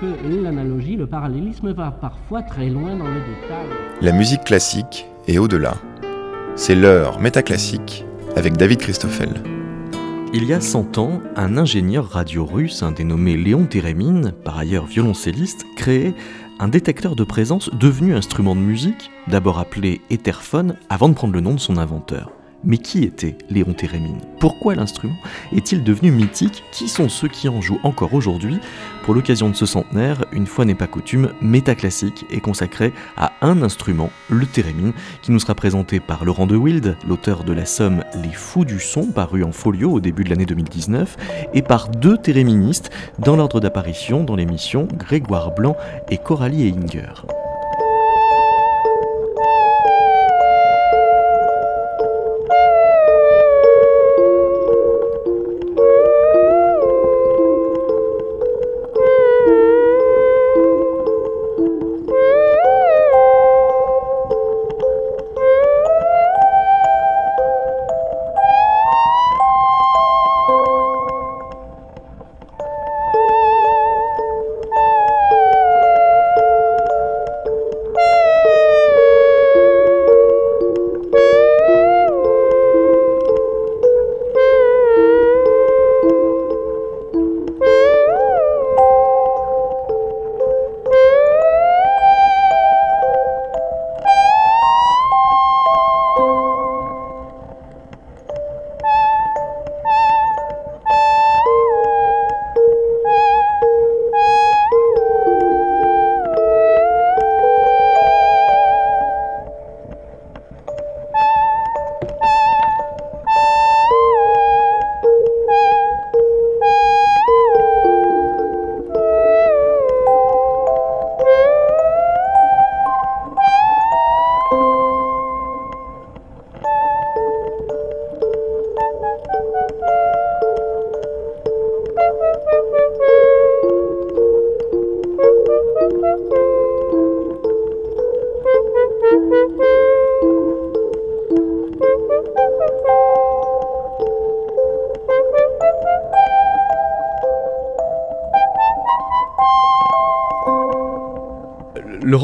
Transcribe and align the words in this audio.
que 0.00 0.42
l'analogie, 0.42 0.96
le 0.96 1.06
parallélisme 1.06 1.72
va 1.72 1.90
parfois 1.90 2.42
très 2.42 2.68
loin 2.68 2.96
dans 2.96 3.08
le 3.08 3.20
détail. 3.20 3.66
La 4.00 4.12
musique 4.12 4.44
classique 4.44 5.06
est 5.26 5.38
au-delà. 5.38 5.74
C'est 6.56 6.74
l'heure 6.74 7.20
métaclassique 7.20 8.04
avec 8.36 8.56
David 8.56 8.78
Christoffel. 8.78 9.42
Il 10.32 10.44
y 10.44 10.52
a 10.52 10.60
100 10.60 10.98
ans, 10.98 11.20
un 11.36 11.56
ingénieur 11.56 12.06
radio 12.06 12.44
russe, 12.44 12.82
un 12.82 12.90
dénommé 12.90 13.36
Léon 13.36 13.66
Térémine, 13.66 14.32
par 14.44 14.58
ailleurs 14.58 14.86
violoncelliste, 14.86 15.64
créait 15.76 16.14
un 16.58 16.68
détecteur 16.68 17.14
de 17.14 17.24
présence 17.24 17.70
devenu 17.72 18.14
instrument 18.14 18.56
de 18.56 18.60
musique, 18.60 19.10
d'abord 19.28 19.58
appelé 19.58 20.00
Etherphone, 20.10 20.76
avant 20.88 21.08
de 21.08 21.14
prendre 21.14 21.34
le 21.34 21.40
nom 21.40 21.54
de 21.54 21.60
son 21.60 21.76
inventeur. 21.76 22.32
Mais 22.64 22.78
qui 22.78 23.04
était 23.04 23.36
Léon 23.50 23.74
Thérémine? 23.74 24.20
Pourquoi 24.40 24.74
l'instrument 24.74 25.16
est-il 25.54 25.84
devenu 25.84 26.10
mythique? 26.10 26.64
Qui 26.72 26.88
sont 26.88 27.08
ceux 27.08 27.28
qui 27.28 27.48
en 27.48 27.60
jouent 27.60 27.80
encore 27.82 28.14
aujourd'hui? 28.14 28.58
Pour 29.04 29.14
l'occasion 29.14 29.50
de 29.50 29.54
ce 29.54 29.66
centenaire, 29.66 30.24
une 30.32 30.46
fois 30.46 30.64
n'est 30.64 30.74
pas 30.74 30.86
coutume, 30.86 31.30
Métaclassique 31.42 32.24
est 32.30 32.40
consacré 32.40 32.92
à 33.16 33.32
un 33.42 33.62
instrument, 33.62 34.10
le 34.30 34.46
thérémine, 34.46 34.92
qui 35.22 35.30
nous 35.30 35.38
sera 35.38 35.54
présenté 35.54 36.00
par 36.00 36.24
Laurent 36.24 36.46
de 36.46 36.56
Wild, 36.56 36.96
l'auteur 37.06 37.44
de 37.44 37.52
la 37.52 37.66
somme 37.66 38.02
Les 38.22 38.32
Fous 38.32 38.64
du 38.64 38.80
Son, 38.80 39.06
paru 39.06 39.44
en 39.44 39.52
folio 39.52 39.92
au 39.92 40.00
début 40.00 40.24
de 40.24 40.30
l'année 40.30 40.46
2019, 40.46 41.16
et 41.52 41.62
par 41.62 41.88
deux 41.88 42.16
théréministes 42.16 42.90
dans 43.18 43.36
l'ordre 43.36 43.60
d'apparition 43.60 44.24
dans 44.24 44.36
l'émission 44.36 44.88
Grégoire 44.96 45.54
Blanc 45.54 45.76
et 46.10 46.18
Coralie 46.18 46.68
Heinger. 46.68 47.43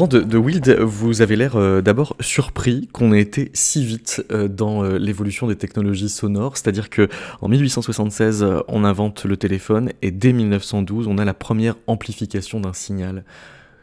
De, 0.07 0.37
Wild, 0.37 0.79
vous 0.79 1.21
avez 1.21 1.35
l'air 1.35 1.55
euh, 1.55 1.81
d'abord 1.81 2.15
surpris 2.19 2.87
qu'on 2.91 3.13
ait 3.13 3.21
été 3.21 3.51
si 3.53 3.85
vite 3.85 4.25
euh, 4.31 4.47
dans 4.47 4.83
euh, 4.83 4.97
l'évolution 4.97 5.45
des 5.45 5.55
technologies 5.55 6.09
sonores, 6.09 6.57
c'est-à-dire 6.57 6.89
que 6.89 7.07
en 7.41 7.47
1876 7.47 8.43
on 8.67 8.83
invente 8.83 9.25
le 9.25 9.37
téléphone 9.37 9.91
et 10.01 10.09
dès 10.09 10.33
1912 10.33 11.07
on 11.07 11.19
a 11.19 11.25
la 11.25 11.35
première 11.35 11.75
amplification 11.85 12.59
d'un 12.59 12.73
signal. 12.73 13.23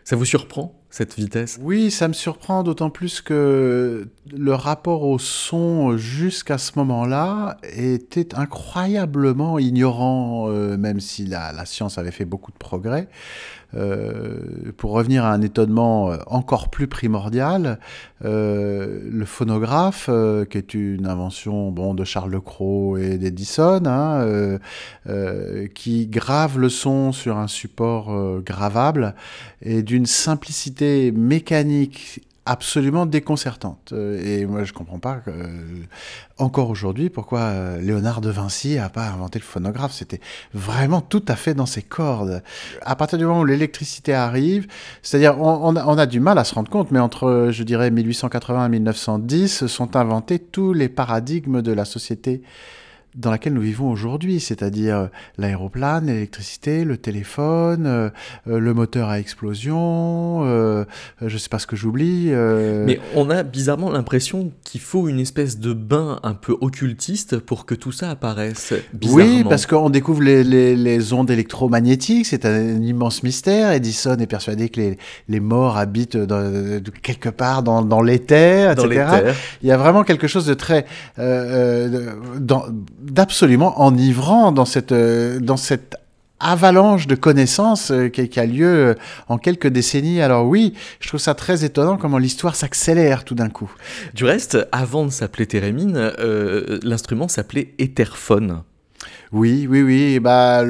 Ça 0.03 0.17
vous 0.17 0.25
surprend 0.25 0.75
cette 0.91 1.15
vitesse? 1.15 1.59
Oui, 1.63 1.91
ça 1.91 2.09
me 2.09 2.15
surprend 2.15 2.63
d'autant 2.63 2.91
plus 2.91 3.21
que 3.21 4.09
le 4.33 4.55
rapport 4.55 5.03
au 5.03 5.19
son 5.19 5.99
jusqu'à 5.99 6.59
ce 6.59 6.73
moment-là 6.77 7.59
était 7.77 8.35
incroyablement 8.35 9.59
ignorant, 9.59 10.49
même 10.49 10.99
si 10.99 11.27
la, 11.27 11.67
science 11.67 11.99
avait 11.99 12.11
fait 12.11 12.25
beaucoup 12.25 12.53
de 12.53 12.57
progrès. 12.57 13.09
Euh, 13.75 14.73
pour 14.79 14.93
revenir 14.93 15.27
à 15.27 15.33
un 15.33 15.43
étonnement 15.43 16.11
euh, 16.11 16.17
encore 16.27 16.71
plus 16.71 16.87
primordial, 16.87 17.79
euh, 18.25 19.01
le 19.05 19.25
phonographe, 19.27 20.09
qui 20.51 20.59
est 20.59 20.73
une 20.73 21.07
invention 21.07 21.71
bon, 21.71 21.93
de 21.93 22.05
Charles 22.05 22.31
Lecroc 22.31 22.99
et 22.99 23.19
d'Edison, 23.19 23.83
hein, 23.85 24.59
qui 25.75 26.07
grave 26.07 26.59
le 26.59 26.69
son 26.69 27.13
sur 27.13 27.37
un 27.37 27.49
support 27.49 28.41
gravable, 28.41 29.15
et 29.63 29.83
d'une 29.83 30.07
simplicité 30.07 31.13
mécanique 31.13 32.23
absolument 32.49 33.05
déconcertante. 33.05 33.93
Euh, 33.93 34.21
et 34.25 34.47
moi, 34.47 34.65
je 34.65 34.73
comprends 34.73 34.99
pas, 34.99 35.21
euh, 35.29 35.47
encore 36.39 36.71
aujourd'hui, 36.71 37.11
pourquoi 37.11 37.41
euh, 37.41 37.81
Léonard 37.81 38.23
de 38.23 38.31
Vinci 38.31 38.77
n'a 38.77 38.89
pas 38.89 39.07
inventé 39.07 39.39
le 39.39 39.45
phonographe. 39.45 39.93
C'était 39.93 40.21
vraiment 40.55 41.03
tout 41.03 41.23
à 41.29 41.37
fait 41.37 41.53
dans 41.53 41.67
ses 41.67 41.83
cordes. 41.83 42.43
À 42.81 42.97
partir 42.97 43.19
du 43.19 43.27
moment 43.27 43.41
où 43.41 43.45
l'électricité 43.45 44.15
arrive, 44.15 44.67
c'est-à-dire, 45.03 45.39
on, 45.39 45.77
on, 45.77 45.99
a 45.99 46.07
du 46.07 46.21
mal 46.21 46.39
à 46.39 46.45
se 46.45 46.55
rendre 46.55 46.71
compte, 46.71 46.91
mais 46.91 47.01
entre, 47.01 47.49
je 47.51 47.63
dirais, 47.65 47.91
1880 47.91 48.65
et 48.65 48.69
1910, 48.71 49.67
sont 49.67 49.95
inventés 49.95 50.39
tous 50.39 50.73
les 50.73 50.89
paradigmes 50.89 51.61
de 51.61 51.73
la 51.73 51.85
société 51.85 52.43
dans 53.19 53.33
laquelle 53.33 53.53
nous 53.53 53.61
vivons 53.61 53.91
aujourd'hui, 53.91 54.39
c'est-à-dire 54.39 54.97
euh, 54.97 55.07
l'aéroplane, 55.39 56.07
l'électricité, 56.07 56.85
le 56.85 56.97
téléphone, 56.97 57.85
euh, 57.87 58.11
euh, 58.47 58.61
le 58.61 58.75
moteur 58.75 59.09
à 59.09 59.19
explosion, 59.19 60.45
je 61.21 61.35
ne 61.35 61.39
sais 61.39 61.49
pas 61.49 61.59
ce 61.59 61.67
que 61.67 61.75
j'oublie. 61.75 62.31
Mais 62.31 63.01
on 63.15 63.29
a 63.31 63.43
bizarrement 63.43 63.91
l'impression 63.91 64.53
qu'il 64.65 64.81
faut 64.81 65.09
une 65.09 65.19
espèce 65.19 65.59
de 65.59 65.73
bain 65.73 66.21
un 66.23 66.35
peu 66.35 66.57
occultiste 66.61 67.39
pour 67.39 67.67
que 67.67 67.75
tout 67.75 67.93
ça 67.93 68.11
apparaisse. 68.11 68.73
Oui, 69.03 69.45
parce 69.49 69.67
qu'on 69.67 69.91
découvre 69.91 70.23
les, 70.23 70.45
les, 70.45 71.13
ondes 71.13 71.31
électromagnétiques, 71.31 72.27
c'est 72.27 72.45
un 72.45 72.81
immense 72.81 73.23
mystère. 73.23 73.73
Edison 73.73 74.17
est 74.17 74.27
persuadé 74.27 74.69
que 74.69 74.81
les, 74.81 74.99
les 75.29 75.41
morts 75.41 75.77
habitent 75.77 76.17
dans, 76.17 76.81
quelque 77.03 77.31
part 77.31 77.63
dans, 77.63 77.83
dans 77.83 78.03
l'éther, 78.03 78.73
etc. 78.73 79.35
Il 79.63 79.69
y 79.69 79.73
a 79.73 79.77
vraiment 79.77 80.05
quelque 80.05 80.29
chose 80.29 80.47
de 80.47 80.55
très... 80.55 80.87
dans, 81.17 82.65
d'absolument 83.11 83.81
enivrant 83.81 84.53
dans 84.53 84.65
cette, 84.65 84.93
euh, 84.93 85.41
dans 85.41 85.57
cette 85.57 85.97
avalanche 86.41 87.07
de 87.07 87.17
connaissances 87.17 87.91
euh, 87.91 88.09
qui, 88.09 88.39
a 88.39 88.47
lieu 88.47 88.67
euh, 88.67 88.95
en 89.29 89.39
quelques 89.39 89.67
décennies. 89.67 90.21
Alors 90.21 90.47
oui, 90.47 90.75
je 91.01 91.09
trouve 91.09 91.21
ça 91.21 91.35
très 91.35 91.65
étonnant 91.65 91.97
comment 91.97 92.19
l'histoire 92.19 92.55
s'accélère 92.55 93.25
tout 93.25 93.35
d'un 93.35 93.49
coup. 93.49 93.73
Du 94.15 94.25
reste, 94.25 94.59
avant 94.73 95.05
de 95.05 95.11
s'appeler 95.11 95.47
Thérémine, 95.47 96.13
l'instrument 96.83 97.29
s'appelait 97.29 97.75
Etherphone. 97.79 98.63
Oui, 99.31 99.67
oui, 99.69 99.83
oui. 99.83 100.21
Bah, 100.21 100.65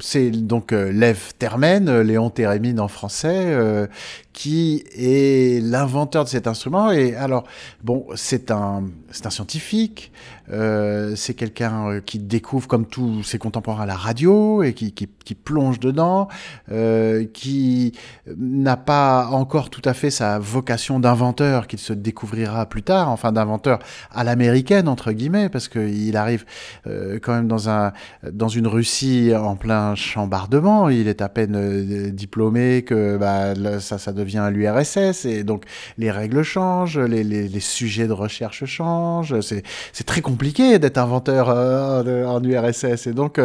c'est 0.00 0.30
donc 0.30 0.72
Lev 0.72 1.18
Termen, 1.38 2.00
Léon 2.00 2.30
Thérémine 2.30 2.80
en 2.80 2.88
français, 2.88 3.54
qui 4.38 4.84
est 4.94 5.60
l'inventeur 5.64 6.22
de 6.22 6.28
cet 6.28 6.46
instrument. 6.46 6.92
Et 6.92 7.16
alors, 7.16 7.42
bon, 7.82 8.06
c'est 8.14 8.52
un, 8.52 8.84
un 9.24 9.30
scientifique, 9.30 10.12
euh, 10.50 11.14
c'est 11.16 11.34
quelqu'un 11.34 11.88
euh, 11.88 12.00
qui 12.00 12.20
découvre, 12.20 12.68
comme 12.68 12.86
tous 12.86 13.24
ses 13.24 13.38
contemporains, 13.38 13.84
la 13.84 13.96
radio 13.96 14.62
et 14.62 14.74
qui, 14.74 15.08
plonge 15.34 15.78
dedans, 15.80 16.28
euh, 16.70 17.26
qui 17.34 17.92
n'a 18.36 18.76
pas 18.76 19.26
encore 19.30 19.70
tout 19.70 19.82
à 19.84 19.92
fait 19.92 20.10
sa 20.10 20.38
vocation 20.38 21.00
d'inventeur 21.00 21.66
qu'il 21.66 21.78
se 21.78 21.92
découvrira 21.92 22.64
plus 22.66 22.82
tard, 22.82 23.10
enfin 23.10 23.32
d'inventeur 23.32 23.80
à 24.10 24.24
l'américaine, 24.24 24.88
entre 24.88 25.12
guillemets, 25.12 25.48
parce 25.48 25.68
qu'il 25.68 26.16
arrive 26.16 26.44
quand 26.86 27.34
même 27.34 27.48
dans 27.48 27.68
un, 27.68 27.92
dans 28.30 28.48
une 28.48 28.66
Russie 28.66 29.32
en 29.34 29.56
plein 29.56 29.94
chambardement. 29.94 30.88
Il 30.88 31.08
est 31.08 31.20
à 31.20 31.28
peine 31.28 32.10
diplômé 32.10 32.82
que 32.82 33.16
bah, 33.18 33.54
ça, 33.80 33.98
ça 33.98 34.12
devient 34.12 34.27
l'URSS 34.50 35.24
et 35.24 35.44
donc 35.44 35.64
les 35.96 36.10
règles 36.10 36.42
changent, 36.42 36.98
les, 36.98 37.60
sujets 37.60 38.06
de 38.06 38.12
recherche 38.12 38.64
changent. 38.64 39.40
C'est 39.40 40.04
très 40.04 40.20
compliqué 40.20 40.78
d'être 40.78 40.98
inventeur 40.98 41.48
euh, 41.50 42.24
en 42.24 42.42
URSS 42.42 43.06
et 43.06 43.12
donc 43.12 43.40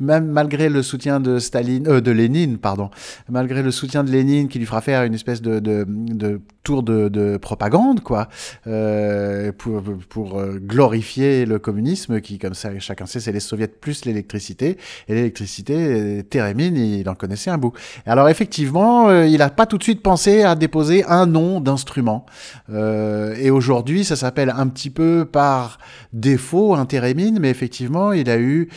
même 0.00 0.26
malgré 0.26 0.68
le 0.68 0.82
soutien 0.82 1.20
de 1.20 1.38
Staline, 1.38 1.86
euh, 1.88 2.00
de 2.00 2.10
Lénine, 2.10 2.58
pardon, 2.58 2.90
malgré 3.28 3.62
le 3.62 3.70
soutien 3.70 4.04
de 4.04 4.10
Lénine 4.10 4.48
qui 4.48 4.58
lui 4.58 4.66
fera 4.66 4.80
faire 4.80 5.02
une 5.02 5.14
espèce 5.14 5.42
de, 5.42 5.60
tour 6.62 6.82
de, 6.82 7.08
de, 7.08 7.36
propagande, 7.36 8.00
quoi, 8.00 8.28
euh, 8.66 9.52
pour, 9.52 9.82
glorifier 10.56 11.46
le 11.46 11.58
communisme 11.58 12.20
qui, 12.20 12.38
comme 12.38 12.54
ça, 12.54 12.70
chacun 12.78 13.06
sait, 13.06 13.20
c'est 13.20 13.32
les 13.32 13.40
soviets 13.40 13.68
plus 13.68 14.04
l'électricité. 14.04 14.76
Et 15.08 15.14
l'électricité, 15.14 16.24
Térémine, 16.28 16.76
il 16.76 17.08
en 17.08 17.14
connaissait 17.14 17.50
un 17.50 17.58
bout. 17.58 17.72
Alors 18.04 18.28
effectivement, 18.28 19.08
euh, 19.08 19.26
il 19.26 19.38
n'a 19.38 19.50
pas 19.50 19.66
tout 19.66 19.78
de 19.78 19.82
suite 19.82 20.02
pensé 20.02 20.25
à 20.26 20.54
déposer 20.54 21.04
un 21.04 21.26
nom 21.26 21.60
d'instrument. 21.60 22.26
Euh, 22.70 23.34
et 23.38 23.50
aujourd'hui, 23.50 24.04
ça 24.04 24.16
s'appelle 24.16 24.52
un 24.56 24.66
petit 24.68 24.90
peu 24.90 25.24
par 25.30 25.78
défaut 26.12 26.74
un 26.74 26.86
Térémine, 26.86 27.38
mais 27.40 27.50
effectivement, 27.50 28.12
il 28.12 28.28
a 28.30 28.38
eu 28.38 28.68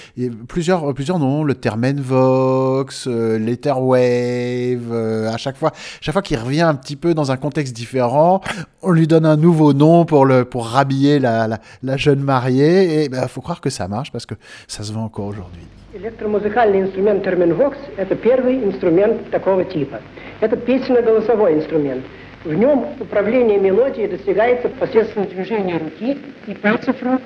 plusieurs, 0.48 0.94
plusieurs 0.94 1.20
noms, 1.20 1.44
le 1.44 1.56
Termenvox, 1.56 3.08
euh, 3.08 3.38
l'Etherwave, 3.40 4.92
euh, 4.92 5.32
à 5.32 5.38
chaque 5.38 5.58
fois, 5.58 5.72
chaque 6.02 6.14
fois 6.14 6.22
qu'il 6.22 6.38
revient 6.38 6.62
un 6.62 6.76
petit 6.76 6.96
peu 6.96 7.14
dans 7.14 7.32
un 7.32 7.38
contexte 7.38 7.76
différent, 7.76 8.42
on 8.82 8.92
lui 8.92 9.08
donne 9.08 9.26
un 9.26 9.38
nouveau 9.38 9.74
nom 9.74 10.06
pour, 10.06 10.26
le, 10.26 10.46
pour 10.46 10.68
rhabiller 10.68 11.20
la, 11.20 11.48
la, 11.48 11.60
la 11.84 11.98
jeune 11.98 12.22
mariée, 12.22 13.02
et 13.02 13.04
il 13.06 13.10
ben, 13.10 13.28
faut 13.28 13.42
croire 13.42 13.62
que 13.62 13.70
ça 13.70 13.88
marche 13.88 14.12
parce 14.12 14.26
que 14.26 14.36
ça 14.68 14.84
se 14.84 14.92
vend 14.92 15.06
encore 15.06 15.28
aujourd'hui. 15.28 15.64
Электромузыкальный 16.02 16.80
инструмент 16.80 17.26
терминвокс– 17.26 17.78
это 17.98 18.16
первый 18.16 18.64
инструмент 18.64 19.30
такого 19.32 19.66
типа. 19.66 20.00
Это 20.40 20.56
песенно-голосовой 20.56 21.56
инструмент. 21.56 22.06
В 22.46 22.54
нем 22.54 22.88
управление 23.02 23.60
мелодией 23.60 24.08
достигается 24.08 24.70
посредством 24.70 25.26
движения 25.26 25.78
руки 25.78 26.18
и 26.48 26.54
пальцев 26.54 27.04
рук 27.04 27.20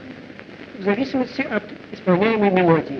в 0.79 0.81
зависимости 0.81 1.41
от 1.41 1.61
исполняемой 1.91 2.49
мелодии. 2.49 2.99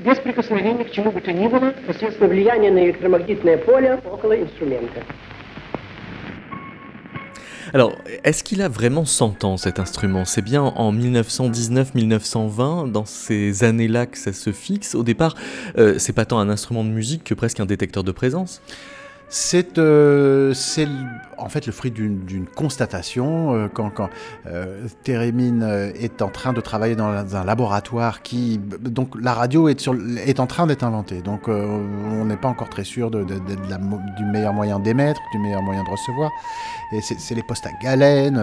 Без 0.00 0.18
прикосновения 0.18 0.82
к 0.82 0.90
чему 0.90 1.12
бы 1.12 1.20
то 1.20 1.32
ни 1.32 1.46
было, 1.46 1.72
посредством 1.86 2.30
влияния 2.30 2.72
на 2.72 2.84
электромагнитное 2.84 3.58
поле 3.58 4.00
около 4.04 4.32
инструмента. 4.32 5.00
Alors, 7.74 7.96
est-ce 8.24 8.44
qu'il 8.44 8.60
a 8.60 8.68
vraiment 8.68 9.06
100 9.06 9.44
ans 9.44 9.56
cet 9.56 9.78
instrument? 9.78 10.26
C'est 10.26 10.42
bien 10.42 10.62
en 10.62 10.92
1919-1920, 10.92 12.92
dans 12.92 13.06
ces 13.06 13.64
années-là 13.64 14.04
que 14.04 14.18
ça 14.18 14.34
se 14.34 14.52
fixe. 14.52 14.94
Au 14.94 15.02
départ, 15.02 15.34
euh, 15.78 15.94
c'est 15.98 16.12
pas 16.12 16.26
tant 16.26 16.38
un 16.38 16.50
instrument 16.50 16.84
de 16.84 16.90
musique 16.90 17.24
que 17.24 17.32
presque 17.32 17.60
un 17.60 17.66
détecteur 17.66 18.04
de 18.04 18.12
présence? 18.12 18.60
C'est 19.34 19.78
euh, 19.78 20.52
en 21.38 21.48
fait 21.48 21.64
le 21.66 21.72
fruit 21.72 21.90
d'une 21.90 22.46
constatation. 22.54 23.54
Euh, 23.54 23.68
quand 23.72 23.88
quand 23.88 24.10
euh, 24.46 24.86
Térémine 25.04 25.62
euh, 25.62 25.90
est 25.94 26.20
en 26.20 26.28
train 26.28 26.52
de 26.52 26.60
travailler 26.60 26.94
dans 26.96 27.34
un 27.34 27.44
laboratoire 27.44 28.20
qui. 28.20 28.58
Donc 28.58 29.14
la 29.18 29.32
radio 29.32 29.68
est, 29.68 29.80
sur, 29.80 29.96
est 30.18 30.38
en 30.38 30.46
train 30.46 30.66
d'être 30.66 30.84
inventée. 30.84 31.22
Donc 31.22 31.48
euh, 31.48 31.64
on 32.10 32.26
n'est 32.26 32.36
pas 32.36 32.48
encore 32.48 32.68
très 32.68 32.84
sûr 32.84 33.10
de, 33.10 33.24
de, 33.24 33.36
de, 33.36 33.56
la, 33.70 33.78
du 33.78 34.24
meilleur 34.26 34.52
moyen 34.52 34.78
d'émettre, 34.78 35.20
du 35.32 35.38
meilleur 35.38 35.62
moyen 35.62 35.82
de 35.82 35.88
recevoir. 35.88 36.30
Et 36.92 37.00
c'est 37.00 37.34
les 37.34 37.42
postes 37.42 37.66
à 37.66 37.72
galène 37.82 38.36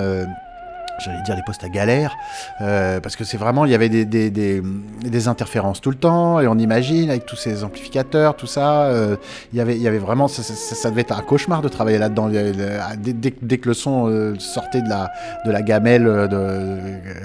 j'allais 1.00 1.22
dire 1.24 1.36
les 1.36 1.44
postes 1.44 1.64
à 1.64 1.70
galère, 1.70 2.16
euh, 2.62 3.00
parce 3.00 3.16
que 3.16 3.24
c'est 3.24 3.38
vraiment, 3.38 3.66
il 3.66 3.72
y 3.72 3.76
avait 3.76 3.90
des, 3.90 4.06
des, 4.06 5.28
interférences 5.28 5.82
tout 5.82 5.90
le 5.90 5.98
temps, 5.98 6.40
et 6.40 6.48
on 6.48 6.58
imagine 6.58 7.10
avec 7.10 7.26
tous 7.26 7.36
ces 7.36 7.64
amplificateurs, 7.64 8.36
tout 8.36 8.48
ça, 8.48 8.84
euh, 8.84 9.18
il, 9.54 9.58
y 9.58 9.62
avait, 9.62 9.76
il 9.76 9.82
y 9.82 9.88
avait 9.88 9.98
vraiment, 9.98 10.28
ça, 10.28 10.90
devait 10.90 11.02
être 11.02 11.18
un 11.18 11.22
cauchemar 11.22 11.62
de 11.62 11.70
travailler 11.70 11.98
là-dedans. 11.98 12.30
Dès, 12.30 13.14
dès, 13.14 13.34
dès, 13.42 13.58
que 13.58 13.68
le 13.68 13.74
son 13.74 14.08
euh, 14.08 14.36
sortait 14.40 14.82
de 14.82 14.90
la, 14.90 15.12
de 15.46 15.52
la 15.52 15.62
gamelle 15.62 16.30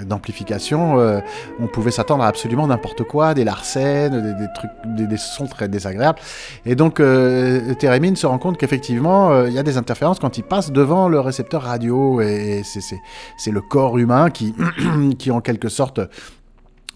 d'amplification, 0.05 0.99
euh, 0.99 1.19
on 1.59 1.67
pouvait 1.67 1.91
s'attendre 1.91 2.23
à 2.23 2.27
absolument 2.27 2.67
n'importe 2.67 3.03
quoi, 3.03 3.33
des 3.33 3.43
larcènes, 3.43 4.35
des, 4.37 4.47
trucs, 4.53 4.71
des, 4.85 5.17
sons 5.17 5.47
très 5.47 5.67
désagréables. 5.67 6.19
Et 6.65 6.75
donc, 6.75 6.99
euh, 6.99 7.73
Térémine 7.75 8.15
se 8.15 8.27
rend 8.27 8.37
compte 8.37 8.57
qu'effectivement, 8.57 9.45
il 9.45 9.53
y 9.53 9.59
a 9.59 9.63
des 9.63 9.77
interférences 9.77 10.19
quand 10.19 10.37
il 10.37 10.43
passe 10.43 10.71
devant 10.71 11.07
le 11.07 11.19
récepteur 11.19 11.63
radio, 11.63 12.21
et 12.21 12.61
c'est 12.63 13.51
le 13.51 13.61
corps 13.69 13.97
humain 13.97 14.29
qui, 14.29 14.53
qui 15.17 15.31
en 15.31 15.41
quelque 15.41 15.69
sorte 15.69 15.99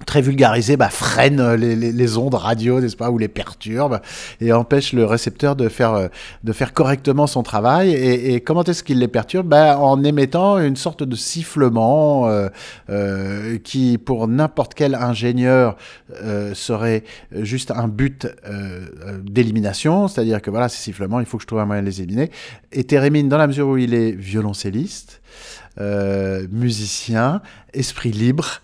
très 0.06 0.22
vulgarisé, 0.22 0.78
bah, 0.78 0.90
freine 0.90 1.54
les, 1.56 1.76
les, 1.76 2.18
ondes 2.18 2.36
radio, 2.36 2.80
n'est-ce 2.80 2.96
pas, 2.96 3.12
ou 3.12 3.18
les 3.18 3.28
perturbe 3.28 4.00
et 4.42 4.52
empêche 4.52 4.94
le 4.94 5.06
récepteur 5.06 5.56
de 5.56 5.70
faire, 5.70 5.94
euh, 5.94 6.08
de 6.44 6.54
faire 6.54 6.74
correctement 6.74 7.28
son 7.28 7.44
travail. 7.44 7.92
Et, 7.92 8.42
comment 8.42 8.64
est-ce 8.64 8.84
qu'il 8.84 9.00
les 9.00 9.08
perturbe? 9.08 9.48
Bah, 9.48 9.78
En 9.80 10.04
émettant 10.04 10.60
une 10.60 10.76
sorte 10.76 11.04
de 11.04 11.16
sifflement 11.16 12.28
euh, 12.28 12.50
euh, 12.90 13.58
qui, 13.60 13.98
pour 13.98 14.28
n'importe 14.28 14.74
quel 14.74 14.96
ingénieur, 14.96 15.76
euh, 16.24 16.54
serait 16.54 17.04
juste 17.32 17.72
un 17.72 17.88
but 17.88 18.28
euh, 18.48 18.88
d'élimination, 19.22 20.08
c'est-à-dire 20.08 20.42
que 20.42 20.50
voilà, 20.50 20.70
ces 20.70 20.82
sifflements, 20.82 21.20
il 21.20 21.26
faut 21.26 21.38
que 21.38 21.44
je 21.44 21.48
trouve 21.48 21.60
un 21.60 21.66
moyen 21.66 21.82
de 21.82 21.88
les 21.88 22.02
éliminer. 22.02 22.32
Et 22.72 22.84
Térémine, 22.84 23.30
dans 23.30 23.38
la 23.38 23.48
mesure 23.48 23.68
où 23.68 23.78
il 23.78 23.94
est 23.94 24.12
violoncelliste, 24.12 25.22
euh, 25.80 26.48
musicien, 26.52 27.42
esprit 27.74 28.12
libre, 28.12 28.62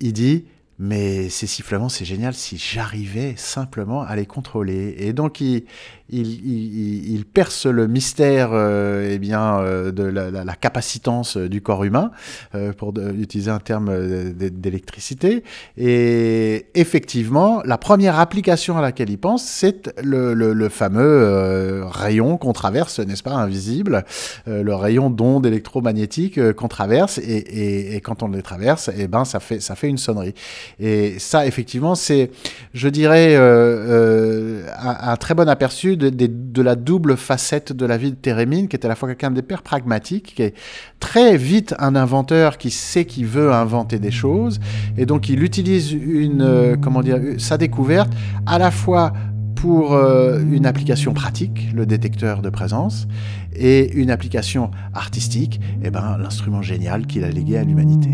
il 0.00 0.12
dit 0.12 0.44
mais 0.78 1.30
ces 1.30 1.46
sifflements, 1.46 1.88
c'est 1.88 2.04
génial 2.04 2.34
si 2.34 2.58
j'arrivais 2.58 3.34
simplement 3.36 4.02
à 4.02 4.14
les 4.14 4.26
contrôler. 4.26 4.94
Et 4.98 5.14
donc, 5.14 5.40
il, 5.40 5.64
il, 6.10 7.24
perce 7.32 7.66
le 7.66 7.86
mystère 7.86 8.50
euh, 8.52 9.10
eh 9.12 9.18
bien, 9.18 9.58
euh, 9.58 9.90
de 9.90 10.04
la, 10.04 10.56
capacitance 10.56 11.36
du 11.36 11.60
corps 11.60 11.84
humain, 11.84 12.10
euh, 12.54 12.72
pour 12.72 12.94
utiliser 13.18 13.50
un 13.50 13.58
terme 13.58 13.88
euh, 13.90 14.32
d'électricité. 14.32 15.42
Et 15.76 16.66
effectivement, 16.74 17.62
la 17.64 17.78
première 17.78 18.18
application 18.18 18.78
à 18.78 18.80
laquelle 18.80 19.10
il 19.10 19.18
pense, 19.18 19.44
c'est 19.44 19.92
le, 20.02 20.68
fameux 20.68 21.02
euh, 21.02 21.84
rayon 21.86 22.36
qu'on 22.38 22.52
traverse, 22.52 22.98
n'est-ce 23.00 23.22
pas, 23.22 23.34
invisible, 23.34 24.04
euh, 24.48 24.62
le 24.62 24.74
rayon 24.74 25.10
d'onde 25.10 25.46
électromagnétique 25.46 26.52
qu'on 26.52 26.68
traverse. 26.68 27.18
Et, 27.18 28.00
quand 28.02 28.22
on 28.22 28.28
les 28.28 28.42
traverse, 28.42 28.90
eh 28.96 29.08
ben, 29.08 29.24
ça, 29.24 29.40
fait, 29.40 29.60
ça 29.60 29.74
fait 29.74 29.88
une 29.88 29.98
sonnerie. 29.98 30.34
Et 30.78 31.18
ça, 31.18 31.46
effectivement, 31.46 31.94
c'est, 31.94 32.30
je 32.74 32.88
dirais, 32.88 33.36
un 33.36 35.16
très 35.16 35.34
bon 35.34 35.48
aperçu 35.48 35.95
de, 35.96 36.62
la 36.62 36.74
double 36.74 37.16
facette 37.16 37.72
de 37.72 37.86
la 37.86 37.96
vie 37.96 38.10
de 38.10 38.16
Térémine, 38.16 38.68
qui 38.68 38.76
est 38.76 38.84
à 38.84 38.88
la 38.88 38.94
fois 38.94 39.08
quelqu'un 39.08 39.30
d'hyper 39.30 39.62
pragmatique, 39.62 40.34
qui 40.36 40.42
est 40.42 40.54
très 41.00 41.36
vite 41.36 41.74
un 41.78 41.96
inventeur 41.96 42.58
qui 42.58 42.70
sait 42.70 43.04
qu'il 43.04 43.26
veut 43.26 43.52
inventer 43.52 43.98
des 43.98 44.10
choses, 44.10 44.60
et 44.96 45.06
donc 45.06 45.28
il 45.28 45.42
utilise 45.42 45.92
une, 45.92 46.42
euh, 46.42 46.76
comment 46.80 47.02
dire, 47.02 47.20
sa 47.38 47.58
découverte 47.58 48.12
à 48.46 48.58
la 48.58 48.70
fois 48.70 49.12
pour 49.56 49.94
euh, 49.94 50.40
une 50.52 50.66
application 50.66 51.14
pratique, 51.14 51.68
le 51.74 51.86
détecteur 51.86 52.42
de 52.42 52.50
présence, 52.50 53.08
et 53.54 53.92
une 53.94 54.10
application 54.10 54.70
artistique, 54.94 55.60
et 55.82 55.90
ben, 55.90 56.18
l'instrument 56.18 56.62
génial 56.62 57.06
qu'il 57.06 57.24
a 57.24 57.30
légué 57.30 57.56
à 57.56 57.64
l'humanité. 57.64 58.10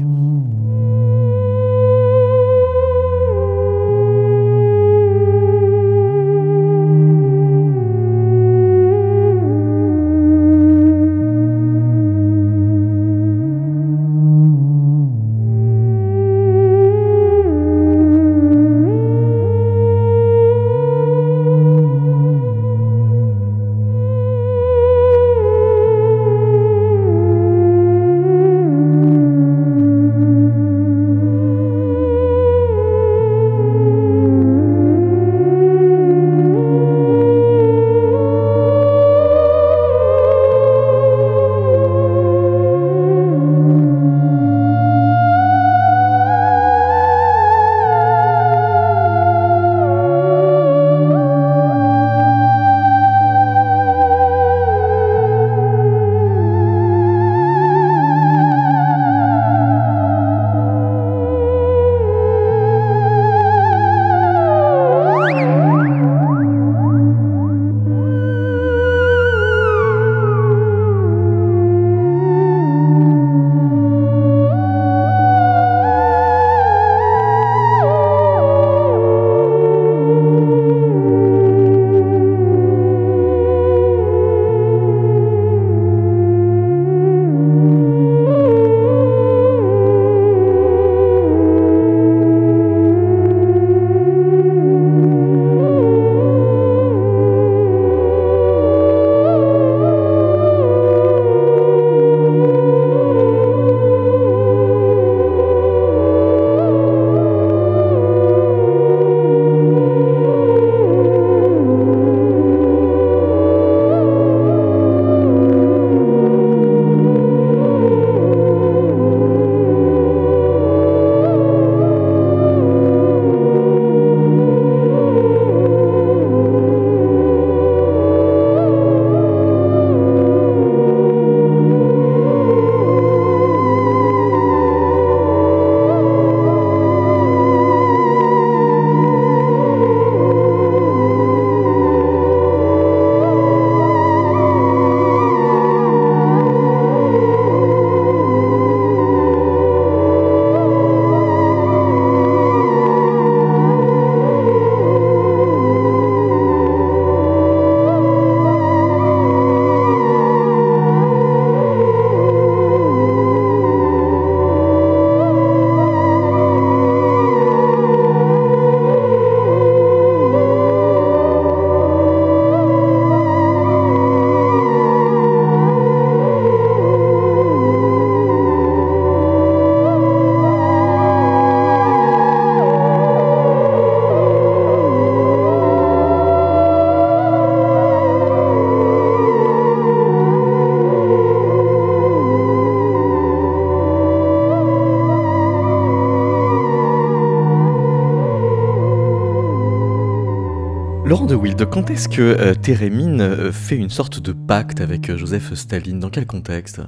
Quand 201.65 201.91
est-ce 201.91 202.09
que 202.09 202.23
euh, 202.23 202.55
Térémine 202.55 203.21
euh, 203.21 203.53
fait 203.53 203.77
une 203.77 203.91
sorte 203.91 204.21
de 204.21 204.33
pacte 204.33 204.81
avec 204.81 205.11
euh, 205.11 205.17
Joseph 205.17 205.55
Staline? 205.55 206.01
Dans 206.01 206.11
quel 206.11 206.27
contexte? 206.27 206.81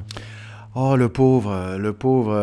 Oh, 0.74 0.96
le 0.96 1.08
pauvre, 1.08 1.76
le 1.78 1.92
pauvre, 1.92 2.36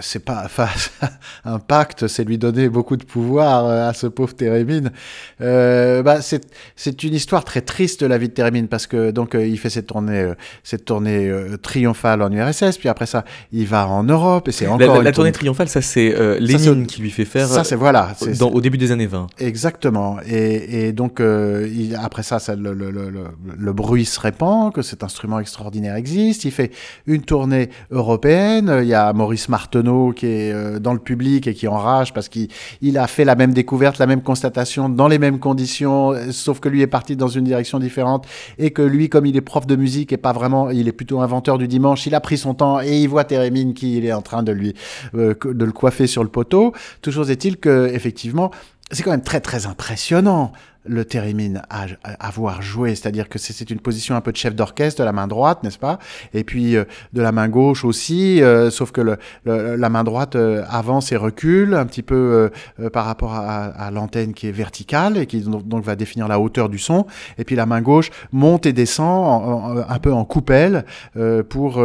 c'est 0.00 0.24
pas 0.24 0.42
enfin, 0.44 0.68
un 1.44 1.58
pacte, 1.58 2.06
c'est 2.06 2.22
lui 2.22 2.38
donner 2.38 2.68
beaucoup 2.68 2.96
de 2.96 3.04
pouvoir 3.04 3.66
à 3.66 3.92
ce 3.94 4.06
pauvre 4.06 4.32
Térémine. 4.32 4.92
bah, 5.40 6.22
c'est 6.22 6.46
c'est 6.82 7.02
une 7.02 7.14
histoire 7.14 7.44
très 7.44 7.60
triste 7.60 8.02
la 8.02 8.16
vie 8.16 8.28
de 8.28 8.32
Térémine 8.32 8.68
parce 8.68 8.86
que 8.86 9.10
donc 9.10 9.34
il 9.38 9.58
fait 9.58 9.70
cette 9.70 9.86
tournée 9.86 10.32
cette 10.64 10.84
tournée 10.84 11.30
triomphale 11.62 12.22
en 12.22 12.30
URSS, 12.30 12.78
puis 12.78 12.88
après 12.88 13.06
ça 13.06 13.24
il 13.52 13.66
va 13.66 13.86
en 13.86 14.04
Europe 14.04 14.48
et 14.48 14.52
c'est 14.52 14.66
encore 14.66 14.96
la, 14.96 15.02
la, 15.02 15.12
tournée 15.12 15.32
triomphale, 15.32 15.68
ça 15.68 15.82
c'est 15.82 16.14
Lénine 16.40 16.86
qui 16.86 17.02
lui 17.02 17.10
fait 17.10 17.24
faire. 17.24 17.46
Ça 17.46 17.64
c'est 17.64 17.76
voilà, 17.76 18.14
dans, 18.38 18.48
au 18.48 18.60
début 18.60 18.78
des 18.78 18.92
années 18.92 19.06
20. 19.06 19.26
Exactement. 19.38 20.18
Et, 20.26 20.88
et 20.88 20.92
donc 20.92 21.20
il, 21.20 21.96
après 21.96 22.22
ça, 22.22 22.38
ça 22.38 22.54
le, 22.56 22.72
le, 22.72 22.90
le, 22.90 23.10
le, 23.56 23.72
bruit 23.72 24.04
se 24.04 24.20
répand 24.20 24.72
que 24.72 24.82
cet 24.82 25.02
instrument 25.02 25.40
extraordinaire 25.40 25.96
existe. 25.96 26.44
Il 26.44 26.50
fait 26.50 26.72
une 27.06 27.22
tournée 27.22 27.70
européenne. 27.90 28.80
Il 28.82 28.88
y 28.88 28.94
a 28.94 29.12
Maurice 29.12 29.48
Marteneau 29.48 30.12
qui 30.12 30.26
est 30.26 30.52
euh, 30.52 30.78
dans 30.78 30.92
le 30.92 30.98
public 30.98 31.46
et 31.46 31.54
qui 31.54 31.68
enrage 31.68 32.12
parce 32.12 32.28
qu'il 32.28 32.48
il 32.80 32.98
a 32.98 33.06
fait 33.06 33.24
la 33.24 33.34
même 33.34 33.52
découverte, 33.52 33.98
la 33.98 34.06
même 34.06 34.22
constatation 34.22 34.88
dans 34.88 35.08
les 35.08 35.18
mêmes 35.18 35.38
conditions, 35.38 36.14
sauf 36.30 36.60
que 36.60 36.68
lui 36.70 36.82
est 36.82 36.86
parti 36.86 37.16
dans 37.16 37.28
une 37.28 37.44
direction 37.44 37.78
différente 37.78 38.26
et 38.58 38.70
que 38.70 38.82
lui, 38.82 39.08
comme 39.08 39.26
il 39.26 39.36
est 39.36 39.42
prof 39.42 39.66
de 39.66 39.76
musique 39.76 40.12
et 40.12 40.16
pas 40.16 40.32
vraiment, 40.32 40.70
il 40.70 40.88
est 40.88 40.92
plutôt 40.92 41.20
inventeur 41.20 41.58
du 41.58 41.68
dimanche, 41.68 42.06
il 42.06 42.14
a 42.14 42.20
pris 42.20 42.38
son 42.38 42.54
temps 42.54 42.80
et 42.80 42.98
il 42.98 43.08
voit 43.08 43.24
Térémine 43.24 43.74
qui 43.74 43.98
il 43.98 44.06
est 44.06 44.12
en 44.12 44.22
train 44.22 44.42
de 44.42 44.52
lui 44.52 44.74
euh, 45.14 45.34
de 45.44 45.64
le 45.64 45.72
coiffer 45.72 46.06
sur 46.06 46.22
le 46.22 46.30
poteau. 46.30 46.72
Toujours 47.02 47.30
est-il 47.30 47.58
que 47.58 47.90
effectivement, 47.92 48.50
c'est 48.90 49.02
quand 49.02 49.10
même 49.10 49.22
très 49.22 49.40
très 49.40 49.66
impressionnant 49.66 50.52
le 50.86 51.04
Térémine 51.04 51.62
à, 51.68 51.86
avoir 52.18 52.62
joué, 52.62 52.94
c'est-à-dire 52.94 53.28
que 53.28 53.38
c'est 53.38 53.70
une 53.70 53.80
position 53.80 54.14
un 54.14 54.20
peu 54.20 54.32
de 54.32 54.36
chef 54.36 54.54
d'orchestre 54.54 55.00
de 55.00 55.04
la 55.04 55.12
main 55.12 55.26
droite, 55.26 55.62
n'est-ce 55.62 55.78
pas? 55.78 55.98
Et 56.32 56.42
puis 56.42 56.76
euh, 56.76 56.84
de 57.12 57.20
la 57.20 57.32
main 57.32 57.48
gauche 57.48 57.84
aussi, 57.84 58.42
euh, 58.42 58.70
sauf 58.70 58.90
que 58.90 59.00
la 59.44 59.88
main 59.88 60.04
droite 60.04 60.36
euh, 60.36 60.64
avance 60.68 61.12
et 61.12 61.16
recule 61.16 61.74
un 61.74 61.84
petit 61.84 62.02
peu 62.02 62.50
par 62.92 63.04
rapport 63.04 63.34
à, 63.34 63.64
à 63.66 63.90
l'antenne 63.90 64.32
qui 64.32 64.46
est 64.46 64.52
verticale 64.52 65.18
et 65.18 65.26
qui 65.26 65.40
donc, 65.40 65.84
va 65.84 65.96
définir 65.96 66.28
la 66.28 66.40
hauteur 66.40 66.68
du 66.68 66.78
son, 66.78 67.06
et 67.38 67.44
puis 67.44 67.56
la 67.56 67.66
main 67.66 67.82
gauche 67.82 68.10
monte 68.32 68.66
et 68.66 68.72
descend 68.72 69.84
un 69.88 69.98
peu 69.98 70.12
en 70.12 70.24
coupelle 70.24 70.84
pour 71.48 71.82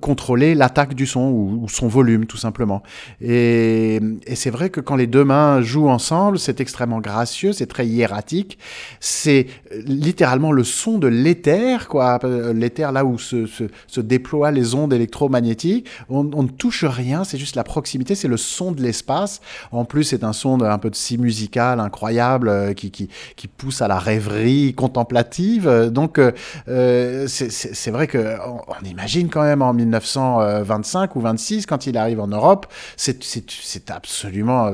contrôler 0.00 0.54
l'attaque 0.54 0.94
du 0.94 1.06
son 1.06 1.28
ou, 1.28 1.60
ou, 1.62 1.68
son 1.68 1.88
volume 1.88 2.26
tout 2.26 2.36
simplement. 2.36 2.82
Et, 3.20 4.00
et 4.26 4.34
c'est 4.34 4.50
vrai 4.50 4.70
que 4.70 4.80
quand 4.80 4.96
les 4.96 5.06
deux 5.06 5.24
mains 5.24 5.62
jouent 5.62 5.88
ensemble, 5.88 6.38
c'est 6.38 6.60
extrêmement 6.60 7.00
gracieux, 7.00 7.52
c'est 7.52 7.69
très 7.70 7.86
hiératique. 7.86 8.58
C'est 9.00 9.46
euh, 9.72 9.80
littéralement 9.86 10.52
le 10.52 10.64
son 10.64 10.98
de 10.98 11.06
l'éther, 11.06 11.88
quoi. 11.88 12.18
Euh, 12.24 12.52
l'éther 12.52 12.92
là 12.92 13.04
où 13.06 13.18
se, 13.18 13.46
se, 13.46 14.00
déploient 14.00 14.50
les 14.50 14.74
ondes 14.74 14.92
électromagnétiques. 14.92 15.86
On, 16.08 16.24
ne 16.24 16.48
touche 16.48 16.84
rien, 16.84 17.24
c'est 17.24 17.38
juste 17.38 17.56
la 17.56 17.64
proximité, 17.64 18.14
c'est 18.14 18.28
le 18.28 18.36
son 18.36 18.72
de 18.72 18.82
l'espace. 18.82 19.40
En 19.72 19.84
plus, 19.84 20.04
c'est 20.04 20.24
un 20.24 20.32
son 20.32 20.58
de, 20.58 20.64
un 20.64 20.78
peu 20.78 20.90
de 20.90 20.96
si 20.96 21.16
musical 21.16 21.80
incroyable 21.80 22.48
euh, 22.48 22.74
qui, 22.74 22.90
qui, 22.90 23.08
qui, 23.36 23.48
pousse 23.48 23.82
à 23.82 23.88
la 23.88 23.98
rêverie 23.98 24.74
contemplative. 24.74 25.90
Donc, 25.90 26.20
c'est 26.66 27.90
vrai 27.90 28.06
que 28.06 28.36
on, 28.46 28.86
imagine 28.86 29.28
quand 29.28 29.42
même 29.42 29.62
en 29.62 29.72
1925 29.72 31.14
ou 31.16 31.20
26 31.20 31.66
quand 31.66 31.86
il 31.86 31.96
arrive 31.96 32.20
en 32.20 32.26
Europe, 32.26 32.66
c'est 32.96 33.90
absolument 33.90 34.72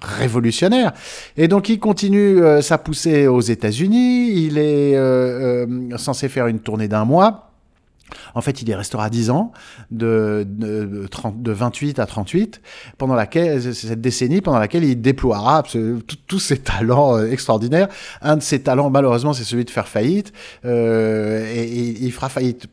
révolutionnaire. 0.00 0.92
Et 1.36 1.48
donc, 1.48 1.68
il 1.68 1.79
continue 1.80 2.42
euh, 2.42 2.62
sa 2.62 2.78
poussée 2.78 3.26
aux 3.26 3.40
États-Unis. 3.40 4.30
Il 4.32 4.58
est 4.58 4.96
euh, 4.96 5.66
euh, 5.66 5.98
censé 5.98 6.28
faire 6.28 6.46
une 6.46 6.60
tournée 6.60 6.86
d'un 6.86 7.04
mois. 7.04 7.46
En 8.34 8.40
fait, 8.40 8.62
il 8.62 8.68
y 8.68 8.74
restera 8.74 9.08
10 9.08 9.30
ans, 9.30 9.52
de, 9.92 10.44
de, 10.48 11.06
30, 11.06 11.42
de, 11.42 11.52
28 11.52 12.00
à 12.00 12.06
38, 12.06 12.60
pendant 12.98 13.14
laquelle, 13.14 13.62
cette 13.74 14.00
décennie 14.00 14.40
pendant 14.40 14.58
laquelle 14.58 14.82
il 14.82 15.00
déploiera 15.00 15.62
tous 16.26 16.38
ses 16.40 16.58
talents 16.58 17.24
extraordinaires. 17.24 17.88
Un 18.20 18.36
de 18.36 18.42
ses 18.42 18.62
talents, 18.62 18.90
malheureusement, 18.90 19.32
c'est 19.32 19.44
celui 19.44 19.64
de 19.64 19.70
faire 19.70 19.86
faillite. 19.86 20.32
Et, 20.64 21.96
il 22.00 22.10
fera 22.10 22.28
faillite 22.28 22.66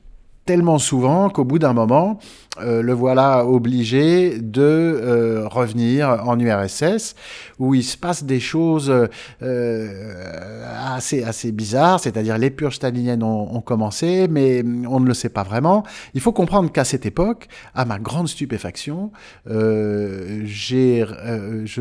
tellement 0.46 0.80
souvent 0.80 1.30
qu'au 1.30 1.44
bout 1.44 1.60
d'un 1.60 1.74
moment, 1.74 2.18
euh, 2.62 2.82
le 2.82 2.94
voilà 2.94 3.46
obligé 3.46 4.40
de 4.40 4.62
euh, 4.62 5.48
revenir 5.48 6.24
en 6.26 6.40
URSS, 6.40 7.16
où 7.60 7.76
il 7.76 7.84
se 7.84 7.98
passe 7.98 8.24
des 8.24 8.40
choses 8.40 8.94
euh, 9.42 10.66
assez, 10.96 11.24
assez 11.24 11.52
bizarres, 11.52 12.00
c'est-à-dire 12.00 12.38
les 12.38 12.50
purges 12.50 12.76
staliniennes 12.76 13.24
ont, 13.24 13.56
ont, 13.56 13.62
commencé, 13.62 14.28
mais 14.30 14.64
on 14.88 15.00
ne 15.00 15.08
le 15.08 15.14
sait 15.14 15.30
pas 15.30 15.44
vraiment. 15.44 15.84
Il 16.14 16.22
faut 16.22 16.32
comprendre 16.32 16.72
qu'à 16.72 16.84
cette 16.84 17.06
époque, 17.06 17.48
à 17.76 17.86
ma 17.86 18.00
grande 18.00 18.28
stupéfaction, 18.28 19.12
je 19.46 20.42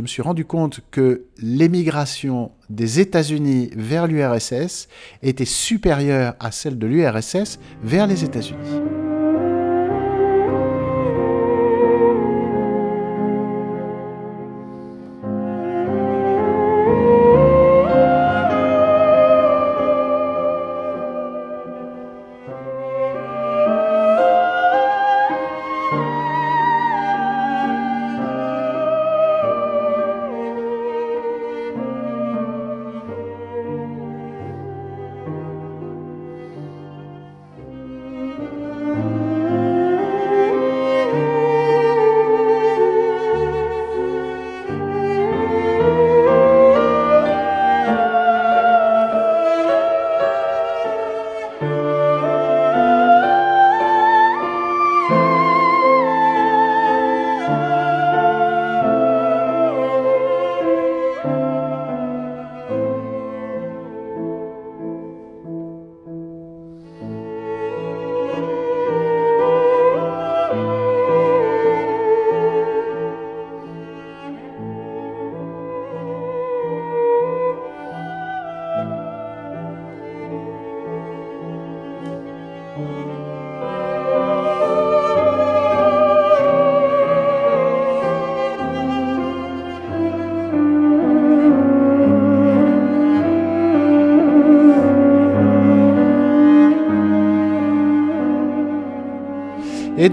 me 0.00 0.06
suis 0.06 0.22
rendu 0.22 0.44
compte 0.44 0.80
que 0.90 1.24
l'émigration 1.38 2.50
des 2.70 3.00
États-Unis 3.00 3.70
vers 3.76 4.06
l'URSS 4.06 4.88
était 5.22 5.44
supérieure 5.44 6.34
à 6.40 6.50
celle 6.50 6.78
de 6.78 6.86
l'URSS 6.86 7.58
vers 7.82 8.06
les 8.06 8.24
États-Unis. 8.24 8.95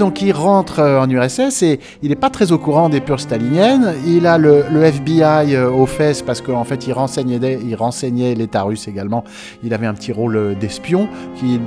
Donc 0.03 0.21
il 0.21 0.33
rentre 0.33 0.79
euh, 0.79 0.99
en 0.99 1.09
URSS 1.09 1.63
et 1.63 1.79
il 2.01 2.09
n'est 2.09 2.17
pas 2.17 2.29
très 2.29 2.51
au 2.51 2.57
courant 2.57 2.89
des 2.89 2.99
purges 2.99 3.21
staliniennes. 3.21 3.93
Il 4.05 4.27
a 4.27 4.37
le, 4.37 4.65
FBI 4.83 5.55
euh, 5.55 5.71
aux 5.71 5.85
fesses 5.85 6.21
parce 6.21 6.41
qu'en 6.41 6.65
fait 6.65 6.85
il 6.87 6.91
renseignait, 6.91 7.57
il 7.65 7.73
renseignait 7.73 8.35
l'État 8.35 8.63
russe 8.63 8.89
également. 8.89 9.23
Il 9.63 9.73
avait 9.73 9.85
un 9.87 9.93
petit 9.93 10.11
rôle 10.11 10.35
euh, 10.35 10.55
d'espion 10.55 11.07
qui, 11.37 11.61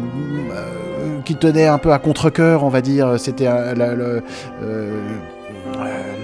qui 1.25 1.35
tenait 1.37 1.66
un 1.66 1.78
peu 1.78 1.95
à 1.95 1.99
contre-coeur, 1.99 2.62
on 2.62 2.69
va 2.69 2.83
dire. 2.83 3.19
C'était 3.19 3.49
le 3.75 4.23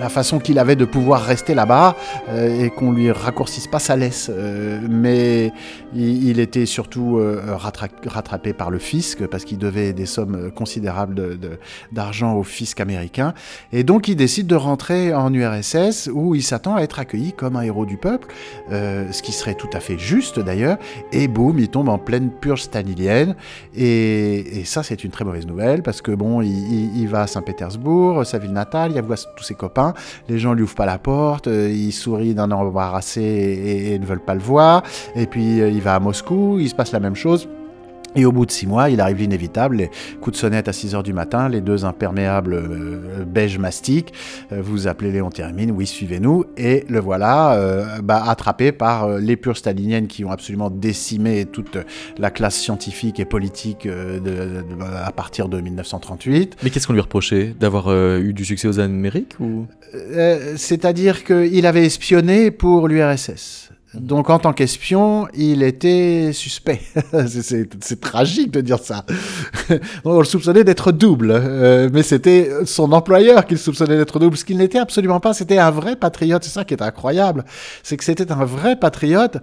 la 0.02 0.09
façon 0.09 0.40
qu'il 0.40 0.59
avait 0.59 0.75
de 0.75 0.85
pouvoir 0.85 1.23
rester 1.23 1.54
là-bas 1.54 1.94
et 2.35 2.71
qu'on 2.71 2.90
lui 2.90 3.12
raccourcisse 3.12 3.68
pas 3.68 3.78
sa 3.78 3.94
laisse. 3.94 4.30
mais 4.88 5.52
il, 5.94 6.40
était 6.40 6.66
surtout 6.66 7.21
rattrapé 8.06 8.53
par 8.53 8.70
le 8.70 8.79
fisc 8.79 9.24
parce 9.27 9.44
qu'il 9.44 9.59
devait 9.59 9.92
des 9.92 10.07
sommes 10.07 10.50
considérables 10.50 11.38
d'argent 11.92 12.35
au 12.35 12.42
fisc 12.42 12.81
américain. 12.81 13.33
Et 13.72 13.85
donc 13.85 14.09
il 14.09 14.16
décide 14.16 14.48
de 14.48 14.57
rentrer 14.57 15.14
en 15.14 15.33
URSS 15.33 16.11
où 16.12 16.35
il 16.35 16.42
s'attend 16.42 16.74
à 16.74 16.83
être 16.83 16.98
accueilli 16.98 17.33
comme 17.33 17.55
un 17.55 17.62
héros 17.62 17.87
du 17.87 17.96
peuple, 17.96 18.29
ce 18.70 19.22
qui 19.22 19.33
serait 19.33 19.55
tout 19.55 19.70
à 19.72 19.81
fait 19.81 19.98
juste 19.98 20.40
d'ailleurs. 20.40 20.79
Et 21.12 21.29
boum, 21.29 21.59
il 21.59 21.68
tombe 21.68 21.88
en 21.88 21.98
pleine 21.98 22.31
purge 22.31 22.62
stalinienne. 22.62 23.37
Et, 23.74 24.62
ça, 24.64 24.83
c'est 24.83 25.05
une 25.05 25.11
très 25.11 25.24
mauvaise 25.24 25.46
nouvelle 25.46 25.83
parce 25.83 26.03
que 26.03 26.12
bon, 26.12 26.40
il, 26.42 27.07
va 27.07 27.22
à 27.22 27.27
Saint-Pétersbourg, 27.27 28.24
sa 28.27 28.38
ville 28.38 28.53
natale, 28.53 28.92
il 28.94 29.03
voit 29.03 29.16
tous 29.37 29.44
ses 29.44 29.55
copains, 29.55 29.91
les 30.28 30.38
gens 30.38 30.55
lui 30.55 30.62
ouvrent 30.62 30.74
pas 30.74 30.87
la 30.87 30.98
porte, 30.98 31.48
euh, 31.48 31.70
il 31.70 31.92
sourit 31.92 32.35
d'un 32.35 32.50
embarrassé 32.50 33.22
et, 33.22 33.94
et, 33.94 33.98
ne 33.98 34.07
veulent 34.07 34.24
pas 34.24 34.35
le 34.35 34.40
voir. 34.40 34.83
Et 35.14 35.26
puis 35.26 35.61
euh, 35.61 35.70
il 35.70 35.81
va 35.81 35.94
à 35.94 36.00
Moscou, 36.00 36.59
il 36.61 36.68
se 36.68 36.74
passe 36.74 36.92
la 36.92 37.00
même 37.00 37.16
chose. 37.16 37.48
Et 38.14 38.27
au 38.27 38.33
bout 38.33 38.44
de 38.44 38.51
six 38.51 38.66
mois, 38.66 38.90
il 38.90 39.01
arrive 39.01 39.18
l'inévitable, 39.18 39.77
les 39.77 39.90
coups 40.20 40.37
de 40.37 40.40
sonnette 40.40 40.68
à 40.68 40.72
6 40.72 40.94
heures 40.94 41.03
du 41.03 41.14
matin, 41.14 41.48
les 41.48 41.62
deux 41.62 41.85
imperméables 41.85 42.55
euh, 42.55 43.25
beige 43.25 43.59
mastic, 43.59 44.12
euh, 44.53 44.61
vous 44.62 44.87
appelez 44.87 45.11
Léon 45.12 45.31
Thérémine, 45.31 45.70
oui, 45.70 45.87
suivez-nous, 45.87 46.44
et 46.59 46.85
le 46.88 47.01
voilà 47.01 47.55
euh, 47.55 48.01
bah, 48.03 48.22
attrapé 48.27 48.70
par 48.72 49.18
les 49.18 49.37
pures 49.37 49.57
staliniennes 49.57 50.09
qui 50.09 50.25
ont 50.25 50.31
absolument 50.31 50.68
décimé 50.68 51.46
toute 51.46 51.79
la 52.18 52.31
classe 52.31 52.57
scientifique 52.57 53.18
et 53.18 53.25
politique 53.25 53.87
de, 53.87 54.64
à 55.05 55.12
partir 55.12 55.48
de 55.48 55.61
1938. 55.61 56.57
Mais 56.62 56.70
qu'est-ce 56.70 56.87
qu'on 56.87 56.92
lui 56.92 57.01
reprochait 57.01 57.55
D'avoir 57.59 57.92
eu 57.92 58.33
du 58.33 58.44
succès 58.44 58.68
aux 58.68 58.81
Amériques 58.81 59.37
ou? 59.40 59.66
C'est-à-dire 60.57 61.25
qu'il 61.25 61.66
avait 61.66 61.85
espionné 61.85 62.51
pour 62.51 62.88
l'URSS. 62.88 63.71
Donc 63.94 64.31
en 64.31 64.38
tant 64.38 64.52
qu'espion, 64.52 65.28
il 65.35 65.62
était 65.62 66.31
suspect. 66.33 66.81
c'est 67.26 68.00
tragique 68.00 68.50
de 68.50 68.61
dire 68.61 68.78
ça. 68.78 69.05
On 70.05 70.18
le 70.18 70.24
soupçonnait 70.24 70.64
d'être 70.64 70.92
double, 70.92 71.31
euh, 71.31 71.90
mais 71.92 72.02
c'était 72.02 72.50
son 72.64 72.92
employeur 72.92 73.44
qui 73.44 73.55
le 73.55 73.61
soupçonnait 73.61 73.96
d'être 73.96 74.18
double, 74.18 74.37
ce 74.37 74.44
qu'il 74.44 74.57
n'était 74.57 74.78
absolument 74.78 75.20
pas. 75.20 75.35
C'était 75.35 75.59
un 75.59 75.70
vrai 75.70 75.96
patriote. 75.96 76.42
C'est 76.42 76.50
ça 76.50 76.64
qui 76.64 76.74
est 76.74 76.83
incroyable, 76.83 77.44
c'est 77.83 77.96
que 77.96 78.05
c'était 78.05 78.33
un 78.33 78.44
vrai 78.44 78.76
patriote 78.76 79.37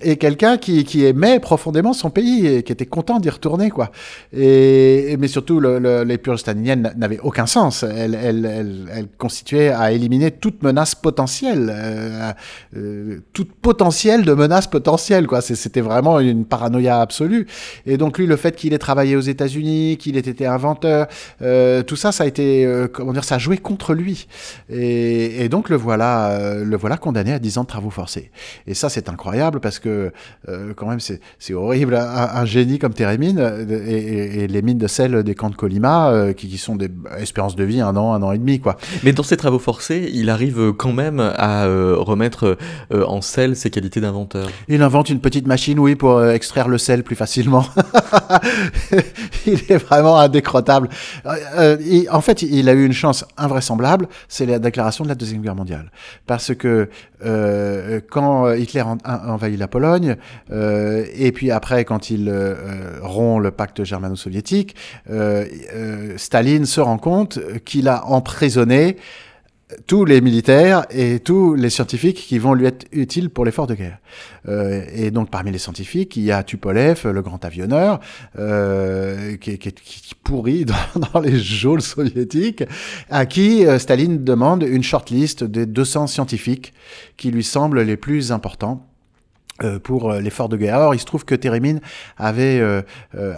et 0.00 0.16
quelqu'un 0.16 0.56
qui, 0.56 1.04
aimait 1.04 1.40
profondément 1.40 1.92
son 1.92 2.10
pays 2.10 2.46
et 2.46 2.62
qui 2.62 2.72
était 2.72 2.86
content 2.86 3.20
d'y 3.20 3.30
retourner 3.30 3.70
quoi. 3.70 3.90
Et, 4.32 5.16
mais 5.18 5.28
surtout 5.28 5.60
le, 5.60 6.02
les 6.04 6.18
purges 6.18 6.40
staliniennes 6.40 6.92
n'avaient 6.96 7.20
aucun 7.20 7.46
sens. 7.46 7.82
Elles, 7.82 8.14
elles, 8.14 9.06
constituaient 9.18 9.68
à 9.68 9.92
éliminer 9.92 10.30
toute 10.30 10.62
menace 10.62 10.94
potentielle, 10.94 11.72
euh, 11.74 12.32
euh, 12.76 13.20
toute 13.32 13.52
potentielle 13.52 14.24
de 14.24 14.32
menace 14.32 14.66
potentielle 14.66 15.26
quoi. 15.26 15.40
C'était 15.40 15.80
vraiment 15.80 16.20
une 16.20 16.44
paranoïa 16.44 17.00
absolue. 17.00 17.46
Et 17.86 17.96
donc 17.96 18.18
lui 18.18 18.26
le 18.26 18.36
fait 18.36 18.56
qu'il 18.56 18.72
ait 18.72 18.78
travaillé 18.78 19.16
aux 19.16 19.20
États-Unis, 19.20 19.98
qu'il 19.98 20.16
ait 20.16 20.20
été 20.20 20.46
inventeur, 20.46 21.06
euh, 21.42 21.82
tout 21.82 21.96
ça 21.96 22.12
ça 22.12 22.24
a 22.24 22.26
été 22.26 22.64
euh, 22.64 22.88
comment 22.88 23.12
dire 23.12 23.24
ça 23.24 23.36
a 23.36 23.38
joué 23.38 23.58
contre 23.58 23.94
lui. 23.94 24.26
Et, 24.68 25.44
et 25.44 25.48
donc 25.48 25.68
le 25.68 25.76
voilà 25.76 26.30
euh, 26.30 26.64
le 26.64 26.76
voilà 26.76 26.96
condamné 26.96 27.32
à 27.32 27.38
10 27.38 27.58
ans 27.58 27.62
de 27.62 27.68
travaux 27.68 27.90
forcés. 27.90 28.30
Et 28.66 28.74
ça 28.74 28.88
c'est 28.88 29.08
incroyable 29.08 29.60
parce 29.60 29.78
que 29.78 29.81
euh, 29.86 30.72
quand 30.74 30.86
même 30.86 31.00
c'est 31.00 31.54
horrible. 31.54 31.94
Un, 31.94 32.44
génie 32.44 32.78
comme 32.78 32.94
Térémine 32.94 33.38
euh, 33.38 33.86
et, 33.86 34.46
les 34.46 34.62
mines 34.62 34.78
de 34.78 34.86
sel 34.86 35.22
des 35.22 35.34
camps 35.34 35.50
de 35.50 35.54
Colima, 35.54 36.10
euh, 36.10 36.32
qui, 36.32 36.58
sont 36.58 36.76
des 36.76 36.90
espérances 37.18 37.56
de 37.56 37.64
vie 37.64 37.80
un 37.80 37.96
an, 37.96 38.12
un 38.12 38.22
an 38.22 38.32
et 38.32 38.38
demi. 38.38 38.60
quoi. 38.60 38.76
Mais 39.04 39.12
dans 39.12 39.22
ses 39.22 39.36
travaux 39.36 39.58
forcés, 39.58 40.10
il 40.12 40.30
arrive 40.30 40.72
quand 40.72 40.92
même 40.92 41.20
à 41.20 41.66
remettre 41.66 42.56
en 42.92 43.20
sel 43.20 43.56
ses 43.56 43.70
qualités 43.70 44.00
d'inventeur. 44.00 44.48
Il 44.68 44.82
invente 44.82 45.10
une 45.10 45.20
petite 45.20 45.46
machine, 45.46 45.78
oui, 45.78 45.94
pour 45.94 46.24
extraire 46.24 46.68
le 46.68 46.78
sel 46.78 47.02
plus 47.02 47.16
facilement. 47.16 47.64
il 49.46 49.60
est 49.68 49.78
vraiment 49.78 50.18
indécrottable. 50.18 50.88
en 51.24 52.20
fait, 52.20 52.42
il 52.42 52.68
a 52.68 52.72
eu 52.72 52.84
une 52.84 52.92
chance 52.92 53.24
invraisemblable, 53.36 54.08
c'est 54.28 54.46
la 54.46 54.58
déclaration 54.58 55.04
de 55.04 55.08
la 55.08 55.14
Deuxième 55.14 55.42
Guerre 55.42 55.56
mondiale. 55.56 55.90
Parce 56.26 56.54
que 56.54 56.88
quand 58.10 58.52
Hitler 58.52 58.82
envahit 59.04 59.58
la 59.58 59.68
Pologne, 59.72 60.16
euh, 60.52 61.04
et 61.16 61.32
puis 61.32 61.50
après, 61.50 61.84
quand 61.84 62.10
il 62.10 62.28
euh, 62.28 62.54
euh, 62.54 62.98
rompt 63.00 63.42
le 63.42 63.50
pacte 63.50 63.82
germano-soviétique, 63.82 64.76
Staline 66.16 66.66
se 66.66 66.80
rend 66.80 66.98
compte 66.98 67.40
qu'il 67.64 67.88
a 67.88 68.06
emprisonné 68.06 68.96
tous 69.86 70.04
les 70.04 70.20
militaires 70.20 70.84
et 70.90 71.20
tous 71.20 71.54
les 71.54 71.70
scientifiques 71.70 72.18
qui 72.18 72.38
vont 72.38 72.52
lui 72.52 72.66
être 72.66 72.86
utiles 72.92 73.30
pour 73.30 73.46
l'effort 73.46 73.66
de 73.66 73.74
guerre. 73.74 73.98
Et 74.94 75.10
donc 75.10 75.30
parmi 75.30 75.50
les 75.50 75.58
scientifiques, 75.58 76.14
il 76.16 76.24
y 76.24 76.32
a 76.32 76.42
Tupolev, 76.42 77.10
le 77.10 77.22
grand 77.22 77.42
avionneur, 77.42 78.00
qui, 79.40 80.14
pourrit 80.22 80.66
dans, 81.14 81.20
les 81.20 81.38
geôles 81.38 81.80
soviétiques, 81.80 82.64
à 83.08 83.24
qui 83.24 83.64
Staline 83.78 84.22
demande 84.22 84.62
une 84.62 84.82
shortlist 84.82 85.42
des 85.42 85.64
200 85.64 86.06
scientifiques 86.06 86.74
qui 87.16 87.30
lui 87.30 87.44
semblent 87.44 87.80
les 87.80 87.96
plus 87.96 88.30
importants 88.30 88.91
pour 89.82 90.10
euh, 90.10 90.20
l'effort 90.20 90.48
de 90.48 90.56
guerre. 90.56 90.76
Alors, 90.76 90.94
il 90.94 90.98
se 90.98 91.04
trouve 91.04 91.24
que 91.24 91.34
Térémine 91.34 91.80
avait 92.16 92.60
euh, 92.60 92.82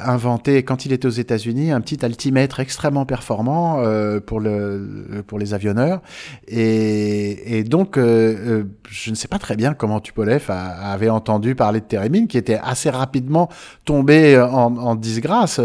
inventé, 0.01 0.63
quand 0.63 0.87
il 0.87 0.93
était 0.93 1.07
aux 1.07 1.11
États-Unis, 1.11 1.73
un 1.73 1.81
petit 1.81 2.05
altimètre 2.05 2.61
extrêmement 2.61 3.07
performant 3.07 3.83
pour, 4.27 4.41
le, 4.41 5.23
pour 5.27 5.39
les 5.39 5.55
avionneurs. 5.55 6.01
Et, 6.49 7.59
et 7.59 7.65
donc, 7.65 7.97
je 7.97 9.11
ne 9.11 9.15
sais 9.15 9.29
pas 9.29 9.39
très 9.39 9.57
bien 9.57 9.75
comment 9.75 10.01
Tupolev 10.01 10.45
avait 10.49 11.11
entendu 11.11 11.55
parler 11.55 11.81
de 11.81 11.85
Térémine, 11.87 12.29
qui 12.29 12.39
était 12.39 12.59
assez 12.63 12.91
rapidement 12.91 13.49
tombé 13.85 14.39
en, 14.39 14.77
en 14.77 14.95
disgrâce, 14.95 15.61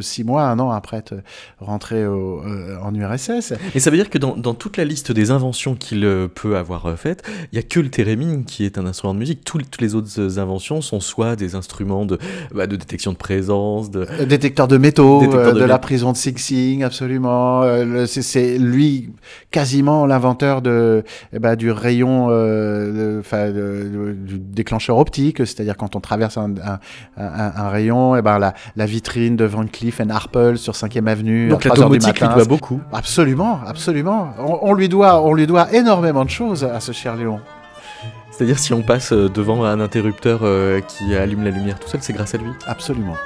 six 0.00 0.24
mois, 0.24 0.44
un 0.44 0.58
an 0.58 0.70
après 0.70 0.98
être 0.98 1.14
rentré 1.58 2.06
au, 2.06 2.42
en 2.82 2.94
URSS. 2.94 3.54
Et 3.74 3.80
ça 3.80 3.90
veut 3.90 3.96
dire 3.96 4.10
que 4.10 4.18
dans, 4.18 4.36
dans 4.36 4.54
toute 4.54 4.76
la 4.76 4.84
liste 4.84 5.12
des 5.12 5.30
inventions 5.30 5.74
qu'il 5.74 6.00
peut 6.34 6.56
avoir 6.56 6.98
faites, 6.98 7.22
il 7.52 7.56
n'y 7.56 7.58
a 7.58 7.62
que 7.62 7.80
le 7.80 7.90
Térémine 7.90 8.44
qui 8.44 8.64
est 8.64 8.78
un 8.78 8.86
instrument 8.86 9.14
de 9.14 9.18
musique. 9.18 9.44
Tous 9.44 9.58
les 9.80 9.87
autres 9.94 10.38
inventions 10.38 10.80
sont 10.80 11.00
soit 11.00 11.36
des 11.36 11.54
instruments 11.54 12.06
de, 12.06 12.18
bah, 12.54 12.66
de 12.66 12.76
détection 12.76 13.12
de 13.12 13.16
présence, 13.16 13.90
de 13.90 14.06
euh, 14.20 14.26
détecteur 14.26 14.68
de 14.68 14.76
métaux, 14.76 15.22
euh, 15.22 15.52
de, 15.52 15.64
la 15.64 15.78
prison 15.78 16.12
de 16.12 16.16
Sing 16.16 16.36
Sing, 16.36 16.82
absolument. 16.82 17.62
Euh, 17.62 18.06
c'est 18.06 18.58
lui 18.58 19.10
quasiment 19.50 20.06
l'inventeur 20.06 20.62
de 20.62 21.04
eh 21.32 21.38
ben, 21.38 21.56
du 21.56 21.70
rayon, 21.70 22.26
enfin 23.18 23.50
du 23.50 24.38
déclencheur 24.38 24.98
optique, 24.98 25.38
c'est-à-dire 25.38 25.76
quand 25.76 25.96
on 25.96 26.00
traverse 26.00 26.36
un, 26.36 26.54
un, 26.64 26.78
un, 27.16 27.68
rayon, 27.68 28.16
et 28.16 28.20
eh 28.20 28.22
ben 28.22 28.38
la, 28.38 28.54
la, 28.76 28.86
vitrine 28.86 29.36
de 29.36 29.44
Van 29.44 29.66
Cleef 29.66 30.00
Arpels 30.08 30.58
sur 30.58 30.74
5e 30.74 31.06
avenue. 31.06 31.48
Donc 31.48 31.64
la 31.64 31.74
domotique 31.74 32.20
lui 32.20 32.28
doit 32.28 32.44
beaucoup. 32.44 32.80
Absolument, 32.92 33.60
absolument. 33.66 34.30
On, 34.38 34.58
on, 34.62 34.74
lui 34.74 34.88
doit, 34.88 35.22
on 35.22 35.34
lui 35.34 35.46
doit 35.46 35.72
énormément 35.72 36.24
de 36.24 36.30
choses 36.30 36.64
à 36.64 36.80
ce 36.80 36.92
cher 36.92 37.16
Léon. 37.16 37.40
C'est-à-dire 38.38 38.60
si 38.60 38.72
on 38.72 38.82
passe 38.82 39.12
euh, 39.12 39.28
devant 39.28 39.64
un 39.64 39.80
interrupteur 39.80 40.42
euh, 40.44 40.78
qui 40.78 41.12
allume 41.16 41.42
la 41.42 41.50
lumière 41.50 41.80
tout 41.80 41.88
seul, 41.88 42.00
c'est 42.04 42.12
grâce 42.12 42.36
à 42.36 42.38
lui? 42.38 42.50
Absolument. 42.68 43.16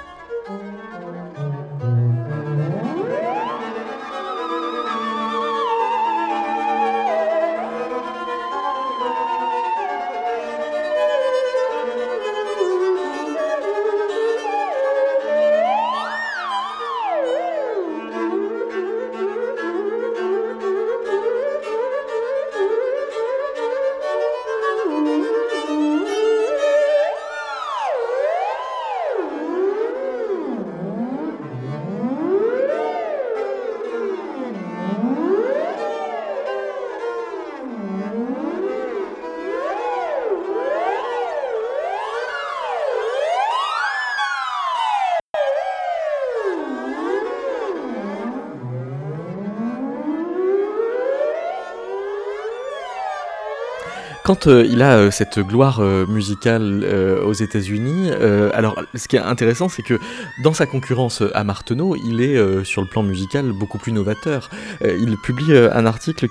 Quand 54.32 54.46
euh, 54.46 54.64
il 54.66 54.80
a 54.80 54.96
euh, 54.96 55.10
cette 55.10 55.40
gloire 55.40 55.80
euh, 55.80 56.06
musicale 56.06 56.86
aux 57.22 57.34
États-Unis, 57.34 58.10
alors 58.54 58.82
ce 58.94 59.08
qui 59.08 59.16
est 59.16 59.20
intéressant, 59.20 59.68
c'est 59.68 59.82
que 59.82 59.98
dans 60.42 60.54
sa 60.54 60.64
concurrence 60.64 61.22
à 61.34 61.44
Marteneau, 61.44 61.96
il 61.96 62.20
est 62.20 62.64
sur 62.64 62.82
le 62.82 62.88
plan 62.88 63.02
musical 63.02 63.52
beaucoup 63.52 63.78
plus 63.78 63.92
novateur. 63.92 64.50
il 64.82 65.16
publie 65.18 65.56
un 65.56 65.86
article 65.86 66.28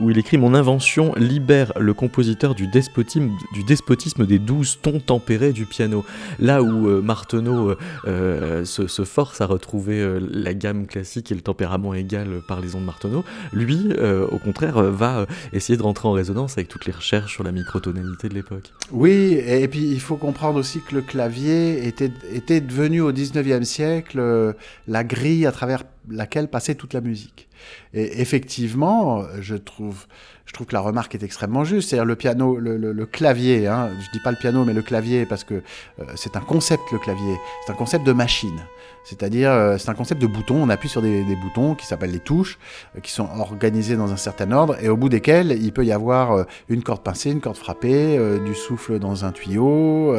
où 0.00 0.10
il 0.10 0.18
écrit 0.18 0.38
Mon 0.38 0.54
invention 0.54 1.14
libère 1.16 1.72
le 1.78 1.94
compositeur 1.94 2.54
du 2.54 2.66
despotisme, 2.66 4.26
des 4.26 4.38
douze 4.38 4.78
tons 4.82 5.00
tempérés 5.00 5.52
du 5.52 5.66
piano. 5.66 6.04
Là 6.38 6.62
où 6.62 7.02
Marteneau 7.02 7.74
se, 8.04 8.86
se, 8.86 9.04
force 9.04 9.40
à 9.40 9.46
retrouver 9.46 10.18
la 10.20 10.54
gamme 10.54 10.86
classique 10.86 11.32
et 11.32 11.34
le 11.34 11.42
tempérament 11.42 11.94
égal 11.94 12.40
par 12.48 12.60
les 12.60 12.74
ondes 12.74 12.84
Marteneau, 12.84 13.24
lui, 13.52 13.92
au 14.30 14.38
contraire, 14.38 14.82
va 14.82 15.26
essayer 15.52 15.76
de 15.76 15.82
rentrer 15.82 16.08
en 16.08 16.12
résonance 16.12 16.54
avec 16.56 16.68
toutes 16.68 16.86
les 16.86 16.92
sur 17.28 17.42
la 17.44 17.52
microtonalité 17.52 18.28
de 18.28 18.34
l'époque. 18.34 18.72
Oui, 18.90 19.38
et 19.46 19.68
puis 19.68 19.90
il 19.90 20.00
faut 20.00 20.16
comprendre 20.16 20.58
aussi 20.58 20.80
que 20.80 20.94
le 20.94 21.02
clavier 21.02 21.86
était, 21.86 22.10
était 22.32 22.60
devenu 22.60 23.00
au 23.00 23.12
19e 23.12 23.64
siècle 23.64 24.18
euh, 24.18 24.52
la 24.88 25.04
grille 25.04 25.46
à 25.46 25.52
travers 25.52 25.84
laquelle 26.08 26.48
passait 26.48 26.74
toute 26.74 26.94
la 26.94 27.00
musique. 27.00 27.48
Et 27.94 28.20
effectivement, 28.20 29.24
je 29.40 29.56
trouve, 29.56 30.06
je 30.46 30.52
trouve 30.52 30.68
que 30.68 30.74
la 30.74 30.80
remarque 30.80 31.14
est 31.14 31.22
extrêmement 31.22 31.64
juste. 31.64 31.90
C'est-à-dire 31.90 32.04
le 32.04 32.14
piano, 32.14 32.56
le, 32.58 33.06
clavier, 33.06 33.66
hein, 33.66 33.90
je 34.00 34.10
dis 34.12 34.20
pas 34.20 34.30
le 34.30 34.36
piano, 34.36 34.64
mais 34.64 34.72
le 34.72 34.82
clavier, 34.82 35.26
parce 35.26 35.44
que 35.44 35.54
euh, 35.54 36.04
c'est 36.14 36.36
un 36.36 36.40
concept, 36.40 36.84
le 36.92 36.98
clavier. 36.98 37.36
C'est 37.64 37.72
un 37.72 37.76
concept 37.76 38.06
de 38.06 38.12
machine. 38.12 38.60
C'est-à-dire, 39.04 39.50
euh, 39.50 39.76
c'est 39.78 39.88
un 39.88 39.94
concept 39.94 40.20
de 40.20 40.26
boutons. 40.26 40.62
On 40.62 40.68
appuie 40.68 40.88
sur 40.88 41.02
des, 41.02 41.24
boutons 41.40 41.74
qui 41.74 41.86
s'appellent 41.86 42.12
les 42.12 42.20
touches, 42.20 42.58
euh, 42.96 43.00
qui 43.00 43.10
sont 43.10 43.28
organisés 43.38 43.96
dans 43.96 44.12
un 44.12 44.16
certain 44.16 44.50
ordre, 44.52 44.76
et 44.80 44.88
au 44.88 44.96
bout 44.96 45.08
desquels 45.08 45.50
il 45.50 45.72
peut 45.72 45.84
y 45.84 45.92
avoir 45.92 46.46
une 46.68 46.82
corde 46.82 47.02
pincée, 47.02 47.32
une 47.32 47.40
corde 47.40 47.56
frappée, 47.56 48.18
du 48.44 48.54
souffle 48.54 48.98
dans 48.98 49.24
un 49.24 49.32
tuyau, 49.32 50.14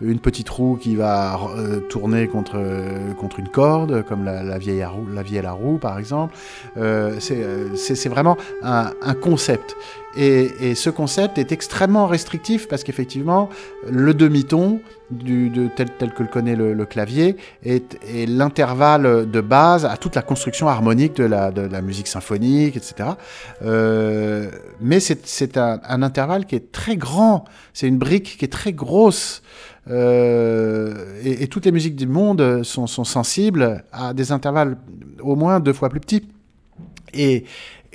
une 0.00 0.18
petite 0.18 0.48
roue 0.48 0.76
qui 0.76 0.96
va 0.96 1.38
tourner 1.88 2.28
contre, 2.28 2.58
contre 3.18 3.40
une 3.40 3.48
corde, 3.48 4.04
comme 4.04 4.24
la, 4.24 4.58
vieille, 4.58 4.82
à 4.82 4.92
la 5.12 5.22
vieille 5.22 5.42
la 5.42 5.52
roue, 5.52 5.78
par 5.78 5.98
exemple. 5.98 6.34
c'est 7.18 8.08
vraiment 8.08 8.36
un 8.62 9.14
concept. 9.20 9.53
Et, 10.16 10.74
ce 10.74 10.90
concept 10.90 11.38
est 11.38 11.50
extrêmement 11.52 12.06
restrictif 12.06 12.68
parce 12.68 12.84
qu'effectivement, 12.84 13.48
le 13.90 14.14
demi-ton, 14.14 14.80
de, 15.10 15.68
tel, 15.74 15.90
tel, 15.98 16.12
que 16.12 16.22
le 16.22 16.28
connaît 16.28 16.54
le, 16.54 16.84
clavier, 16.84 17.36
est, 17.64 17.98
l'intervalle 18.28 19.28
de 19.28 19.40
base 19.40 19.84
à 19.84 19.96
toute 19.96 20.14
la 20.14 20.22
construction 20.22 20.68
harmonique 20.68 21.16
de 21.16 21.24
la, 21.24 21.82
musique 21.82 22.06
symphonique, 22.06 22.76
etc. 22.76 23.10
Euh, 23.62 24.50
mais 24.80 25.00
c'est 25.00 25.56
un, 25.56 25.80
intervalle 26.02 26.46
qui 26.46 26.54
est 26.54 26.72
très 26.72 26.96
grand, 26.96 27.44
c'est 27.72 27.88
une 27.88 27.98
brique 27.98 28.36
qui 28.38 28.44
est 28.44 28.52
très 28.52 28.72
grosse. 28.72 29.42
Euh, 29.90 31.20
et, 31.22 31.42
et, 31.42 31.46
toutes 31.48 31.66
les 31.66 31.72
musiques 31.72 31.96
du 31.96 32.06
monde 32.06 32.62
sont, 32.62 32.86
sont 32.86 33.04
sensibles 33.04 33.84
à 33.92 34.14
des 34.14 34.32
intervalles 34.32 34.78
au 35.20 35.36
moins 35.36 35.60
deux 35.60 35.74
fois 35.74 35.90
plus 35.90 36.00
petits. 36.00 36.26
Et, 37.14 37.44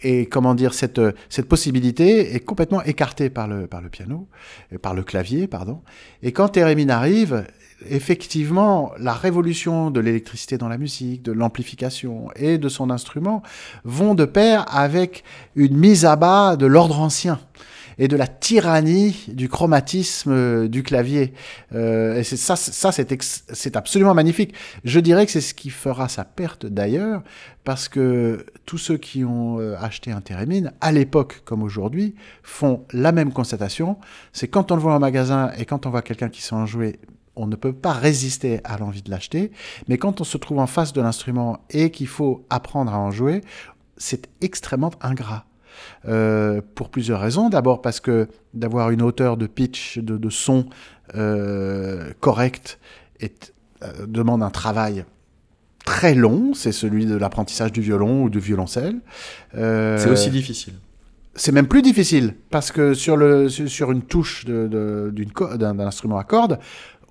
et 0.03 0.25
comment 0.25 0.55
dire, 0.55 0.73
cette, 0.73 1.01
cette 1.29 1.47
possibilité 1.47 2.35
est 2.35 2.39
complètement 2.39 2.81
écartée 2.83 3.29
par 3.29 3.47
le, 3.47 3.67
par 3.67 3.81
le 3.81 3.89
piano, 3.89 4.27
euh, 4.73 4.77
par 4.77 4.93
le 4.93 5.03
clavier, 5.03 5.47
pardon. 5.47 5.81
Et 6.23 6.31
quand 6.31 6.49
Térémine 6.49 6.91
arrive, 6.91 7.45
effectivement, 7.89 8.91
la 8.99 9.13
révolution 9.13 9.91
de 9.91 9.99
l'électricité 9.99 10.57
dans 10.57 10.69
la 10.69 10.77
musique, 10.77 11.23
de 11.23 11.31
l'amplification 11.31 12.29
et 12.35 12.57
de 12.57 12.69
son 12.69 12.89
instrument 12.89 13.41
vont 13.83 14.15
de 14.15 14.25
pair 14.25 14.65
avec 14.75 15.23
une 15.55 15.77
mise 15.77 16.05
à 16.05 16.15
bas 16.15 16.55
de 16.55 16.65
l'ordre 16.65 16.99
ancien 16.99 17.39
et 17.99 18.07
de 18.07 18.15
la 18.15 18.25
tyrannie 18.27 19.25
du 19.27 19.49
chromatisme 19.49 20.31
euh, 20.31 20.67
du 20.67 20.81
clavier. 20.81 21.33
Euh, 21.75 22.17
et 22.17 22.23
ça, 22.23 22.55
ça 22.55 22.91
c'est 22.91 23.75
absolument 23.75 24.15
magnifique. 24.15 24.55
Je 24.85 24.99
dirais 24.99 25.25
que 25.25 25.31
c'est 25.31 25.41
ce 25.41 25.53
qui 25.53 25.69
fera 25.69 26.07
sa 26.07 26.23
perte 26.23 26.65
d'ailleurs, 26.65 27.21
parce 27.65 27.89
que 27.89 28.45
tous 28.65 28.77
ceux 28.77 28.97
qui 28.97 29.25
ont 29.25 29.59
euh, 29.59 29.75
acheté 29.79 30.11
un 30.11 30.21
thérémine, 30.21 30.71
à 30.81 30.91
l'époque 30.91 31.41
comme 31.45 31.61
aujourd'hui, 31.61 32.15
font 32.41 32.85
la 32.93 33.11
même 33.11 33.33
constatation. 33.33 33.97
C'est 34.31 34.47
quand 34.47 34.71
on 34.71 34.75
le 34.75 34.81
voit 34.81 34.95
en 34.95 34.99
magasin 34.99 35.51
et 35.57 35.65
quand 35.65 35.85
on 35.85 35.89
voit 35.89 36.01
quelqu'un 36.01 36.29
qui 36.29 36.41
sait 36.41 36.55
en 36.55 36.65
jouer, 36.65 36.99
on 37.35 37.47
ne 37.47 37.55
peut 37.55 37.73
pas 37.73 37.93
résister 37.93 38.61
à 38.63 38.77
l'envie 38.77 39.01
de 39.01 39.11
l'acheter. 39.11 39.51
Mais 39.87 39.97
quand 39.97 40.21
on 40.21 40.23
se 40.23 40.37
trouve 40.37 40.59
en 40.59 40.67
face 40.67 40.93
de 40.93 41.01
l'instrument 41.01 41.59
et 41.69 41.91
qu'il 41.91 42.07
faut 42.07 42.45
apprendre 42.49 42.93
à 42.93 42.99
en 42.99 43.11
jouer, 43.11 43.41
c'est 43.97 44.29
extrêmement 44.41 44.91
ingrat. 45.01 45.45
Euh, 46.07 46.61
pour 46.75 46.89
plusieurs 46.89 47.19
raisons. 47.19 47.49
D'abord 47.49 47.81
parce 47.81 47.99
que 47.99 48.27
d'avoir 48.53 48.91
une 48.91 49.01
hauteur 49.01 49.37
de 49.37 49.47
pitch, 49.47 49.99
de, 49.99 50.29
son 50.29 50.65
euh, 51.15 52.11
correcte, 52.19 52.79
euh, 53.21 53.27
demande 54.07 54.41
un 54.41 54.49
travail 54.49 55.03
très 55.85 56.15
long. 56.15 56.53
C'est 56.53 56.71
celui 56.71 57.05
de 57.05 57.15
l'apprentissage 57.15 57.71
du 57.71 57.81
violon 57.81 58.23
ou 58.23 58.29
du 58.29 58.39
violoncelle. 58.39 58.95
c'est 59.53 60.09
aussi 60.09 60.29
difficile. 60.29 60.75
C'est 61.35 61.51
même 61.51 61.67
plus 61.67 61.81
difficile 61.81 62.35
parce 62.49 62.71
que 62.71 62.93
sur, 62.93 63.15
le, 63.15 63.49
sur 63.49 63.91
une 63.91 64.01
touche 64.01 64.45
d'un 64.45 65.79
instrument 65.79 66.17
à 66.17 66.23
cordes, 66.23 66.59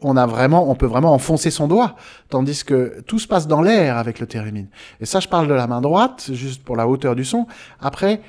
on 0.02 0.16
a 0.16 0.26
vraiment, 0.26 0.70
on 0.70 0.74
peut 0.74 0.86
vraiment 0.86 1.12
enfoncer 1.12 1.50
son 1.50 1.66
doigt, 1.68 1.96
tandis 2.28 2.64
que 2.64 3.00
tout 3.06 3.18
se 3.18 3.26
passe 3.26 3.46
dans 3.46 3.62
l'air 3.62 3.96
avec 3.96 4.20
le 4.20 4.26
thérémine. 4.26 4.68
Et 5.00 5.06
ça, 5.06 5.20
je 5.20 5.28
parle 5.28 5.48
de 5.48 5.54
la 5.54 5.66
main 5.66 5.80
droite, 5.80 6.30
juste 6.32 6.62
pour 6.62 6.76
la 6.76 6.86
hauteur 6.86 7.16
du 7.16 7.24
son. 7.24 7.46
Après, 7.80 8.20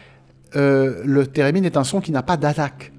euh, 0.55 1.01
le 1.05 1.27
thérémine 1.27 1.65
est 1.65 1.77
un 1.77 1.83
son 1.83 2.01
qui 2.01 2.11
n'a 2.11 2.23
pas 2.23 2.37
d'attaque. 2.37 2.91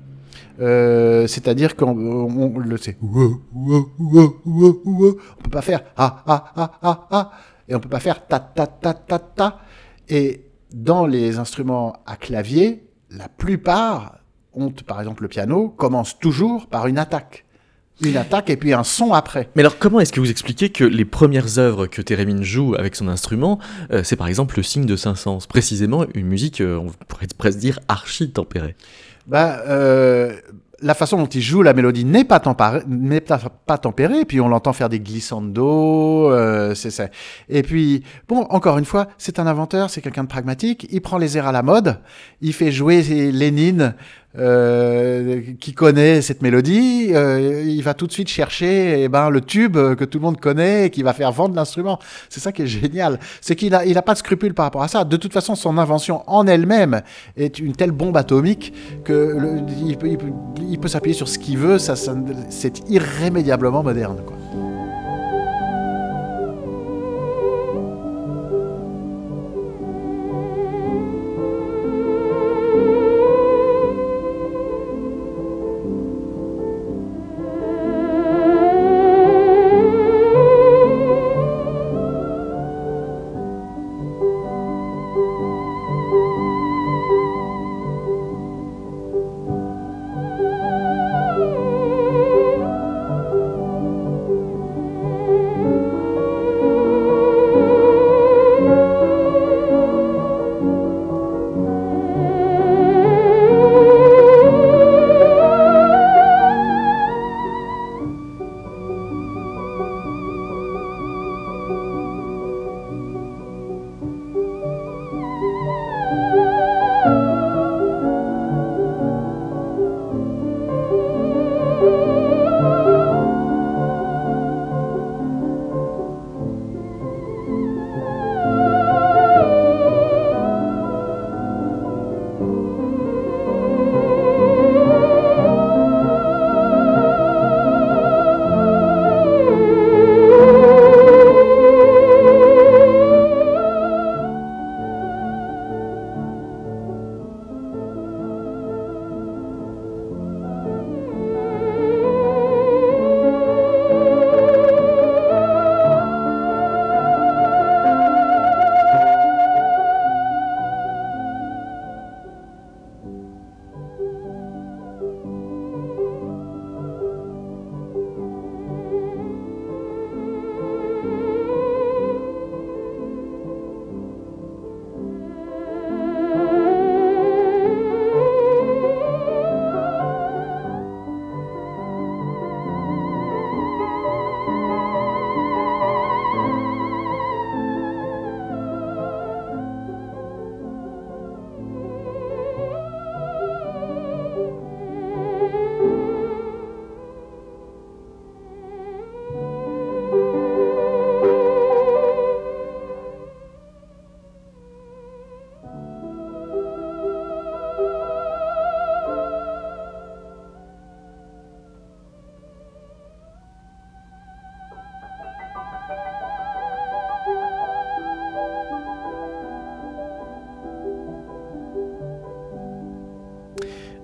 Euh, 0.61 1.27
c'est-à-dire 1.27 1.75
qu'on 1.75 2.59
le 2.59 2.77
sait. 2.77 2.99
On 3.03 3.41
peut 5.43 5.51
pas 5.51 5.63
faire 5.63 5.83
ah 5.97 6.23
ah 6.27 6.53
ah 6.55 6.73
ah 6.83 7.09
ah 7.11 7.31
et 7.67 7.75
on 7.75 7.81
peut 7.81 7.89
pas 7.89 8.01
faire 8.01 8.27
ta 8.27 8.39
ta 8.39 8.67
ta 8.67 8.93
ta 8.93 9.19
ta. 9.19 9.61
Et 10.09 10.45
dans 10.73 11.07
les 11.07 11.39
instruments 11.39 11.95
à 12.05 12.17
clavier, 12.17 12.87
la 13.11 13.29
plupart 13.29 14.19
ont, 14.53 14.71
par 14.71 15.01
exemple 15.01 15.23
le 15.23 15.29
piano, 15.29 15.69
commence 15.71 16.19
toujours 16.19 16.67
par 16.67 16.87
une 16.89 16.99
attaque 16.99 17.47
une 18.03 18.17
attaque 18.17 18.51
et 18.51 18.57
puis 18.57 18.73
un 18.73 18.85
son 18.85 19.13
après. 19.13 19.49
Mais 19.57 19.63
alors 19.63 19.79
comment 19.79 20.01
est-ce 20.01 20.13
que 20.13 20.21
vous 20.21 20.31
expliquez 20.31 20.71
que 20.71 20.85
les 20.85 21.05
premières 21.05 21.59
œuvres 21.59 21.87
que 21.87 22.03
Térémine 22.03 22.43
joue 22.43 22.75
avec 22.79 22.97
son 22.97 23.09
instrument, 23.09 23.59
euh, 23.93 24.03
c'est 24.05 24.17
par 24.17 24.29
exemple 24.29 24.57
le 24.57 24.63
signe 24.63 24.87
de 24.87 24.97
Saint-Saëns, 24.97 25.47
précisément 25.49 26.05
une 26.15 26.27
musique, 26.27 26.61
euh, 26.61 26.77
on 26.77 26.91
pourrait 27.09 27.27
presque 27.37 27.59
dire 27.59 27.81
archi 27.89 28.31
tempérée 28.31 28.77
bah, 29.27 29.63
euh, 29.69 30.35
la 30.83 30.95
façon 30.95 31.19
dont 31.19 31.27
il 31.27 31.43
joue 31.43 31.63
la 31.63 31.75
mélodie 31.75 32.05
n'est 32.05 32.25
pas, 32.25 32.41
n'est 32.87 33.21
pas 33.21 33.79
tempérée, 33.79 34.25
puis 34.25 34.41
on 34.41 34.49
l'entend 34.49 34.73
faire 34.73 34.89
des 34.89 35.01
glissando, 35.01 36.31
euh, 36.31 36.75
c'est 36.75 36.91
ça. 36.91 37.09
Et 37.49 37.63
puis, 37.63 38.03
bon, 38.29 38.47
encore 38.51 38.79
une 38.79 38.85
fois, 38.85 39.09
c'est 39.19 39.39
un 39.39 39.47
inventeur, 39.47 39.91
c'est 39.91 40.01
quelqu'un 40.01 40.25
de 40.25 40.29
pragmatique, 40.29 40.87
il 40.91 41.01
prend 41.01 41.19
les 41.19 41.37
airs 41.37 41.47
à 41.47 41.53
la 41.53 41.63
mode, 41.63 41.99
il 42.41 42.53
fait 42.53 42.73
jouer 42.73 43.03
Lénine 43.03 43.95
euh, 44.39 45.41
qui 45.59 45.73
connaît 45.73 46.23
cette 46.23 46.41
mélodie, 46.41 47.09
euh, 47.13 47.65
il 47.67 47.83
va 47.83 47.95
tout 47.95 48.07
de 48.07 48.13
suite 48.13 48.29
chercher 48.29 49.03
eh 49.03 49.09
ben, 49.09 49.29
le 49.29 49.41
tube 49.41 49.75
que 49.75 50.05
tout 50.05 50.19
le 50.19 50.23
monde 50.23 50.39
connaît 50.39 50.87
et 50.87 50.91
qui 50.91 51.03
va 51.03 51.13
faire 51.13 51.33
vendre 51.33 51.57
l'instrument. 51.57 51.99
C'est 52.29 52.39
ça 52.39 52.53
qui 52.53 52.63
est 52.63 52.67
génial. 52.67 53.19
C'est 53.41 53.57
qu'il 53.57 53.71
n'a 53.71 53.85
il 53.85 53.99
a 53.99 54.03
pas 54.03 54.13
de 54.13 54.19
scrupule 54.19 54.55
par 54.55 54.67
rapport 54.67 54.83
à 54.83 54.89
ça. 54.89 55.05
De 55.05 55.17
toute 55.17 55.33
façon, 55.33 55.57
son 55.57 55.79
invention 55.79 56.23
en 56.29 56.47
elle-même 56.47 57.03
est 57.37 57.59
une 57.59 57.73
telle 57.73 57.91
bombe 57.91 58.17
atomique 58.17 58.73
que 59.05 59.37
il, 59.85 60.79
peut, 60.79 60.89
s'appuyer 60.89 61.17
sur 61.17 61.29
ce 61.29 61.39
qu'il 61.39 61.59
veut. 61.59 61.79
Ça, 61.79 61.95
c'est 62.51 62.89
irrémédiablement 62.89 63.83
moderne. 63.83 64.23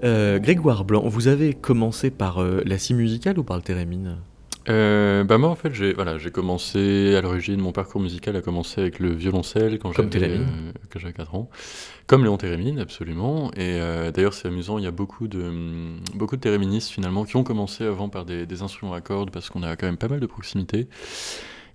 Euh, 0.07 0.39
Grégoire 0.39 0.85
Blanc, 0.85 1.03
vous 1.07 1.27
avez 1.29 1.53
commencé 1.53 2.11
par 2.11 2.39
euh, 2.41 2.63
la 2.65 2.79
scie 2.79 2.95
musicale 2.95 3.39
ou 3.39 3.45
par 3.45 3.57
le 3.57 3.63
thérémine? 3.63 4.17
Euh, 4.69 5.23
bah 5.23 5.39
moi 5.39 5.49
en 5.51 5.55
fait 5.55 5.73
j'ai 5.73 5.93
voilà 5.93 6.19
j'ai 6.19 6.33
commencé 6.33 7.15
à 7.15 7.21
l'origine 7.21 7.61
mon 7.61 7.71
parcours 7.71 8.01
musical 8.01 8.35
a 8.35 8.41
commencé 8.41 8.81
avec 8.81 8.99
le 8.99 9.13
violoncelle 9.13 9.79
quand 9.79 9.93
j'avais 9.93 10.11
euh, 10.41 10.73
quand 10.93 10.99
j'avais 10.99 11.13
4 11.13 11.37
ans. 11.37 11.49
Comme 12.09 12.25
Léon 12.25 12.37
Térémine 12.37 12.81
absolument. 12.81 13.53
Et 13.57 13.79
d'ailleurs 14.13 14.35
c'est 14.35 14.49
amusant 14.49 14.79
il 14.79 14.85
y 14.85 14.89
a 14.89 14.91
beaucoup 14.93 15.29
de 15.29 15.41
hum, 15.41 16.01
beaucoup 16.15 16.35
de 16.37 16.41
téréministes 16.41 16.91
finalement 16.91 17.25
qui 17.25 17.37
ont 17.37 17.45
commencé 17.45 17.85
avant 17.85 18.09
par 18.09 18.25
des, 18.25 18.45
des 18.45 18.63
instruments 18.63 18.95
à 18.95 19.01
cordes 19.01 19.31
parce 19.31 19.51
qu'on 19.51 19.63
a 19.63 19.77
quand 19.77 19.87
même 19.87 19.99
pas 19.99 20.09
mal 20.09 20.19
de 20.19 20.27
proximité. 20.27 20.89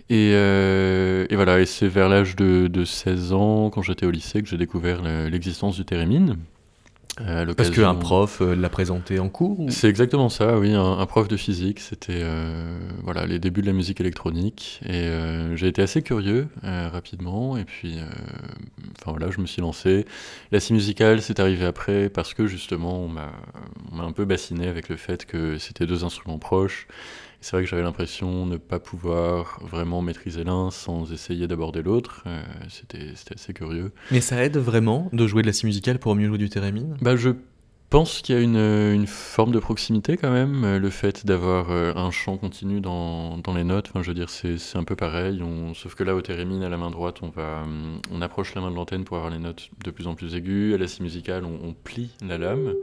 Et, 0.10 0.32
euh, 0.34 1.26
et 1.30 1.36
voilà 1.38 1.62
et 1.62 1.66
c'est 1.66 1.88
vers 1.88 2.10
l'âge 2.10 2.36
de, 2.36 2.68
de 2.68 2.84
16 2.84 3.32
ans 3.32 3.70
quand 3.70 3.82
j'étais 3.82 4.06
au 4.06 4.12
lycée 4.12 4.42
que 4.42 4.50
j'ai 4.50 4.58
découvert 4.58 5.02
le- 5.02 5.30
l'existence 5.30 5.78
du 5.78 5.86
térémine 5.86 6.36
Euh, 7.20 7.54
Parce 7.54 7.70
qu'un 7.70 7.94
prof 7.96 8.42
euh, 8.42 8.56
l'a 8.56 8.70
présenté 8.70 9.20
en 9.20 9.28
cours 9.28 9.60
ou- 9.60 9.70
c'est 9.70 9.90
exactement 9.90 10.30
ça, 10.30 10.58
oui, 10.58 10.74
un, 10.74 10.98
un 10.98 11.06
prof 11.06 11.28
de 11.28 11.36
physique. 11.36 11.82
C'était 11.82 12.22
euh, 12.24 12.80
voilà 13.04 13.26
les 13.26 13.38
débuts 13.38 13.62
de 13.62 13.68
la 13.68 13.74
musique 13.74 14.00
électronique 14.00 14.80
et 14.86 14.94
euh, 15.08 15.56
j'ai 15.58 15.68
été 15.68 15.82
assez 15.82 16.02
curieux 16.04 16.48
euh, 16.64 16.88
rapidement 16.90 17.58
et 17.58 17.66
puis 17.66 18.00
euh, 18.00 18.06
enfin 19.02 19.12
voilà, 19.12 19.30
je 19.30 19.42
me 19.42 19.46
suis 19.46 19.62
lancé. 19.62 20.06
La 20.54 20.62
scie 20.62 20.72
musicale, 20.74 21.22
c'est 21.22 21.42
arrivé 21.42 21.66
après 21.66 22.08
parce 22.10 22.34
que 22.34 22.48
justement 22.48 23.00
on 23.04 23.10
m'a 23.10 23.32
on 23.92 23.96
m'a 23.98 24.04
un 24.04 24.14
peu 24.14 24.24
bassiné 24.24 24.68
avec 24.70 24.88
le 24.88 24.96
fait 24.96 25.26
que 25.26 25.58
c'était 25.58 25.86
deux 25.86 26.06
instruments 26.06 26.40
proches. 26.40 26.88
C'est 27.42 27.56
vrai 27.56 27.64
que 27.64 27.70
j'avais 27.70 27.82
l'impression 27.82 28.46
de 28.46 28.52
ne 28.52 28.58
pas 28.58 28.80
pouvoir 28.80 29.60
vraiment 29.64 30.02
maîtriser 30.02 30.44
l'un 30.44 30.70
sans 30.70 31.12
essayer 31.12 31.48
d'aborder 31.48 31.82
l'autre. 31.82 32.24
Euh, 32.28 32.42
c'était 32.70 33.14
assez 33.34 33.54
curieux. 33.54 33.92
Mais 34.12 34.22
ça 34.22 34.44
aide 34.44 34.58
vraiment 34.58 35.10
de 35.12 35.26
jouer 35.26 35.42
de 35.42 35.48
la 35.48 35.54
scie 35.54 35.66
musicale 35.66 35.98
pour 35.98 36.16
mieux 36.16 36.28
jouer 36.28 36.38
du 36.38 36.50
thérémine? 36.50 36.96
Bah, 37.02 37.16
je 37.16 37.32
pense 37.90 38.22
qu'il 38.22 38.36
y 38.36 38.38
a 38.38 38.42
une, 38.42 38.56
une 38.56 39.08
forme 39.08 39.52
de 39.52 39.60
proximité 39.60 40.18
quand 40.18 40.32
même, 40.32 40.64
euh, 40.64 40.80
le 40.80 40.90
fait 40.90 41.26
d'avoir 41.26 41.72
euh, 41.72 41.94
un 41.96 42.10
chant 42.10 42.38
continu 42.38 42.80
dans, 42.80 43.38
dans 43.40 43.54
les 43.54 43.66
notes, 43.66 43.88
enfin, 43.90 44.02
je 44.02 44.08
veux 44.08 44.14
dire, 44.14 44.30
c'est 44.30 44.58
un 44.76 44.86
peu 44.86 44.96
pareil, 44.96 45.42
on, 45.44 45.74
sauf 45.74 45.96
que 45.96 46.04
là, 46.04 46.16
au 46.16 46.22
thérémine, 46.22 46.64
à 46.64 46.70
la 46.70 46.78
main 46.78 46.90
droite, 46.90 47.18
on, 47.22 47.30
va, 47.30 47.66
on 48.10 48.22
approche 48.22 48.56
la 48.56 48.62
main 48.62 48.72
de 48.72 48.76
l'antenne 48.76 49.04
pour 49.04 49.18
avoir 49.18 49.30
les 49.30 49.40
notes 49.40 49.70
de 49.84 49.92
plus 49.92 50.08
en 50.08 50.16
plus 50.16 50.36
aiguës, 50.36 50.76
à 50.76 50.78
la 50.78 50.88
scie 50.88 51.04
musicale, 51.04 51.44
on, 51.44 51.68
on 51.68 51.74
plie 51.74 52.12
la 52.26 52.38
lame. 52.38 52.74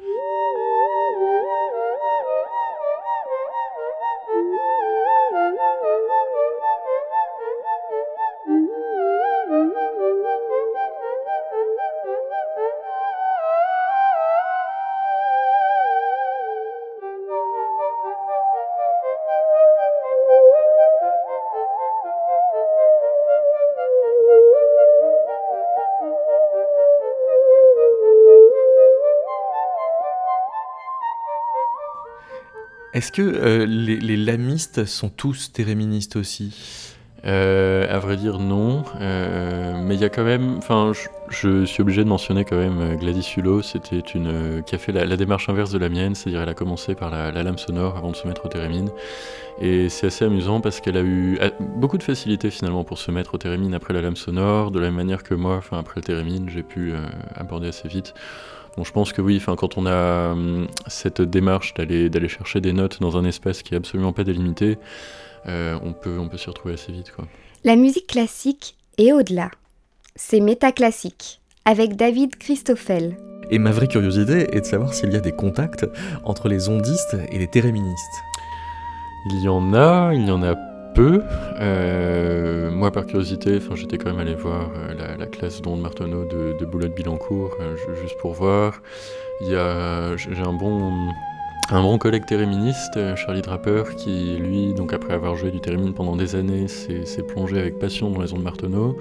Est-ce 32.98 33.12
que 33.12 33.22
euh, 33.22 33.64
les, 33.64 34.16
lamistes 34.16 34.84
sont 34.84 35.08
tous 35.08 35.52
téréministes 35.52 36.16
aussi? 36.16 36.52
Euh, 37.24 37.87
à 37.88 38.00
vrai 38.00 38.16
dire, 38.16 38.40
non. 38.40 38.82
Euh, 39.00 39.80
mais 39.80 39.94
il 39.94 40.00
y 40.00 40.04
a 40.04 40.08
quand 40.08 40.24
même. 40.24 40.56
Enfin, 40.58 40.90
je, 41.28 41.64
suis 41.64 41.80
obligé 41.80 42.02
de 42.02 42.08
mentionner 42.08 42.44
quand 42.44 42.56
même 42.56 42.80
euh, 42.80 42.96
Gladys 42.96 43.34
Hulot. 43.37 43.62
C'était 43.62 44.00
une 44.00 44.64
qui 44.66 44.74
a 44.74 44.78
fait 44.78 44.90
la, 44.90 45.16
démarche 45.16 45.48
inverse 45.48 45.70
de 45.70 45.78
la 45.78 45.88
mienne, 45.88 46.16
c'est-à-dire 46.16 46.42
elle 46.42 46.48
a 46.48 46.54
commencé 46.54 46.96
par 46.96 47.11
la, 47.11 47.30
la 47.30 47.44
lame 47.44 47.56
sonore 47.56 47.96
avant 47.96 48.11
de 48.11 48.16
se 48.16 48.26
mettre 48.26 48.46
au 48.46 48.48
thérémine. 48.48 48.90
Et 49.61 49.88
c'est 49.88 50.08
assez 50.08 50.24
amusant 50.24 50.61
parce 50.61 50.80
qu'elle 50.80 50.96
a 50.96 51.02
eu 51.02 51.38
beaucoup 51.76 51.98
de 51.98 52.02
facilité 52.02 52.50
finalement 52.50 52.82
pour 52.82 52.98
se 52.98 53.12
mettre 53.12 53.37
au 53.37 53.38
thérémine 53.38 53.74
après 53.74 53.94
la 53.94 54.02
lame 54.02 54.16
sonore, 54.16 54.72
de 54.72 54.80
la 54.80 54.87
même 54.87 54.96
manière 54.96 55.22
que 55.22 55.34
moi, 55.34 55.61
après 55.70 56.00
le 56.00 56.04
thérémine, 56.04 56.50
j'ai 56.50 56.64
pu 56.64 56.94
aborder 57.37 57.68
assez 57.68 57.87
vite. 57.87 58.12
Donc 58.78 58.86
je 58.86 58.92
pense 58.92 59.12
que 59.12 59.20
oui, 59.20 59.38
enfin 59.38 59.56
quand 59.56 59.76
on 59.76 59.86
a 59.86 60.30
hum, 60.30 60.68
cette 60.86 61.20
démarche 61.20 61.74
d'aller 61.74 62.08
d'aller 62.08 62.28
chercher 62.28 62.60
des 62.60 62.72
notes 62.72 63.00
dans 63.00 63.16
un 63.16 63.24
espace 63.24 63.64
qui 63.64 63.74
est 63.74 63.76
absolument 63.76 64.12
pas 64.12 64.22
délimité, 64.22 64.78
euh, 65.48 65.76
on 65.82 65.92
peut 65.92 66.16
on 66.20 66.28
peut 66.28 66.36
s'y 66.36 66.48
retrouver 66.48 66.74
assez 66.74 66.92
vite 66.92 67.10
quoi. 67.10 67.24
La 67.64 67.74
musique 67.74 68.06
classique 68.06 68.76
est 68.96 69.10
au-delà. 69.10 69.50
C'est 70.14 70.38
métaclassique, 70.38 71.40
avec 71.64 71.96
David 71.96 72.36
Christoffel. 72.36 73.16
Et 73.50 73.58
ma 73.58 73.72
vraie 73.72 73.88
curiosité 73.88 74.46
est 74.56 74.60
de 74.60 74.66
savoir 74.66 74.94
s'il 74.94 75.12
y 75.12 75.16
a 75.16 75.20
des 75.20 75.32
contacts 75.32 75.84
entre 76.22 76.48
les 76.48 76.68
ondistes 76.68 77.16
et 77.32 77.38
les 77.40 77.48
téréministes. 77.48 78.22
Il 79.26 79.42
y 79.42 79.48
en 79.48 79.74
a, 79.74 80.12
il 80.14 80.28
y 80.28 80.30
en 80.30 80.44
a 80.44 80.54
peu. 80.98 81.22
Euh, 81.61 82.72
moi, 82.72 82.90
par 82.90 83.06
curiosité, 83.06 83.61
j'étais 83.74 83.98
quand 83.98 84.11
même 84.11 84.18
allé 84.18 84.34
voir 84.34 84.70
euh, 84.74 84.94
la, 84.98 85.16
la 85.16 85.26
classe 85.26 85.62
d'onde 85.62 85.80
Marteneau 85.80 86.24
de, 86.24 86.58
de 86.58 86.64
Boulogne-Billancourt, 86.66 87.56
euh, 87.61 87.76
ju- 87.76 88.02
juste 88.02 88.18
pour 88.18 88.32
voir. 88.32 88.82
J'ai 89.40 89.56
un 89.56 90.52
bon, 90.52 90.92
un 91.70 91.82
bon 91.82 91.98
collègue 91.98 92.26
téréministe, 92.26 92.96
euh, 92.96 93.14
Charlie 93.14 93.42
Draper, 93.42 93.94
qui, 93.96 94.38
lui, 94.38 94.74
donc 94.74 94.92
après 94.92 95.14
avoir 95.14 95.37
joué 95.37 95.52
du 95.52 95.61
térémine 95.61 95.94
pendant 95.94 96.16
des 96.16 96.34
années, 96.34 96.66
s'est 96.66 97.22
plongé 97.22 97.61
avec 97.61 97.78
passion 97.78 98.11
dans 98.11 98.20
les 98.20 98.32
ondes 98.32 98.42
Marteneau. 98.42 98.98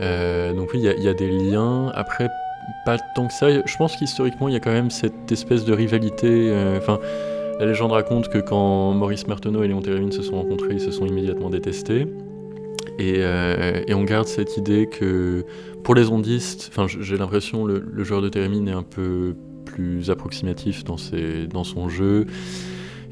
Euh, 0.00 0.54
donc 0.54 0.70
oui, 0.72 0.80
il 0.82 0.98
y 0.98 1.04
y, 1.04 1.08
a 1.08 1.14
des 1.14 1.28
liens. 1.28 1.92
Après, 1.94 2.30
pas 2.86 2.96
tant 3.14 3.26
que 3.26 3.34
ça. 3.34 3.50
Je 3.50 3.76
pense 3.76 3.96
qu'historiquement, 3.96 4.48
il 4.48 4.54
y 4.54 4.56
a 4.56 4.60
quand 4.60 4.72
même 4.72 4.90
cette 4.90 5.30
espèce 5.30 5.66
de 5.66 5.74
rivalité. 5.74 6.50
Enfin, 6.78 6.98
la 7.62 7.68
légende 7.68 7.92
raconte 7.92 8.28
que 8.28 8.38
quand 8.38 8.92
Maurice 8.92 9.28
Marteneau 9.28 9.62
et 9.62 9.68
Léon 9.68 9.80
Térémine 9.80 10.10
se 10.10 10.22
sont 10.22 10.34
rencontrés, 10.34 10.72
ils 10.72 10.80
se 10.80 10.90
sont 10.90 11.06
immédiatement 11.06 11.48
détestés. 11.48 12.08
Et, 12.98 13.18
euh, 13.18 13.84
on 13.90 14.02
garde 14.02 14.26
cette 14.26 14.56
idée 14.56 14.88
que 14.88 15.44
pour 15.84 15.94
les 15.94 16.08
ondistes, 16.08 16.72
enfin 16.72 16.88
j'ai 16.88 17.16
l'impression 17.16 17.64
le, 17.64 17.78
le 17.78 18.02
joueur 18.02 18.20
de 18.20 18.28
Térémine 18.28 18.66
est 18.66 18.72
un 18.72 18.82
peu 18.82 19.36
plus 19.64 20.10
approximatif 20.10 20.82
dans, 20.82 20.96
son 20.96 21.88
jeu. 21.88 22.26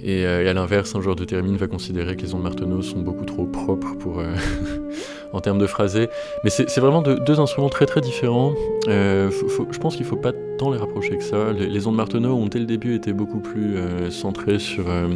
Et, 0.03 0.27
euh, 0.27 0.43
et 0.43 0.49
à 0.49 0.53
l'inverse, 0.53 0.97
un 0.97 1.01
joueur 1.01 1.15
de 1.15 1.25
Térémine 1.25 1.57
va 1.57 1.69
considérer 1.69 2.17
que 2.17 2.23
les 2.23 2.35
ondes 2.35 2.43
Marteneau 2.43 2.83
sont 2.83 2.99
beaucoup 2.99 3.27
trop 3.27 3.47
propres 3.47 3.95
pour, 4.01 4.19
euh, 4.19 4.35
en 5.33 5.41
termes 5.41 5.59
de 5.61 5.67
phrasé. 5.69 6.09
Mais 6.43 6.51
c'est 6.51 6.81
vraiment 6.81 7.03
deux, 7.03 7.39
instruments 7.39 7.69
très 7.69 7.87
très 7.87 8.01
différents. 8.01 8.53
Je 8.89 9.79
pense 9.79 9.95
qu'il 9.95 10.05
ne 10.07 10.11
faut 10.11 10.17
pas 10.17 10.33
les 10.69 10.77
rapprocher 10.79 11.17
que 11.17 11.25
ça. 11.25 11.53
Les, 11.53 11.69
les 11.69 11.87
ondes 11.87 11.97
Marteneau 11.97 12.35
ont 12.35 12.47
dès 12.47 12.59
le 12.59 12.67
début 12.67 12.95
été 12.95 13.15
beaucoup 13.15 13.41
plus 13.41 13.77
euh, 13.77 14.11
centrées 14.11 14.59
sur 14.59 14.91
euh, 14.91 15.09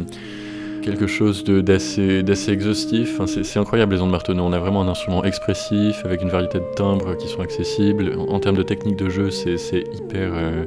quelque 0.85 1.07
chose 1.07 1.43
d'assez 1.43 2.51
exhaustif. 2.51 3.19
C'est 3.25 3.59
incroyable 3.59 3.95
les 3.95 4.01
ondes 4.01 4.11
Marteneau. 4.11 4.43
On 4.43 4.53
a 4.53 4.59
vraiment 4.59 4.83
un 4.83 4.87
instrument 4.87 5.23
expressif 5.23 6.05
avec 6.05 6.21
une 6.21 6.29
variété 6.29 6.59
de 6.59 6.65
timbres 6.75 7.17
qui 7.17 7.27
sont 7.27 7.41
accessibles. 7.41 8.15
En, 8.29 8.39
termes 8.39 8.55
de 8.55 8.63
technique 8.63 8.95
de 8.95 9.09
jeu, 9.09 9.31
c'est 9.31 9.83
hyper 9.93 10.31
euh, 10.33 10.65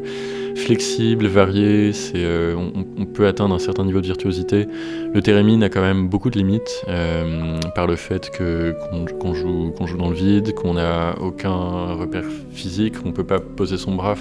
flexible, 0.56 1.26
varié. 1.26 1.92
Euh, 2.16 2.56
on, 2.56 3.04
peut 3.04 3.26
atteindre 3.26 3.54
un 3.54 3.58
certain 3.58 3.84
niveau 3.84 4.00
de 4.00 4.06
virtuosité. 4.06 4.66
Le 5.14 5.22
thérémine 5.22 5.62
a 5.62 5.68
quand 5.68 5.80
même 5.80 6.08
beaucoup 6.08 6.30
de 6.30 6.38
limites 6.38 6.84
euh, 6.88 7.58
par 7.74 7.86
le 7.86 7.96
fait 7.96 8.30
qu'on 8.36 9.34
joue, 9.34 9.72
joue 9.86 9.96
dans 9.96 10.10
le 10.10 10.14
vide, 10.14 10.54
qu'on 10.54 10.74
n'a 10.74 11.14
aucun 11.20 11.94
repère 11.94 12.24
physique, 12.52 13.02
qu'on 13.02 13.12
peut 13.12 13.24
pas 13.24 13.40
poser 13.40 13.76
son 13.76 13.94
bras. 13.94 14.14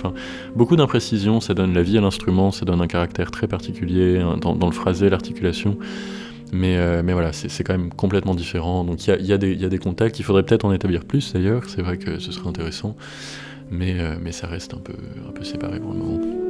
Beaucoup 0.56 0.76
d'imprécisions, 0.76 1.42
ça 1.42 1.54
donne 1.54 1.74
la 1.74 1.82
vie 1.82 1.98
à 1.98 2.02
l'instrument, 2.02 2.52
ça 2.52 2.66
donne 2.66 2.82
un 2.82 2.88
caractère 2.88 3.32
très 3.32 3.48
particulier 3.48 4.20
hein, 4.20 4.38
dans 4.38 4.66
le 4.68 4.74
phrasé, 4.74 5.10
l'articulation. 5.10 5.78
Mais, 6.54 6.78
euh, 6.78 7.02
mais 7.04 7.14
voilà, 7.14 7.34
c'est 7.34 7.64
quand 7.64 7.78
même 7.78 7.92
complètement 7.92 8.36
différent. 8.36 8.84
Donc 8.84 9.06
il 9.06 9.10
y 9.10 9.34
a, 9.34 9.38
y 9.38 9.66
a 9.66 9.70
des 9.70 9.80
contacts, 9.80 10.20
il 10.20 10.24
faudrait 10.24 10.44
peut-être 10.44 10.66
en 10.66 10.74
établir 10.74 11.04
plus 11.06 11.34
d'ailleurs, 11.34 11.64
c'est 11.70 11.82
vrai 11.82 11.98
que 11.98 12.20
ce 12.20 12.32
serait 12.32 12.48
intéressant. 12.48 12.96
Mais, 13.70 14.00
euh, 14.00 14.16
mais 14.22 14.32
ça 14.32 14.48
reste 14.48 14.74
un 14.74 14.80
peu, 14.80 14.94
un 15.28 15.32
peu 15.32 15.44
séparé 15.44 15.80
pour 15.80 15.92
le 15.92 16.00
moment. 16.00 16.47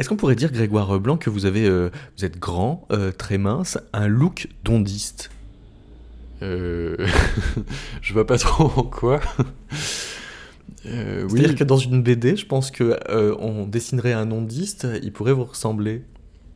Est-ce 0.00 0.08
qu'on 0.08 0.16
pourrait 0.16 0.34
dire, 0.34 0.50
Grégoire 0.50 0.98
Blanc, 0.98 1.18
que 1.18 1.28
vous, 1.28 1.44
avez, 1.44 1.68
vous 1.68 2.24
êtes 2.24 2.38
grand, 2.38 2.88
très 3.18 3.36
mince, 3.36 3.76
un 3.92 4.08
look 4.08 4.48
d'ondiste? 4.64 5.30
Euh... 6.42 6.96
Je 8.00 8.14
vois 8.14 8.26
pas 8.26 8.38
trop 8.38 8.64
en 8.64 8.82
quoi. 8.82 9.20
Euh, 10.86 11.28
C'est-à-dire 11.28 11.54
que 11.54 11.64
dans 11.64 11.76
une 11.76 12.02
BD, 12.02 12.36
je 12.36 12.46
pense 12.46 12.70
que 12.70 12.98
on 13.38 13.66
dessinerait 13.66 14.14
un 14.14 14.30
ondiste, 14.30 14.88
il 15.02 15.12
pourrait 15.12 15.34
vous 15.34 15.44
ressembler. 15.44 16.02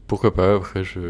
Pourquoi 0.06 0.34
pas 0.34 0.56
Après, 0.56 0.84
je... 0.84 1.00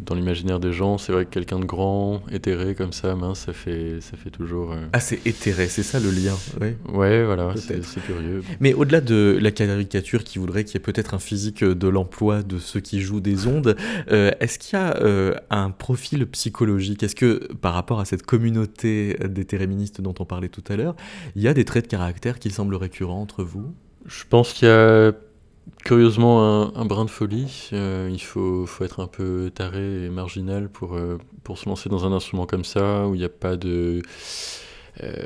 dans 0.00 0.14
l'imaginaire 0.14 0.60
des 0.60 0.72
gens, 0.72 0.96
c'est 0.96 1.12
vrai 1.12 1.26
que 1.26 1.30
quelqu'un 1.30 1.58
de 1.58 1.66
grand, 1.66 2.22
éthéré 2.32 2.74
comme 2.74 2.92
ça, 2.92 3.14
mince, 3.14 3.40
ça 3.40 3.52
fait, 3.52 4.00
ça 4.00 4.16
fait 4.16 4.30
toujours. 4.30 4.72
Euh, 4.72 4.86
ah, 4.94 5.00
c'est 5.00 5.26
éthéré, 5.26 5.68
c'est 5.68 5.82
ça 5.82 6.00
le 6.00 6.10
lien 6.10 6.34
oui. 6.60 6.68
Ouais, 6.88 7.24
voilà, 7.24 7.52
c'est 7.56 8.00
curieux. 8.00 8.42
Mais 8.60 8.72
au-delà 8.72 9.02
de 9.02 9.38
la 9.40 9.50
caricature 9.50 10.24
qui 10.24 10.38
voudrait 10.38 10.64
qu'il 10.64 10.74
y 10.74 10.76
ait 10.78 10.80
peut-être 10.80 11.12
un 11.12 11.18
physique 11.18 11.62
de 11.62 11.88
l'emploi 11.88 12.42
de 12.42 12.58
ceux 12.58 12.80
qui 12.80 13.00
jouent 13.00 13.20
des 13.20 13.46
ondes, 13.46 13.76
euh, 14.10 14.30
est-ce 14.40 14.58
qu'il 14.58 14.78
y 14.78 14.82
a 14.82 14.96
euh, 15.02 15.34
un 15.50 15.70
profil 15.70 16.26
psychologique? 16.26 17.02
Est-ce 17.02 17.16
que 17.16 17.52
par 17.60 17.74
rapport 17.74 18.00
à 18.00 18.06
cette 18.06 18.24
communauté 18.24 19.18
d'éthéréministes 19.22 20.00
dont 20.00 20.14
on 20.18 20.24
parlait 20.24 20.48
tout 20.48 20.64
à 20.68 20.76
l'heure, 20.76 20.96
il 21.36 21.42
y 21.42 21.48
a 21.48 21.52
des 21.52 21.66
traits 21.66 21.84
de 21.84 21.90
caractère 21.90 22.38
qui 22.38 22.50
semblent 22.50 22.74
récurrents 22.74 23.20
entre 23.20 23.44
vous? 23.44 23.74
Je 24.06 24.24
pense 24.28 24.54
qu'il 24.54 24.66
y 24.66 24.70
a 24.70 25.12
curieusement 25.84 26.76
un, 26.76 26.84
brin 26.84 27.04
de 27.04 27.10
folie. 27.10 27.70
Euh, 27.72 28.08
il 28.12 28.22
faut, 28.22 28.66
faut, 28.66 28.84
être 28.84 29.00
un 29.00 29.06
peu 29.06 29.50
taré 29.54 30.04
et 30.04 30.10
marginal 30.10 30.68
pour, 30.68 30.94
euh, 30.94 31.18
pour 31.44 31.58
se 31.58 31.68
lancer 31.68 31.88
dans 31.88 32.06
un 32.06 32.12
instrument 32.12 32.46
comme 32.46 32.64
ça, 32.64 33.06
où 33.06 33.14
il 33.14 33.18
n'y 33.18 33.24
a 33.24 33.30
pas 33.30 33.56
de... 33.56 34.02
Euh, 35.02 35.24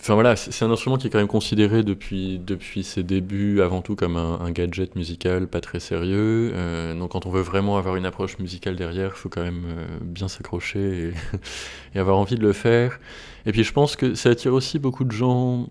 enfin 0.00 0.14
voilà, 0.14 0.36
c'est 0.36 0.64
un 0.64 0.70
instrument 0.70 0.96
qui 0.96 1.08
est 1.08 1.10
quand 1.10 1.18
même 1.18 1.26
considéré 1.26 1.82
depuis, 1.82 2.38
depuis 2.38 2.84
ses 2.84 3.02
débuts 3.02 3.60
avant 3.60 3.82
tout 3.82 3.96
comme 3.96 4.16
un, 4.16 4.50
gadget 4.50 4.96
musical 4.96 5.46
pas 5.46 5.60
très 5.60 5.80
sérieux. 5.80 6.52
donc 6.98 7.10
quand 7.10 7.26
on 7.26 7.30
veut 7.30 7.42
vraiment 7.42 7.76
avoir 7.76 7.96
une 7.96 8.06
approche 8.06 8.38
musicale 8.38 8.76
derrière, 8.76 9.12
il 9.14 9.18
faut 9.18 9.28
quand 9.28 9.42
même 9.42 9.66
bien 10.00 10.28
s'accrocher 10.28 11.12
et, 11.94 11.98
avoir 11.98 12.16
envie 12.16 12.36
de 12.36 12.42
le 12.42 12.52
faire. 12.52 12.98
Et 13.44 13.52
puis 13.52 13.64
je 13.64 13.72
pense 13.72 13.94
que 13.94 14.14
ça 14.14 14.30
attire 14.30 14.54
aussi 14.54 14.78
beaucoup 14.78 15.04
de 15.04 15.12
gens 15.12 15.68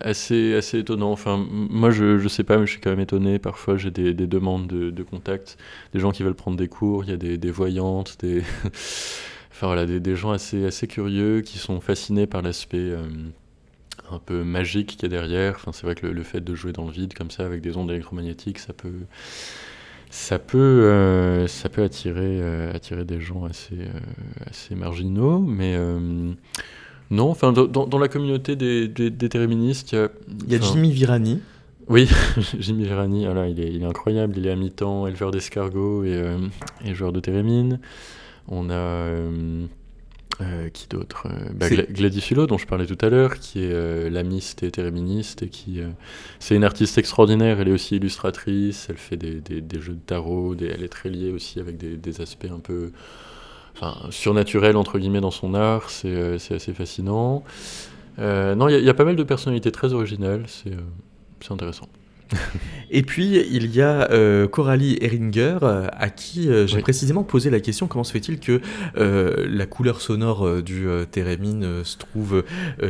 assez, 0.00 0.54
assez 0.54 0.78
étonnant. 0.78 1.12
Enfin, 1.12 1.44
moi, 1.50 1.90
je, 1.90 2.18
je 2.18 2.28
sais 2.28 2.44
pas, 2.44 2.58
mais 2.58 2.66
je 2.66 2.72
suis 2.72 2.80
quand 2.80 2.90
même 2.90 3.00
étonné. 3.00 3.38
Parfois, 3.38 3.76
j'ai 3.76 3.90
des, 3.90 4.14
des, 4.14 4.26
demandes 4.26 4.66
de, 4.66 4.90
de, 4.90 5.02
contact, 5.02 5.58
des 5.92 6.00
gens 6.00 6.10
qui 6.12 6.22
veulent 6.22 6.34
prendre 6.34 6.56
des 6.56 6.68
cours, 6.68 7.04
il 7.04 7.10
y 7.10 7.12
a 7.12 7.16
des, 7.16 7.38
des 7.38 7.50
voyantes, 7.50 8.16
des, 8.20 8.42
enfin, 9.50 9.66
voilà, 9.66 9.86
des, 9.86 10.00
des, 10.00 10.16
gens 10.16 10.30
assez, 10.30 10.64
assez 10.66 10.86
curieux 10.86 11.40
qui 11.42 11.58
sont 11.58 11.80
fascinés 11.80 12.26
par 12.26 12.42
l'aspect 12.42 12.78
euh, 12.78 13.04
un 14.10 14.18
peu 14.18 14.44
magique 14.44 14.96
qu'il 14.96 15.02
y 15.02 15.06
a 15.06 15.08
derrière. 15.08 15.54
Enfin, 15.56 15.72
c'est 15.72 15.84
vrai 15.84 15.94
que 15.94 16.06
le, 16.06 16.22
fait 16.22 16.40
de 16.40 16.54
jouer 16.54 16.72
dans 16.72 16.86
le 16.86 16.92
vide 16.92 17.14
comme 17.14 17.30
ça 17.30 17.44
avec 17.44 17.60
des 17.60 17.76
ondes 17.76 17.90
électromagnétiques, 17.90 18.58
ça 18.58 18.72
peut. 18.72 18.92
Ça 20.14 20.38
peut, 20.38 20.58
euh, 20.58 21.46
ça 21.46 21.70
peut 21.70 21.82
attirer, 21.82 22.38
euh, 22.42 22.74
attirer 22.74 23.06
des 23.06 23.18
gens 23.18 23.46
assez, 23.46 23.78
assez 24.46 24.74
marginaux, 24.74 25.38
mais 25.38 25.74
non, 27.10 27.30
enfin, 27.30 27.52
dans, 27.52 27.98
la 27.98 28.08
communauté 28.08 28.56
des, 28.56 28.88
des, 28.88 29.08
il 29.08 29.12
y 29.12 29.96
a. 29.96 30.08
Il 30.46 30.52
y 30.52 30.54
a 30.54 30.60
Jimmy 30.60 30.90
Virani. 30.90 31.40
Oui, 31.88 32.08
Jimmy 32.58 32.84
Virani, 32.84 33.24
voilà, 33.24 33.48
il, 33.48 33.60
est, 33.60 33.70
il 33.70 33.82
est 33.82 33.86
incroyable. 33.86 34.34
Il 34.38 34.46
est 34.46 34.50
à 34.50 34.56
mi-temps 34.56 35.06
éleveur 35.06 35.30
d'escargots 35.30 36.04
et, 36.04 36.14
euh, 36.14 36.38
et, 36.84 36.94
joueur 36.94 37.12
de 37.12 37.20
térémine. 37.20 37.80
On 38.48 38.70
a. 38.70 38.74
Euh, 38.74 39.66
euh, 40.40 40.70
qui 40.70 40.88
d'autre 40.88 41.28
bah, 41.54 41.68
Gladys 41.68 42.26
Hulot, 42.30 42.46
dont 42.46 42.56
je 42.56 42.66
parlais 42.66 42.86
tout 42.86 42.96
à 43.02 43.10
l'heure, 43.10 43.38
qui 43.38 43.62
est 43.62 44.08
lamiste 44.08 44.62
et 44.62 44.70
téréministe, 44.70 45.42
et 45.42 45.48
qui 45.48 45.80
c'est 46.38 46.56
une 46.56 46.64
artiste 46.64 46.96
extraordinaire. 46.96 47.60
Elle 47.60 47.68
est 47.68 47.72
aussi 47.72 47.96
illustratrice, 47.96 48.86
elle 48.88 48.96
fait 48.96 49.18
des, 49.18 49.42
des, 49.42 49.60
des 49.60 49.80
jeux 49.80 49.92
de 49.92 50.00
tarot, 50.00 50.56
elle 50.58 50.82
est 50.82 50.88
très 50.88 51.10
liée 51.10 51.30
aussi 51.30 51.60
avec 51.60 51.76
des, 51.76 52.20
aspects 52.22 52.50
un 52.50 52.60
peu 52.60 52.92
enfin, 53.74 53.96
surnaturel 54.10 54.76
entre 54.76 54.98
guillemets 54.98 55.20
dans 55.20 55.30
son 55.30 55.54
art, 55.54 55.90
c'est 55.90 56.08
euh, 56.08 56.36
assez 56.36 56.72
fascinant. 56.72 57.44
Euh, 58.18 58.54
non, 58.54 58.68
il 58.68 58.84
y, 58.84 58.90
a 58.90 58.94
pas 58.94 59.04
mal 59.04 59.16
de 59.16 59.22
personnalités 59.22 59.72
très 59.72 59.94
originales, 59.94 60.44
c'est 60.46 60.72
euh, 60.72 61.50
intéressant. 61.52 61.88
Et 62.90 63.02
puis, 63.02 63.38
il 63.50 63.74
y 63.74 63.82
a 63.82 64.08
Coralie 64.48 64.96
Heringer, 65.02 65.58
à 65.62 66.08
qui 66.08 66.48
j'ai 66.66 66.80
précisément 66.80 67.24
posé 67.24 67.50
la 67.50 67.60
question 67.60 67.86
comment 67.88 68.04
se 68.04 68.12
fait-il 68.12 68.40
que 68.40 68.60
la 68.94 69.66
couleur 69.66 70.00
sonore 70.00 70.62
du 70.62 70.86
Térémine 71.10 71.84
se 71.84 71.98
trouve 71.98 72.42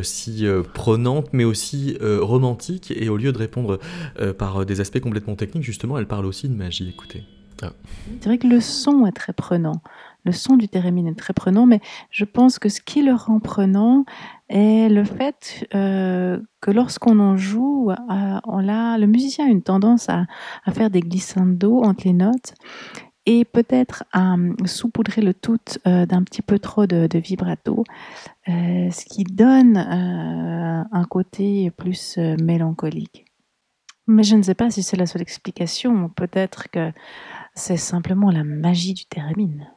si 0.03 0.47
prenante, 0.75 1.31
mais 1.33 1.43
aussi 1.43 1.97
romantique? 2.01 2.93
Et 2.95 3.09
au 3.09 3.17
lieu 3.17 3.33
de 3.33 3.39
répondre 3.39 3.81
par 4.39 4.65
des 4.65 4.81
aspects 4.81 5.01
complètement 5.01 5.35
techniques, 5.35 5.65
justement, 5.65 5.99
elle 5.99 6.07
parle 6.07 6.27
aussi 6.27 6.49
de 6.49 6.55
magie. 6.55 6.89
Écoutez. 6.89 7.25
Ah. 7.63 7.73
C'est 8.21 8.29
vrai 8.29 8.39
que 8.39 8.47
le 8.47 8.61
son 8.61 9.07
est 9.07 9.13
très 9.13 9.33
prenant 9.33 9.83
le 10.25 10.33
son 10.33 10.57
du 10.57 10.69
thérémine 10.69 11.09
est 11.09 11.19
très 11.19 11.33
prenant, 11.33 11.67
mais 11.67 11.81
je 12.11 12.25
pense 12.25 12.59
que 12.59 12.69
ce 12.69 12.81
qui 12.81 13.03
le 13.03 13.15
rend 13.15 13.41
prenant 13.41 14.05
est 14.49 14.89
le 14.89 15.05
fait 15.05 15.67
euh, 15.75 16.39
que 16.61 16.71
lorsqu'on 16.71 17.19
en 17.19 17.37
joue, 17.37 17.91
euh, 17.91 18.41
on 18.45 18.69
a, 18.69 18.99
le 18.99 19.07
musicien 19.07 19.47
a 19.47 19.49
une 19.49 19.63
tendance 19.63 20.09
à, 20.09 20.27
faire 20.73 20.91
des 20.91 21.01
glissandos 21.01 21.83
entre 21.83 22.05
les 22.05 22.13
notes 22.13 22.55
et 23.25 23.45
peut-être 23.45 24.05
à 24.13 24.35
saupoudrer 24.65 25.23
le 25.23 25.33
tout 25.33 25.59
euh, 25.87 26.07
d'un 26.07 26.23
petit 26.23 26.43
peu 26.43 26.59
trop 26.59 26.87
de, 26.87 27.19
vibrato, 27.19 27.85
ce 28.47 29.05
qui 29.05 29.25
donne 29.25 29.77
un 29.77 31.05
côté 31.05 31.71
plus 31.71 32.19
mélancolique. 32.19 33.25
Mais 34.09 34.25
je 34.25 34.35
ne 34.35 34.43
sais 34.43 34.55
pas 34.55 34.71
si 34.71 34.83
c'est 34.83 34.97
la 34.97 35.07
seule 35.07 35.23
explication, 35.23 36.09
peut-être 36.09 36.69
que 36.71 36.91
c'est 37.55 37.77
simplement 37.77 38.31
la 38.31 38.43
magie 38.43 38.95
du 38.95 39.07
thérémine. 39.07 39.71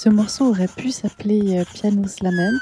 Ce 0.00 0.08
morceau 0.08 0.50
aurait 0.50 0.68
pu 0.68 0.92
s'appeler 0.92 1.58
euh, 1.58 1.64
Piano's 1.74 2.20
Lament 2.22 2.60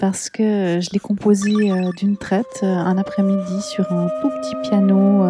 parce 0.00 0.30
que 0.30 0.80
je 0.80 0.90
l'ai 0.92 0.98
composé 0.98 1.70
euh, 1.70 1.90
d'une 1.96 2.16
traite 2.16 2.60
euh, 2.64 2.66
un 2.66 2.98
après-midi 2.98 3.62
sur 3.62 3.92
un 3.92 4.08
tout 4.20 4.30
petit 4.30 4.56
piano. 4.68 5.22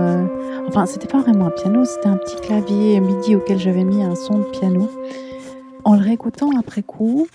Enfin, 0.66 0.86
c'était 0.86 1.06
pas 1.06 1.20
vraiment 1.20 1.48
un 1.48 1.50
piano, 1.50 1.84
c'était 1.84 2.08
un 2.08 2.16
petit 2.16 2.36
clavier 2.36 3.00
MIDI 3.00 3.36
auquel 3.36 3.58
j'avais 3.58 3.84
mis 3.84 4.02
un 4.02 4.14
son 4.14 4.38
de 4.38 4.44
piano. 4.44 4.90
En 5.84 5.94
le 5.94 6.00
réécoutant 6.00 6.50
après 6.58 6.82
coup, 6.82 7.28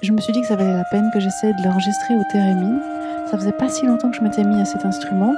je 0.00 0.12
me 0.12 0.20
suis 0.20 0.32
dit 0.32 0.40
que 0.40 0.46
ça 0.46 0.54
valait 0.54 0.72
la 0.72 0.84
peine 0.92 1.10
que 1.12 1.18
j'essaie 1.18 1.52
de 1.52 1.64
l'enregistrer 1.64 2.14
au 2.14 2.22
thérémine. 2.30 2.80
Ça 3.32 3.38
faisait 3.38 3.52
pas 3.52 3.70
si 3.70 3.86
longtemps 3.86 4.10
que 4.10 4.16
je 4.18 4.20
m'étais 4.20 4.44
mis 4.44 4.60
à 4.60 4.66
cet 4.66 4.84
instrument, 4.84 5.32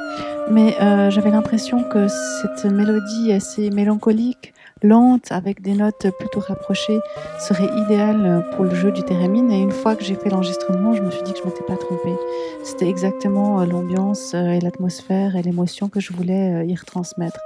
mais 0.50 0.76
j'avais 1.10 1.30
l'impression 1.30 1.84
que 1.84 2.08
cette 2.08 2.64
mélodie 2.64 3.32
assez 3.32 3.70
mélancolique 3.70 4.52
lente 4.82 5.30
avec 5.30 5.62
des 5.62 5.74
notes 5.74 6.08
plutôt 6.18 6.40
rapprochées 6.40 6.98
serait 7.38 7.70
idéale 7.84 8.44
pour 8.52 8.64
le 8.64 8.74
jeu 8.74 8.92
du 8.92 9.02
thérémine. 9.02 9.50
Et 9.50 9.60
une 9.60 9.70
fois 9.70 9.96
que 9.96 10.04
j'ai 10.04 10.14
fait 10.14 10.28
l'enregistrement, 10.28 10.94
je 10.94 11.02
me 11.02 11.10
suis 11.10 11.22
dit 11.22 11.32
que 11.32 11.38
je 11.38 11.44
m'étais 11.44 11.62
pas 11.62 11.76
trompée. 11.76 12.16
C'était 12.64 12.88
exactement 12.88 13.60
euh, 13.60 13.66
l'ambiance 13.66 14.32
euh, 14.34 14.50
et 14.50 14.60
l'atmosphère 14.60 15.36
et 15.36 15.42
l'émotion 15.42 15.88
que 15.88 16.00
je 16.00 16.12
voulais 16.12 16.54
euh, 16.54 16.64
y 16.64 16.74
retransmettre. 16.74 17.40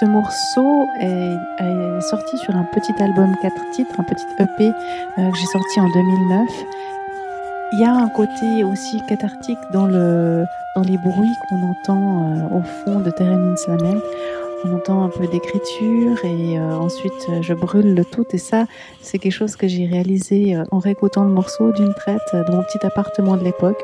Ce 0.00 0.04
morceau 0.04 0.86
est, 1.00 2.00
sorti 2.10 2.38
sur 2.38 2.54
un 2.54 2.64
petit 2.72 2.92
album 3.02 3.34
4 3.42 3.70
titres, 3.72 3.94
un 3.98 4.04
petit 4.04 4.24
EP 4.38 4.70
que 5.16 5.36
j'ai 5.36 5.46
sorti 5.46 5.80
en 5.80 5.88
2009. 5.88 6.48
Il 7.72 7.80
y 7.80 7.84
a 7.84 7.92
un 7.92 8.08
côté 8.08 8.64
aussi 8.64 9.00
cathartique 9.08 9.58
dans, 9.72 9.86
le, 9.86 10.44
dans 10.74 10.82
les 10.82 10.96
bruits 10.98 11.34
qu'on 11.48 11.62
entend 11.70 12.48
au 12.50 12.62
fond 12.62 13.00
de 13.00 13.10
Thérémine 13.10 13.56
Slamen 13.56 14.00
on 14.64 14.74
entend 14.74 15.04
un 15.04 15.08
peu 15.08 15.26
d'écriture 15.26 16.24
et 16.24 16.58
euh, 16.58 16.72
ensuite 16.74 17.12
euh, 17.28 17.42
je 17.42 17.54
brûle 17.54 17.94
le 17.94 18.04
tout 18.04 18.26
et 18.32 18.38
ça 18.38 18.64
c'est 19.00 19.18
quelque 19.18 19.32
chose 19.32 19.56
que 19.56 19.68
j'ai 19.68 19.86
réalisé 19.86 20.56
euh, 20.56 20.64
en 20.72 20.78
réécoutant 20.78 21.22
le 21.22 21.30
morceau 21.30 21.70
d'une 21.72 21.94
traite 21.94 22.20
de 22.32 22.50
mon 22.50 22.62
petit 22.62 22.84
appartement 22.84 23.36
de 23.36 23.44
l'époque. 23.44 23.80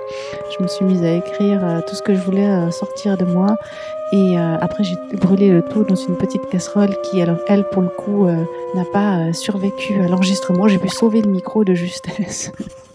Je 0.57 0.63
me 0.63 0.69
suis 0.69 0.85
mise 0.85 1.03
à 1.03 1.13
écrire 1.13 1.83
tout 1.87 1.95
ce 1.95 2.03
que 2.03 2.15
je 2.15 2.21
voulais 2.21 2.71
sortir 2.73 3.17
de 3.17 3.25
moi 3.25 3.57
et 4.13 4.37
après 4.37 4.85
j'ai 4.85 4.97
brûlé 5.17 5.51
le 5.51 5.63
tout 5.63 5.85
dans 5.85 5.95
une 5.95 6.17
petite 6.17 6.49
casserole 6.49 6.95
qui 7.03 7.21
alors 7.21 7.39
elle 7.49 7.65
pour 7.65 7.83
le 7.83 7.89
coup 7.89 8.27
n'a 8.75 8.85
pas 8.93 9.33
survécu 9.33 10.01
à 10.01 10.09
l'enregistrement. 10.09 10.69
J'ai 10.69 10.79
pu 10.79 10.89
sauver 10.89 11.23
le 11.23 11.31
micro 11.31 11.65
de 11.65 11.75
justesse. 11.75 12.53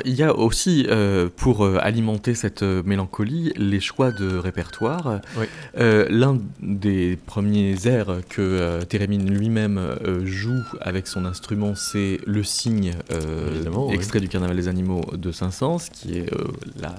Alors, 0.00 0.06
il 0.06 0.18
y 0.18 0.22
a 0.22 0.34
aussi, 0.34 0.86
euh, 0.88 1.28
pour 1.36 1.64
euh, 1.64 1.76
alimenter 1.80 2.34
cette 2.34 2.62
euh, 2.62 2.82
mélancolie, 2.84 3.52
les 3.56 3.80
choix 3.80 4.12
de 4.12 4.36
répertoire. 4.36 5.20
Oui. 5.36 5.44
Euh, 5.78 6.06
L'un 6.08 6.38
des 6.62 7.18
premiers 7.26 7.74
airs 7.86 8.20
que 8.28 8.40
euh, 8.40 8.82
Térémine 8.82 9.30
lui-même 9.30 9.80
joue 10.24 10.62
avec 10.80 11.06
son 11.06 11.24
instrument, 11.26 11.74
c'est 11.74 12.18
le 12.26 12.42
cygne, 12.42 12.94
oui. 13.10 13.94
extrait 13.94 14.20
du 14.20 14.28
Carnaval 14.28 14.56
des 14.56 14.68
animaux 14.68 15.02
de 15.12 15.32
Saint-Saëns, 15.32 15.90
qui 15.92 16.18
est 16.18 16.30
la 16.80 16.94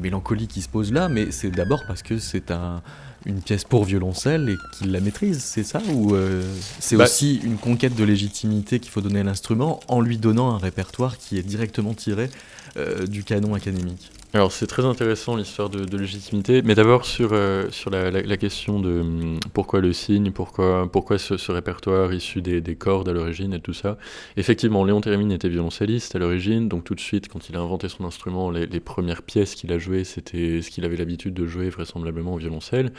mélancolie 0.00 0.48
qui 0.48 0.62
se 0.62 0.68
pose 0.68 0.92
là, 0.92 1.08
mais 1.08 1.30
c'est 1.30 1.50
d'abord 1.50 1.82
parce 1.86 2.02
que 2.02 2.18
c'est 2.18 2.50
un, 2.50 2.82
une 3.28 3.40
pièce 3.42 3.64
pour 3.64 3.84
violoncelle 3.84 4.48
et 4.48 4.56
qu'il 4.76 4.90
la 4.90 5.00
maîtrise, 5.00 5.40
c'est 5.42 5.62
ça 5.62 5.80
Ou 5.92 6.14
euh, 6.14 6.42
c'est 6.80 6.96
Bah- 6.96 7.04
aussi 7.04 7.36
une 7.44 7.58
conquête 7.58 7.94
de 7.94 8.02
légitimité 8.04 8.80
qu'il 8.80 8.90
faut 8.90 9.02
donner 9.02 9.20
à 9.20 9.24
l'instrument 9.24 9.80
en 9.88 10.00
lui 10.00 10.16
donnant 10.18 10.50
un 10.54 10.58
répertoire 10.58 11.18
qui 11.18 11.36
est 11.38 11.42
directement 11.42 11.94
tiré 11.94 12.30
euh, 12.76 13.06
du 13.06 13.24
canon 13.24 13.54
académique? 13.54 14.10
Alors 14.34 14.52
c'est 14.52 14.66
très 14.66 14.84
intéressant 14.84 15.36
l'histoire 15.36 15.70
de, 15.70 15.96
légitimité, 15.96 16.60
mais 16.60 16.74
d'abord 16.74 17.06
sur, 17.06 17.30
euh, 17.32 17.66
la, 17.90 18.36
question 18.36 18.78
de 18.78 19.00
hum, 19.00 19.40
pourquoi 19.54 19.80
le 19.80 19.94
signe, 19.94 20.32
pourquoi, 20.32 21.18
ce, 21.18 21.50
répertoire 21.50 22.12
issu 22.12 22.42
des, 22.42 22.60
des 22.60 22.76
cordes 22.76 23.08
à 23.08 23.14
l'origine 23.14 23.54
et 23.54 23.60
tout 23.60 23.72
ça. 23.72 23.96
Effectivement, 24.36 24.84
Léon 24.84 25.00
Thérémine 25.00 25.32
était 25.32 25.48
violoncelliste 25.48 26.14
à 26.14 26.18
l'origine, 26.18 26.68
donc 26.68 26.84
tout 26.84 26.94
de 26.94 27.00
suite 27.00 27.28
quand 27.28 27.48
il 27.48 27.56
a 27.56 27.60
inventé 27.60 27.88
son 27.88 28.04
instrument, 28.04 28.50
les, 28.50 28.66
premières 28.80 29.22
pièces 29.22 29.54
qu'il 29.54 29.72
a 29.72 29.78
jouées, 29.78 30.04
c'était 30.04 30.60
ce 30.60 30.68
qu'il 30.68 30.84
avait 30.84 30.96
l'habitude 30.96 31.32
de 31.32 31.46
jouer 31.46 31.70
vraisemblablement 31.70 32.34
au 32.34 32.38
violoncelle. 32.38 32.92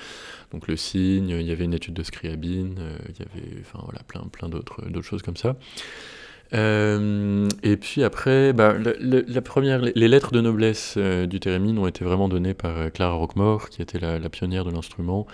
Donc 0.51 0.67
le 0.67 0.77
signe, 0.77 1.29
il 1.29 1.45
y 1.45 1.51
avait 1.51 1.65
une 1.65 1.75
étude 1.75 1.93
de 1.93 2.01
Scriabine, 2.01 2.75
euh, 2.79 2.97
il 3.07 3.19
y 3.19 3.21
avait 3.21 3.61
plein, 4.31 4.49
d'autres 4.49 5.01
choses 5.03 5.21
comme 5.21 5.37
ça. 5.37 5.55
Euh, 6.53 7.47
et 7.61 7.77
puis 7.77 8.03
après, 8.03 8.53
bah, 8.53 8.73
la, 8.77 9.41
première, 9.41 9.79
les, 9.81 10.07
lettres 10.07 10.31
de 10.31 10.41
noblesse 10.41 10.95
euh, 10.97 11.27
du 11.27 11.39
Térémine 11.39 11.77
ont 11.77 11.87
été 11.87 12.03
vraiment 12.03 12.27
données 12.27 12.53
par 12.53 12.75
euh, 12.77 12.89
Clara 12.89 13.13
Roquemort, 13.13 13.69
qui 13.69 13.81
était 13.81 13.99
la, 13.99 14.29
pionnière 14.29 14.65
de 14.65 14.71
l'instrument 14.71 15.27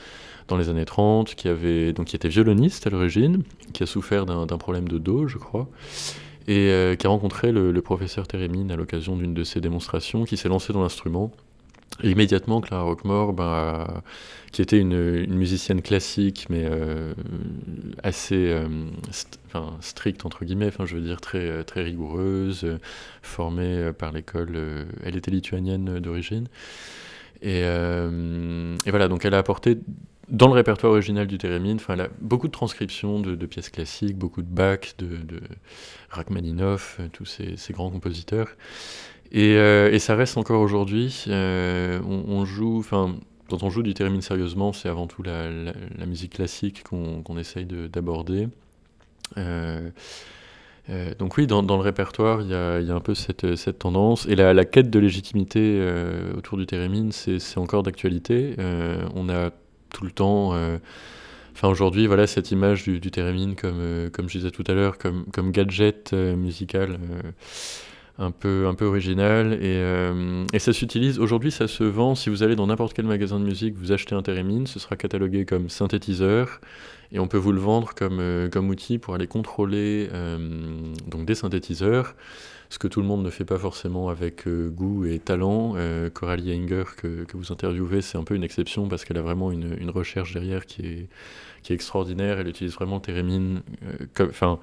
dans 0.47 0.57
les 0.57 0.69
années 0.69 0.85
30, 0.85 1.35
qui, 1.35 1.47
avait, 1.47 1.93
donc, 1.93 2.07
qui 2.07 2.15
était 2.15 2.27
violoniste 2.27 2.85
à 2.87 2.89
l'origine, 2.89 3.43
qui 3.73 3.83
a 3.83 3.85
souffert 3.85 4.25
d'un 4.25 4.57
problème 4.57 4.87
de 4.87 4.97
dos, 4.97 5.27
je 5.27 5.37
crois, 5.37 5.67
et 6.47 6.95
qui 6.99 7.07
a 7.07 7.09
rencontré 7.09 7.51
le, 7.51 7.71
le 7.71 7.81
professeur 7.81 8.27
Térémine 8.27 8.71
à 8.71 8.75
l'occasion 8.75 9.15
d'une 9.15 9.33
de 9.33 9.43
ses 9.43 9.59
démonstrations, 9.59 10.23
qui 10.23 10.37
s'est 10.37 10.49
lancé 10.49 10.71
dans 10.71 10.83
l'instrument. 10.83 11.31
Et 12.03 12.11
immédiatement, 12.11 12.59
Clara 12.59 12.83
Roquemort, 12.83 13.31
bah, 13.33 14.03
qui 14.51 14.61
était 14.61 14.79
une, 14.79 15.27
musicienne 15.33 15.81
classique, 15.81 16.47
mais 16.49 16.65
euh, 16.65 17.13
assez 18.03 18.49
euh, 18.49 18.67
stricte, 19.79 20.25
entre 20.25 20.43
guillemets, 20.43 20.67
enfin, 20.67 20.85
je 20.85 20.95
veux 20.95 21.01
dire 21.01 21.21
très, 21.21 21.39
euh, 21.39 21.63
très 21.63 21.83
rigoureuse, 21.83 22.65
euh, 22.65 22.77
formée 23.21 23.77
euh, 23.77 23.93
par 23.93 24.11
l'école. 24.11 24.51
euh, 24.55 24.85
elle 25.03 25.15
était 25.15 25.31
lituanienne 25.31 25.97
euh, 25.97 25.99
d'origine. 26.01 26.47
Et, 27.41 27.61
euh, 27.63 28.75
voilà, 28.85 29.07
donc 29.07 29.23
elle 29.23 29.33
a 29.33 29.37
apporté 29.37 29.77
dans 30.27 30.47
le 30.47 30.53
répertoire 30.53 30.91
original 30.93 31.27
du 31.27 31.37
Térémine, 31.37 31.75
enfin, 31.75 31.93
elle 31.93 32.01
a 32.01 32.09
beaucoup 32.19 32.47
de 32.47 32.51
transcriptions 32.51 33.19
de, 33.19 33.45
pièces 33.45 33.69
classiques, 33.69 34.17
beaucoup 34.17 34.41
de 34.41 34.47
Bach, 34.47 34.95
de, 34.97 35.17
de 35.17 35.39
Rachmaninoff, 36.09 36.97
euh, 36.99 37.07
tous 37.11 37.25
ces 37.25 37.73
grands 37.73 37.89
compositeurs. 37.89 38.49
Et, 39.31 39.55
euh, 39.55 39.91
et 39.91 39.99
ça 39.99 40.15
reste 40.15 40.37
encore 40.37 40.61
aujourd'hui. 40.61 41.25
euh, 41.27 41.99
on, 42.03 42.45
joue, 42.45 42.79
enfin, 42.79 43.15
quand 43.49 43.63
on 43.63 43.69
joue 43.69 43.83
du 43.83 43.93
Térémine 43.93 44.21
sérieusement, 44.21 44.73
c'est 44.73 44.89
avant 44.89 45.07
tout 45.07 45.23
la, 45.23 45.49
musique 46.05 46.33
classique 46.33 46.83
qu'on 46.83 47.37
essaye 47.37 47.65
de- 47.65 47.87
d'aborder. 47.87 48.47
Euh, 49.37 49.89
donc 51.17 51.37
oui, 51.37 51.47
dans, 51.47 51.61
le 51.61 51.73
répertoire, 51.81 52.41
il 52.41 52.49
y 52.49 52.53
a, 52.53 52.95
un 52.95 52.99
peu 52.99 53.15
cette, 53.15 53.79
tendance. 53.79 54.27
Et 54.27 54.35
la, 54.35 54.65
quête 54.65 54.89
de 54.89 54.99
légitimité 54.99 55.83
autour 56.37 56.57
du 56.57 56.65
Térémine, 56.65 57.11
c'est 57.11 57.57
encore 57.57 57.83
d'actualité. 57.83 58.55
On 59.15 59.29
a 59.29 59.51
tout 59.89 60.05
le 60.05 60.11
temps... 60.11 60.53
Enfin, 61.57 61.69
aujourd'hui, 61.69 62.05
voilà, 62.05 62.27
cette 62.27 62.51
image 62.51 62.83
du, 62.83 62.99
du 62.99 63.11
comme, 63.11 64.09
comme 64.11 64.27
je 64.29 64.37
disais 64.37 64.51
tout 64.51 64.65
à 64.67 64.73
l'heure, 64.73 64.97
comme, 64.97 65.51
gadget 65.51 66.13
musical 66.13 66.99
un, 68.17 68.31
peu, 68.31 68.67
un 68.67 68.75
peu 68.75 68.85
original. 68.85 69.53
Et, 69.53 69.77
euh, 69.77 70.45
et 70.53 70.59
ça 70.59 70.73
s'utilise, 70.73 71.19
aujourd'hui, 71.19 71.51
ça 71.51 71.67
se 71.67 71.83
vend. 71.83 72.15
Si 72.15 72.29
vous 72.29 72.43
allez 72.43 72.55
dans 72.55 72.67
n'importe 72.67 72.93
quel 72.93 73.05
magasin 73.05 73.39
de 73.39 73.45
musique, 73.45 73.75
vous 73.75 73.91
achetez 73.91 74.15
un 74.15 74.21
Térémine, 74.21 74.67
ce 74.67 74.79
sera 74.79 74.95
catalogué 74.95 75.45
comme 75.45 75.69
synthétiseur. 75.69 76.61
Et 77.11 77.19
on 77.19 77.27
peut 77.27 77.37
vous 77.37 77.51
le 77.51 77.59
vendre 77.59 77.93
comme, 77.95 78.19
euh, 78.19 78.49
comme 78.49 78.69
outil 78.69 78.97
pour 78.97 79.15
aller 79.15 79.27
contrôler 79.27 80.09
euh, 80.11 80.37
donc 81.07 81.25
des 81.25 81.35
synthétiseurs. 81.35 82.15
Ce 82.69 82.79
que 82.79 82.87
tout 82.87 82.99
le 82.99 83.05
monde 83.05 83.23
ne 83.23 83.29
fait 83.29 83.45
pas 83.45 83.59
forcément 83.59 84.09
avec 84.09 84.47
goût 84.47 85.05
et 85.05 85.19
talent. 85.19 85.75
Coralie 86.15 86.51
Heinger, 86.51 86.83
que, 86.97 87.23
que 87.23 87.37
vous 87.37 87.51
interviewez, 87.51 88.01
c'est 88.01 88.17
un 88.17 88.23
peu 88.23 88.33
une 88.33 88.43
exception 88.43 88.87
parce 88.87 89.05
qu'elle 89.05 89.19
a 89.19 89.21
vraiment 89.21 89.51
une, 89.51 89.77
une 89.79 89.91
recherche 89.91 90.33
derrière 90.33 90.65
qui 90.65 90.81
est, 90.81 91.07
qui 91.61 91.73
est 91.73 91.75
extraordinaire. 91.75 92.39
Elle 92.39 92.47
utilise 92.47 92.73
vraiment 92.73 92.99
comme, 94.15 94.29
enfin, 94.29 94.59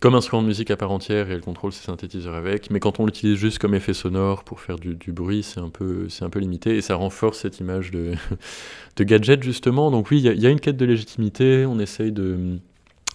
comme 0.00 0.14
instrument 0.14 0.42
de 0.42 0.46
musique 0.46 0.70
à 0.70 0.76
part 0.76 0.90
entière 0.90 1.30
et 1.30 1.34
elle 1.34 1.40
contrôle 1.40 1.72
ses 1.72 1.84
synthétiseurs 1.84 2.34
avec. 2.34 2.70
Mais 2.70 2.80
quand 2.80 3.00
on 3.00 3.06
l'utilise 3.06 3.36
juste 3.36 3.58
comme 3.58 3.74
effet 3.74 3.94
sonore 3.94 4.44
pour 4.44 4.60
faire 4.60 4.76
du, 4.76 5.12
bruit, 5.12 5.42
c'est 5.42 5.60
un, 5.60 5.70
peu, 5.70 6.08
un 6.20 6.30
peu 6.30 6.38
limité 6.40 6.76
et 6.76 6.82
ça 6.82 6.94
renforce 6.94 7.38
cette 7.38 7.60
image 7.60 7.90
de, 7.90 8.14
gadget 9.00 9.42
justement. 9.42 9.90
Donc 9.90 10.10
oui, 10.10 10.18
il 10.18 10.40
y, 10.40 10.46
a- 10.46 10.50
une 10.50 10.60
quête 10.60 10.76
de 10.76 10.84
légitimité. 10.84 11.64
On 11.66 11.78
essaye 11.78 12.12
de 12.12 12.58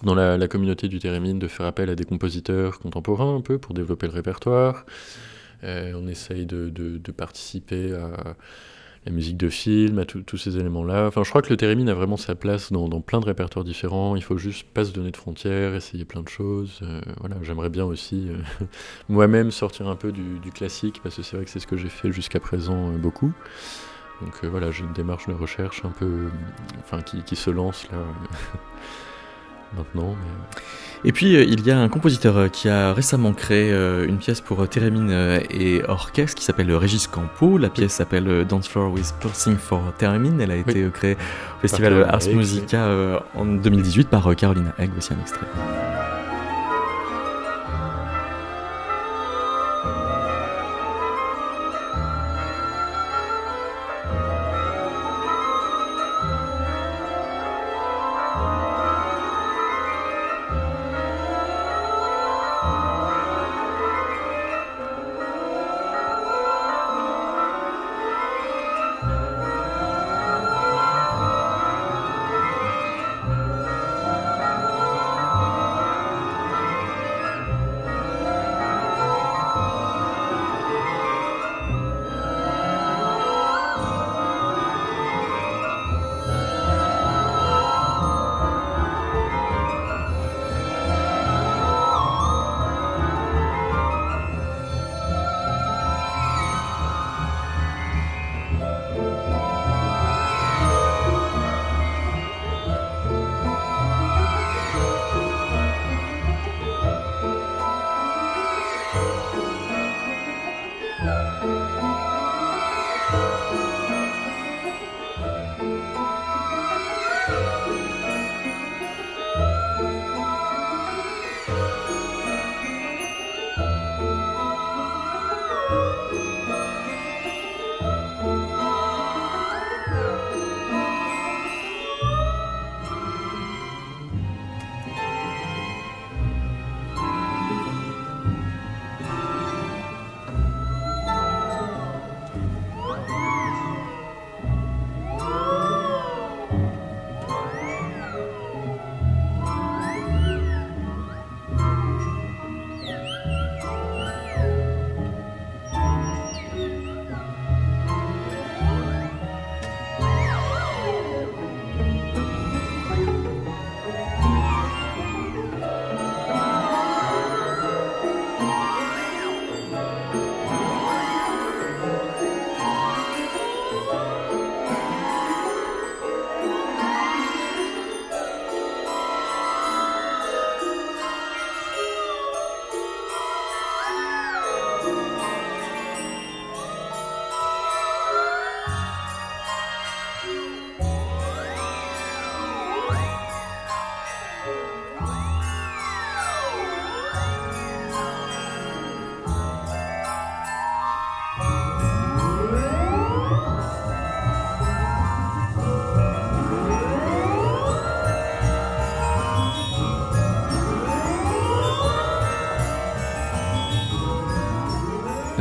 dans 0.02 0.16
la, 0.16 0.48
communauté 0.48 0.88
du 0.88 1.00
Térémine 1.00 1.40
de 1.40 1.48
faire 1.48 1.66
appel 1.66 1.90
à 1.90 1.96
des 1.96 2.06
compositeurs 2.06 2.80
contemporains 2.80 3.36
un 3.36 3.42
peu 3.42 3.58
pour 3.58 3.74
développer 3.74 4.08
le 4.08 4.14
répertoire. 4.14 4.86
Euh, 5.66 5.92
on 5.96 6.08
essaye 6.08 6.46
de 6.46 7.12
participer 7.12 7.94
à 7.94 8.36
la 9.06 9.12
musique 9.12 9.38
de 9.38 9.50
film, 9.50 10.00
à 10.00 10.06
tous 10.06 10.38
ces 10.38 10.58
éléments-là. 10.58 11.08
Enfin, 11.08 11.24
je 11.24 11.30
crois 11.30 11.42
que 11.42 11.50
le 11.50 11.58
Térémine 11.58 11.90
a 11.90 11.94
vraiment 11.94 12.18
sa 12.18 12.36
place 12.36 12.72
dans, 12.72 12.90
plein 13.02 13.20
de 13.20 13.26
répertoires 13.26 13.64
différents. 13.64 14.16
Il 14.16 14.24
faut 14.24 14.38
juste 14.38 14.68
pas 14.68 14.84
se 14.84 14.92
donner 14.92 15.12
de 15.12 15.18
frontières, 15.18 15.74
essayer 15.74 16.06
plein 16.06 16.22
de 16.22 16.28
choses. 16.28 16.80
Euh, 16.84 17.02
voilà, 17.20 17.38
j'aimerais 17.42 17.70
bien 17.70 17.86
aussi 17.86 18.28
euh, 18.30 18.66
moi-même 19.10 19.52
sortir 19.52 19.88
un 19.88 19.96
peu 19.96 20.12
du, 20.12 20.52
classique 20.52 21.00
parce 21.04 21.16
que 21.16 21.22
c'est 21.22 21.36
vrai 21.36 21.46
que 21.46 21.52
c'est 21.52 21.60
ce 21.60 21.68
que 21.68 21.78
j'ai 21.78 21.90
fait 21.90 22.12
jusqu'à 22.12 22.40
présent 22.40 22.92
euh, 22.92 22.98
beaucoup. 22.98 23.32
Donc 24.22 24.44
voilà, 24.44 24.70
j'ai 24.70 24.84
une 24.84 24.92
démarche 24.92 25.28
de 25.28 25.34
recherche 25.34 25.86
un 25.86 25.92
peu, 25.92 26.28
enfin, 26.80 27.02
qui, 27.02 27.24
qui 27.24 27.38
se 27.38 27.50
lance 27.50 27.88
là. 27.90 28.00
Maintenant, 29.78 30.16
mais, 30.20 31.10
Et 31.10 31.12
puis 31.12 31.36
euh, 31.36 31.44
il 31.44 31.66
y 31.66 31.72
a 31.72 31.80
un 31.80 31.90
compositeur 31.90 32.38
euh, 32.38 32.48
qui 32.48 32.70
a 32.70 32.94
récemment 32.94 33.34
créé 33.34 33.72
euh, 33.72 34.08
une 34.08 34.18
pièce 34.18 34.42
pour 34.42 34.62
euh, 34.62 34.66
Térémine 34.66 35.10
euh, 35.12 35.40
et 35.50 35.82
orchestre 35.88 36.36
qui 36.36 36.44
s'appelle 36.44 36.70
euh, 36.72 36.78
Régis 36.78 37.08
Campo. 37.08 37.58
La 37.58 37.70
pièce 37.70 37.94
s'appelle 37.94 38.28
euh, 38.28 38.44
Dance 38.44 38.68
Floor 38.68 38.92
with 38.92 39.14
Pulsing 39.20 39.58
for 39.58 39.82
Térémine. 39.98 40.42
Elle 40.42 40.52
a 40.52 40.56
été 40.56 40.84
euh, 40.84 40.90
créée 40.90 41.16
au 41.16 41.62
festival 41.62 42.04
Ars 42.10 42.28
Musica 42.34 42.84
euh, 42.84 43.20
en 43.36 43.46
2018 43.46 44.10
par 44.10 44.30
euh, 44.30 44.34
Carolina 44.34 44.74
Egg. 44.80 44.90
Voici 44.94 45.14
un 45.14 45.22
extrait. 45.22 45.46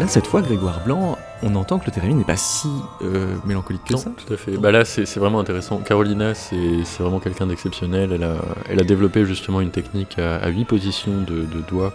Cette 0.08 0.26
fois, 0.26 0.40
Grégoire 0.40 0.82
Blanc, 0.84 1.18
on 1.42 1.54
entend 1.54 1.78
que 1.78 1.84
le 1.84 1.92
thérémine 1.92 2.16
n'est 2.16 2.24
pas 2.24 2.38
si 2.38 2.68
euh, 3.02 3.34
mélancolique 3.44 3.84
que 3.84 3.92
non, 3.92 3.98
ça. 3.98 4.10
tout 4.16 4.32
à 4.32 4.38
fait. 4.38 4.56
Bah 4.56 4.72
là, 4.72 4.86
c'est 4.86 5.04
vraiment 5.16 5.38
intéressant. 5.38 5.78
Carolina, 5.78 6.34
c'est 6.34 6.56
vraiment 6.98 7.20
quelqu'un 7.20 7.46
d'exceptionnel. 7.46 8.12
Elle 8.12 8.24
a, 8.24 8.36
elle 8.70 8.80
a 8.80 8.84
développé 8.84 9.26
justement 9.26 9.60
une 9.60 9.70
technique 9.70 10.18
à, 10.18 10.36
à 10.36 10.48
8 10.48 10.64
positions 10.64 11.20
de, 11.20 11.42
de 11.42 11.60
doigts 11.68 11.92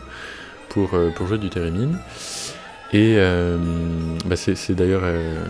pour, 0.69 0.93
euh, 0.93 1.09
pour 1.09 1.25
jouer 1.27 1.39
du 1.39 1.49
thérémine. 1.49 1.97
Et 2.93 3.15
euh, 3.17 3.57
bah 4.25 4.35
c'est 4.35 4.53
c'est 4.53 4.75
d'ailleurs, 4.75 5.01
euh, 5.03 5.43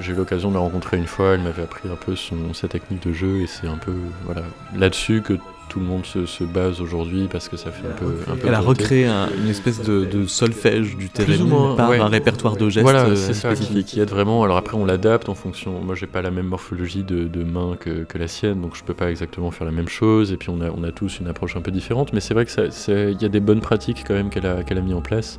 j'ai 0.00 0.12
eu 0.12 0.16
l'occasion 0.16 0.48
de 0.48 0.54
la 0.54 0.60
rencontrer 0.60 0.96
une 0.96 1.06
fois, 1.06 1.34
elle 1.34 1.42
m'avait 1.42 1.62
appris 1.62 1.90
un 1.90 1.96
peu 1.96 2.16
son, 2.16 2.54
sa 2.54 2.68
technique 2.68 3.06
de 3.06 3.12
jeu, 3.12 3.42
et 3.42 3.46
c'est 3.46 3.66
un 3.66 3.76
peu 3.76 3.92
voilà, 4.24 4.40
là-dessus 4.74 5.20
que 5.20 5.34
tout 5.68 5.80
le 5.80 5.86
monde 5.86 6.06
se, 6.06 6.26
se 6.26 6.44
base 6.44 6.80
aujourd'hui, 6.80 7.28
parce 7.30 7.48
que 7.48 7.56
ça 7.56 7.70
fait 7.70 7.86
un 7.86 7.90
peu... 7.92 8.18
Un 8.30 8.36
peu 8.36 8.48
Elle 8.48 8.54
a 8.54 8.60
recréé 8.60 9.06
un- 9.06 9.28
une 9.42 9.48
espèce 9.48 9.82
de, 9.82 10.04
de 10.04 10.26
solfège 10.26 10.96
du 10.96 11.08
thérémine 11.10 11.76
par 11.76 11.90
ouais. 11.90 11.98
un 11.98 12.06
répertoire 12.08 12.56
de 12.56 12.68
gestes 12.68 12.82
Voilà, 12.82 13.06
euh, 13.06 13.16
c'est 13.16 13.34
ça 13.34 13.54
qui, 13.54 13.84
qui 13.84 14.00
aide 14.00 14.10
vraiment. 14.10 14.42
Alors 14.44 14.56
après, 14.56 14.76
on 14.76 14.84
l'adapte 14.84 15.28
en 15.28 15.34
fonction. 15.34 15.80
Moi, 15.80 15.94
j'ai 15.94 16.06
pas 16.06 16.22
la 16.22 16.30
même 16.30 16.46
morphologie 16.46 17.02
de, 17.02 17.24
de 17.24 17.42
main 17.44 17.76
que, 17.78 18.04
que 18.04 18.18
la 18.18 18.28
sienne, 18.28 18.60
donc 18.60 18.76
je 18.76 18.84
peux 18.84 18.94
pas 18.94 19.10
exactement 19.10 19.50
faire 19.50 19.66
la 19.66 19.72
même 19.72 19.88
chose. 19.88 20.32
Et 20.32 20.36
puis, 20.36 20.50
on 20.50 20.60
a, 20.60 20.70
on 20.70 20.84
a 20.84 20.92
tous 20.92 21.18
une 21.20 21.26
approche 21.28 21.56
un 21.56 21.60
peu 21.60 21.70
différente. 21.70 22.12
Mais 22.12 22.20
c'est 22.20 22.34
vrai 22.34 22.44
que 22.44 22.50
ça- 22.52 22.70
c'est- 22.70 23.12
il 23.12 23.20
y 23.20 23.24
a 23.24 23.28
des 23.28 23.40
bonnes 23.40 23.60
pratiques 23.60 24.04
quand 24.06 24.14
même 24.14 24.30
qu'elle 24.30 24.46
a, 24.46 24.62
qu'elle 24.62 24.78
a 24.78 24.82
mis 24.82 24.94
en 24.94 25.00
place. 25.02 25.38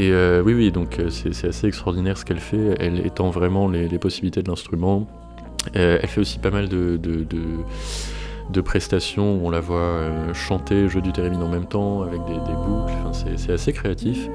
Et 0.00 0.10
euh, 0.10 0.42
oui, 0.44 0.54
oui, 0.54 0.72
donc 0.72 0.98
euh, 0.98 1.08
c'est 1.10 1.32
c'est 1.32 1.46
assez 1.46 1.68
extraordinaire 1.68 2.18
ce 2.18 2.24
qu'elle 2.24 2.40
fait. 2.40 2.74
Elle 2.80 3.06
étend 3.06 3.30
vraiment 3.30 3.68
les, 3.68 3.86
les 3.86 3.98
possibilités 4.00 4.42
de 4.42 4.48
l'instrument. 4.48 5.06
Euh, 5.76 5.98
elle 6.02 6.08
fait 6.08 6.20
aussi 6.20 6.38
pas 6.40 6.50
mal 6.50 6.68
de, 6.68 6.96
de, 6.96 7.22
de- 7.22 7.36
de 8.50 8.60
prestations 8.60 9.34
où 9.36 9.46
on 9.46 9.50
la 9.50 9.60
voit 9.60 9.78
euh, 9.78 10.34
chanter, 10.34 10.88
jouer 10.88 11.02
du 11.02 11.12
thérémine 11.12 11.42
en 11.42 11.48
même 11.48 11.66
temps, 11.66 12.02
avec 12.02 12.24
des, 12.24 12.34
des 12.34 12.56
boucles. 12.66 12.92
C'est 13.36 13.52
assez 13.52 13.72
créatif. 13.72 14.28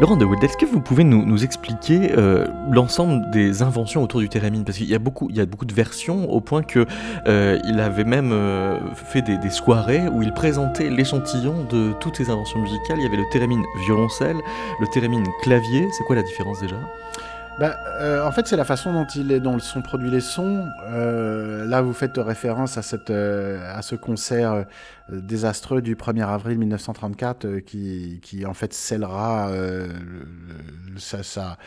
Laurent 0.00 0.16
de 0.16 0.24
Wild, 0.24 0.44
est-ce 0.44 0.56
que 0.56 0.64
vous 0.64 0.80
pouvez 0.80 1.02
nous, 1.02 1.26
nous 1.26 1.42
expliquer 1.42 2.12
euh, 2.16 2.46
l'ensemble 2.70 3.28
des 3.32 3.62
inventions 3.62 4.00
autour 4.00 4.20
du 4.20 4.28
thérémine 4.28 4.64
Parce 4.64 4.78
qu'il 4.78 4.88
y 4.88 4.94
a 4.94 5.00
beaucoup, 5.00 5.26
il 5.28 5.36
y 5.36 5.40
a 5.40 5.46
beaucoup 5.46 5.64
de 5.64 5.74
versions 5.74 6.30
au 6.30 6.40
point 6.40 6.62
que 6.62 6.86
euh, 7.26 7.58
il 7.64 7.80
avait 7.80 8.04
même 8.04 8.30
euh, 8.30 8.78
fait 8.94 9.22
des, 9.22 9.36
des 9.38 9.50
soirées 9.50 10.06
où 10.06 10.22
il 10.22 10.32
présentait 10.32 10.88
l'échantillon 10.88 11.64
de 11.64 11.94
toutes 11.98 12.16
ses 12.16 12.30
inventions 12.30 12.60
musicales. 12.60 12.98
Il 12.98 13.02
y 13.02 13.06
avait 13.06 13.16
le 13.16 13.28
thérémine 13.32 13.64
violoncelle, 13.86 14.36
le 14.80 14.86
thérémine 14.86 15.26
clavier. 15.42 15.88
C'est 15.90 16.04
quoi 16.04 16.14
la 16.14 16.22
différence 16.22 16.60
déjà? 16.60 16.76
Bah, 17.58 17.76
euh, 18.00 18.24
en 18.24 18.30
fait, 18.30 18.46
c'est 18.46 18.56
la 18.56 18.64
façon 18.64 18.92
dont, 18.92 19.06
il 19.16 19.32
est, 19.32 19.40
dont 19.40 19.58
sont 19.58 19.82
produits 19.82 20.10
les 20.10 20.20
sons. 20.20 20.64
Euh, 20.92 21.66
là, 21.66 21.82
vous 21.82 21.92
faites 21.92 22.16
référence 22.16 22.78
à, 22.78 22.82
cette, 22.82 23.10
euh, 23.10 23.76
à 23.76 23.82
ce 23.82 23.96
concert 23.96 24.52
euh, 24.52 24.62
désastreux 25.10 25.82
du 25.82 25.96
1er 25.96 26.26
avril 26.26 26.58
1934 26.58 27.44
euh, 27.44 27.60
qui, 27.60 28.20
qui, 28.22 28.44
en 28.46 28.54
fait, 28.54 28.72
scellera 28.72 29.48
euh, 29.50 29.88
sa, 30.96 31.22
sa, 31.22 31.58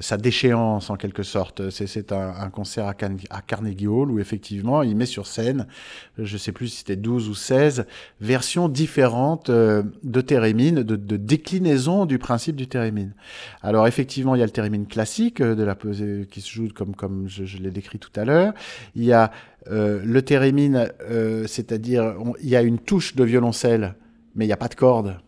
sa 0.00 0.16
déchéance, 0.16 0.90
en 0.90 0.96
quelque 0.96 1.22
sorte. 1.22 1.70
C'est- 1.70 2.12
un, 2.12 2.34
un 2.40 2.50
concert 2.50 2.86
à, 2.86 2.94
Carnegie 2.94 3.86
Hall 3.86 4.10
où, 4.10 4.18
effectivement, 4.18 4.82
il 4.82 4.96
met 4.96 5.06
sur 5.06 5.26
scène, 5.26 5.66
je 6.18 6.36
sais 6.36 6.52
plus 6.52 6.68
si 6.68 6.78
c'était 6.78 6.96
12 6.96 7.28
ou 7.28 7.34
16, 7.34 7.86
versions 8.20 8.68
différentes 8.68 9.50
euh, 9.50 9.82
de 10.02 10.20
thérémine, 10.20 10.82
de, 10.82 10.96
de 10.96 11.16
déclinaison 11.16 12.06
du 12.06 12.18
principe 12.18 12.56
du 12.56 12.66
thérémine. 12.66 13.12
Alors 13.62 13.86
effectivement, 13.86 14.34
il 14.34 14.38
y 14.38 14.42
a 14.42 14.46
le 14.46 14.50
thérémine 14.52 14.86
classique 14.86 15.42
de 15.42 15.62
la 15.62 15.74
qui 16.30 16.40
se 16.40 16.50
joue 16.50 16.68
comme, 16.74 16.94
comme 16.94 17.28
je, 17.28 17.44
je 17.44 17.58
l'ai 17.58 17.70
décrit 17.70 17.98
tout 17.98 18.12
à 18.16 18.24
l'heure. 18.24 18.54
Il 18.94 19.04
y 19.04 19.12
a 19.12 19.30
euh, 19.70 20.00
le 20.04 20.22
thérémine, 20.22 20.90
euh, 21.02 21.46
c'est-à-dire 21.46 22.14
il 22.40 22.48
y 22.48 22.56
a 22.56 22.62
une 22.62 22.78
touche 22.78 23.16
de 23.16 23.24
violoncelle, 23.24 23.94
mais 24.34 24.44
il 24.44 24.48
n'y 24.48 24.52
a 24.52 24.58
pas 24.58 24.68
de 24.68 24.74
corde. 24.74 25.18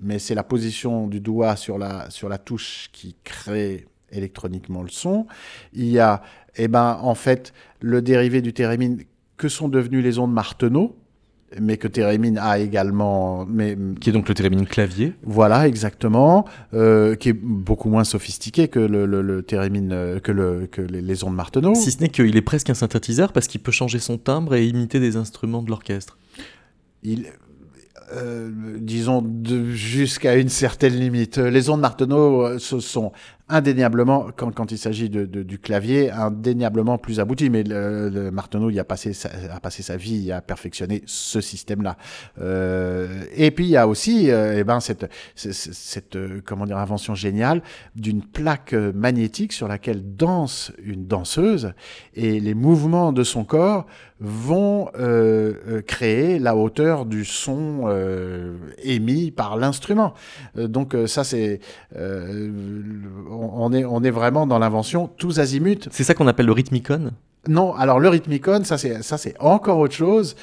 Mais 0.00 0.18
c'est 0.18 0.34
la 0.34 0.42
position 0.42 1.06
du 1.06 1.20
doigt 1.20 1.56
sur 1.56 1.78
la, 1.78 2.10
sur 2.10 2.28
la 2.28 2.38
touche 2.38 2.88
qui 2.92 3.16
crée 3.22 3.86
électroniquement 4.10 4.82
le 4.82 4.88
son. 4.88 5.26
Il 5.72 5.88
y 5.88 5.98
a, 5.98 6.22
eh 6.56 6.68
ben, 6.68 6.98
en 7.02 7.14
fait, 7.14 7.52
le 7.80 8.02
dérivé 8.02 8.42
du 8.42 8.52
thérémine 8.52 9.02
que 9.36 9.48
sont 9.48 9.68
devenues 9.68 10.02
les 10.02 10.18
ondes 10.18 10.32
Martenot, 10.32 10.96
mais 11.60 11.76
que 11.76 11.88
thérémine 11.88 12.38
a 12.38 12.58
également, 12.58 13.46
mais 13.46 13.76
Qui 14.00 14.10
est 14.10 14.12
donc 14.12 14.28
le 14.28 14.34
thérémine 14.34 14.66
clavier. 14.66 15.14
voilà, 15.22 15.68
exactement, 15.68 16.46
euh, 16.74 17.14
qui 17.16 17.30
est 17.30 17.32
beaucoup 17.38 17.88
moins 17.88 18.04
sophistiqué 18.04 18.68
que 18.68 18.78
le, 18.78 19.06
le, 19.06 19.20
euh, 19.52 20.20
que, 20.20 20.32
le, 20.32 20.66
que 20.70 20.82
les, 20.82 21.00
les 21.00 21.24
ondes 21.24 21.34
Martenot. 21.34 21.74
Si 21.74 21.90
ce 21.90 22.00
n'est 22.00 22.08
qu'il 22.08 22.36
est 22.36 22.42
presque 22.42 22.70
un 22.70 22.74
synthétiseur 22.74 23.32
parce 23.32 23.46
qu'il 23.46 23.60
peut 23.60 23.72
changer 23.72 23.98
son 23.98 24.18
timbre 24.18 24.54
et 24.54 24.66
imiter 24.66 25.00
des 25.00 25.16
instruments 25.16 25.62
de 25.62 25.70
l'orchestre. 25.70 26.18
Il, 27.02 27.26
euh, 28.14 28.50
disons, 28.78 29.24
jusqu'à 29.72 30.36
une 30.36 30.48
certaine 30.48 30.94
limite. 30.94 31.38
Les 31.38 31.70
ondes 31.70 31.80
Martenot 31.80 32.58
ce 32.58 32.80
sont 32.80 33.12
indéniablement, 33.52 34.28
quand, 34.34 34.72
il 34.72 34.78
s'agit 34.78 35.10
de, 35.10 35.26
du 35.26 35.58
clavier, 35.58 36.10
indéniablement 36.10 36.96
plus 36.96 37.20
abouties. 37.20 37.50
Mais 37.50 37.62
le, 37.62 38.30
Martenot 38.30 38.70
il 38.70 38.80
a, 38.80 38.84
passé 38.84 39.12
sa, 39.12 39.96
vie 39.96 40.32
à 40.32 40.40
perfectionner 40.40 41.02
ce 41.04 41.42
système-là. 41.42 41.98
Euh, 42.40 43.24
et 43.36 43.50
puis 43.50 43.66
il 43.66 43.70
y 43.70 43.76
a 43.76 43.86
aussi 43.86 44.30
euh, 44.30 44.54
eh 44.58 44.64
ben, 44.64 44.80
cette, 44.80 45.10
cette, 45.34 46.16
euh, 46.16 46.40
comment 46.44 46.64
invention 46.64 47.14
géniale 47.14 47.62
d'une 47.94 48.22
plaque 48.22 48.72
magnétique 48.72 49.52
sur 49.52 49.68
laquelle 49.68 50.16
danse 50.16 50.72
une 50.82 51.06
danseuse 51.06 51.74
et 52.14 52.40
les 52.40 52.54
mouvements 52.54 53.12
de 53.12 53.22
son 53.22 53.44
corps 53.44 53.86
vont 54.20 54.88
créer 55.86 56.38
la 56.38 56.54
hauteur 56.54 57.06
du 57.06 57.24
son 57.24 57.92
émis 58.78 59.32
par 59.32 59.56
l'instrument. 59.56 60.14
Donc 60.54 60.96
ça 61.06 61.24
c'est 61.24 61.58
on, 63.42 63.72
est 63.72 63.84
on 63.84 64.02
est 64.02 64.10
vraiment 64.10 64.46
dans 64.46 64.58
l'invention 64.58 65.08
tous 65.16 65.38
azimuts. 65.40 65.88
C'est 65.90 66.04
ça 66.04 66.14
qu'on 66.14 66.26
appelle 66.26 66.46
le 66.46 66.52
rhythmicon? 66.52 67.10
Non, 67.48 67.74
alors 67.74 67.98
le 67.98 68.08
Rhythmicon, 68.08 68.62
ça 68.62 68.78
c'est 68.78 69.02
ça 69.02 69.18
c'est 69.18 69.34
encore 69.40 69.78
autre 69.78 69.94
chose. 69.94 70.36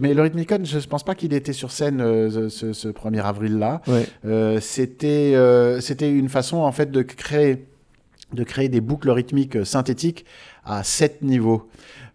Mais 0.00 0.14
le 0.14 0.22
Rhythmicon, 0.22 0.58
je 0.64 0.78
ne 0.78 0.82
pense 0.82 1.04
pas 1.04 1.14
qu'il 1.14 1.32
était 1.32 1.52
sur 1.52 1.70
scène 1.70 2.00
euh, 2.00 2.48
ce, 2.48 2.72
ce 2.72 2.88
1er 2.88 3.22
avril 3.22 3.58
là. 3.58 3.80
Ouais. 3.86 4.04
Euh, 4.24 4.58
c'était 4.60 5.34
euh, 5.36 5.80
c'était 5.80 6.10
une 6.10 6.28
façon 6.28 6.56
en 6.56 6.72
fait 6.72 6.90
de 6.90 7.02
créer 7.02 7.66
de 8.32 8.44
créer 8.44 8.68
des 8.68 8.80
boucles 8.80 9.10
rythmiques 9.10 9.64
synthétiques 9.64 10.24
à 10.64 10.82
sept 10.82 11.22
niveaux 11.22 11.68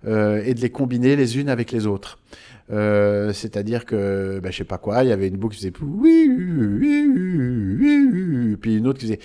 euh, 0.08 0.44
et 0.46 0.54
de 0.54 0.62
les 0.62 0.70
combiner 0.70 1.16
les 1.16 1.38
unes 1.40 1.50
avec 1.50 1.72
les 1.72 1.88
autres. 1.88 2.20
Euh, 2.72 3.32
C'est-à-dire 3.34 3.86
que, 3.86 4.40
bah, 4.42 4.50
je 4.52 4.58
sais 4.58 4.64
pas 4.64 4.78
quoi, 4.80 5.04
il 5.04 5.10
y 5.10 5.12
avait 5.12 5.28
une 5.28 5.38
boucle 5.38 5.56
qui 5.56 5.62
faisait 5.62 5.74
oui, 5.82 6.28
oui, 6.36 7.08
oui, 7.80 8.56
puis 8.60 8.78
une 8.78 8.88
autre 8.88 9.00
qui 9.00 9.06
faisait. 9.06 9.20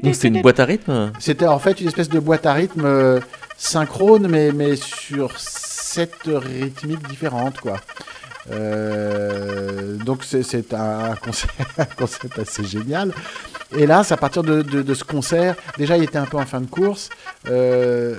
Donc 0.00 0.14
c'est 0.14 0.28
une 0.28 0.42
boîte 0.42 0.60
à 0.60 0.64
rythme 0.64 1.12
C'était 1.18 1.46
en 1.46 1.58
fait 1.58 1.80
une 1.80 1.88
espèce 1.88 2.08
de 2.08 2.20
boîte 2.20 2.46
à 2.46 2.52
rythme 2.52 2.84
euh, 2.84 3.18
synchrone, 3.56 4.28
mais, 4.28 4.52
mais 4.52 4.76
sur 4.76 5.38
sept 5.40 6.12
rythmiques 6.26 7.08
différentes, 7.08 7.58
quoi. 7.58 7.78
Euh, 8.52 9.96
donc 9.96 10.22
c'est- 10.24 10.42
c'est 10.44 10.72
un 10.74 11.14
concept, 11.16 11.52
un 11.78 11.84
concept 11.84 12.38
assez 12.38 12.64
génial. 12.64 13.12
Et 13.76 13.86
là, 13.86 14.04
c'est 14.04 14.14
à 14.14 14.16
partir 14.16 14.42
de, 14.44 14.62
de- 14.62 14.82
de 14.82 14.94
ce 14.94 15.02
concert, 15.02 15.56
déjà 15.76 15.96
il 15.96 16.04
était 16.04 16.18
un 16.18 16.26
peu 16.26 16.36
en 16.36 16.46
fin 16.46 16.60
de 16.60 16.66
course, 16.66 17.10
euh, 17.50 18.14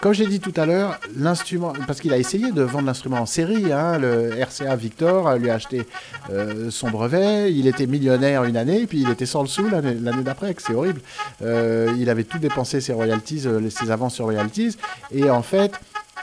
comme 0.00 0.12
j'ai 0.12 0.26
dit 0.26 0.40
tout 0.40 0.52
à 0.56 0.66
l'heure, 0.66 0.98
l'instrument, 1.16 1.72
parce 1.86 2.00
qu'il 2.00 2.12
a 2.12 2.18
essayé 2.18 2.52
de 2.52 2.62
vendre 2.62 2.86
l'instrument 2.86 3.18
en 3.18 3.26
série, 3.26 3.72
hein, 3.72 3.98
le 3.98 4.30
RCA 4.42 4.76
Victor 4.76 5.36
lui 5.36 5.50
a 5.50 5.54
acheté 5.54 5.86
euh, 6.30 6.70
son 6.70 6.90
brevet, 6.90 7.52
il 7.52 7.66
était 7.66 7.86
millionnaire 7.86 8.44
une 8.44 8.56
année, 8.56 8.86
puis 8.86 9.02
il 9.02 9.10
était 9.10 9.26
sans 9.26 9.42
le 9.42 9.48
sou 9.48 9.68
l'année 9.68 10.22
d'après, 10.22 10.54
c'est 10.58 10.74
horrible. 10.74 11.00
Euh, 11.42 11.94
il 11.98 12.08
avait 12.10 12.24
tout 12.24 12.38
dépensé 12.38 12.80
ses 12.80 12.92
royalties, 12.92 13.42
euh, 13.46 13.70
ses 13.70 13.90
avances 13.90 14.14
sur 14.14 14.24
royalties, 14.24 14.76
et 15.10 15.30
en 15.30 15.42
fait, 15.42 15.72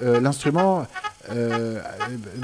l'instrument 0.02 0.88
euh, 1.30 1.80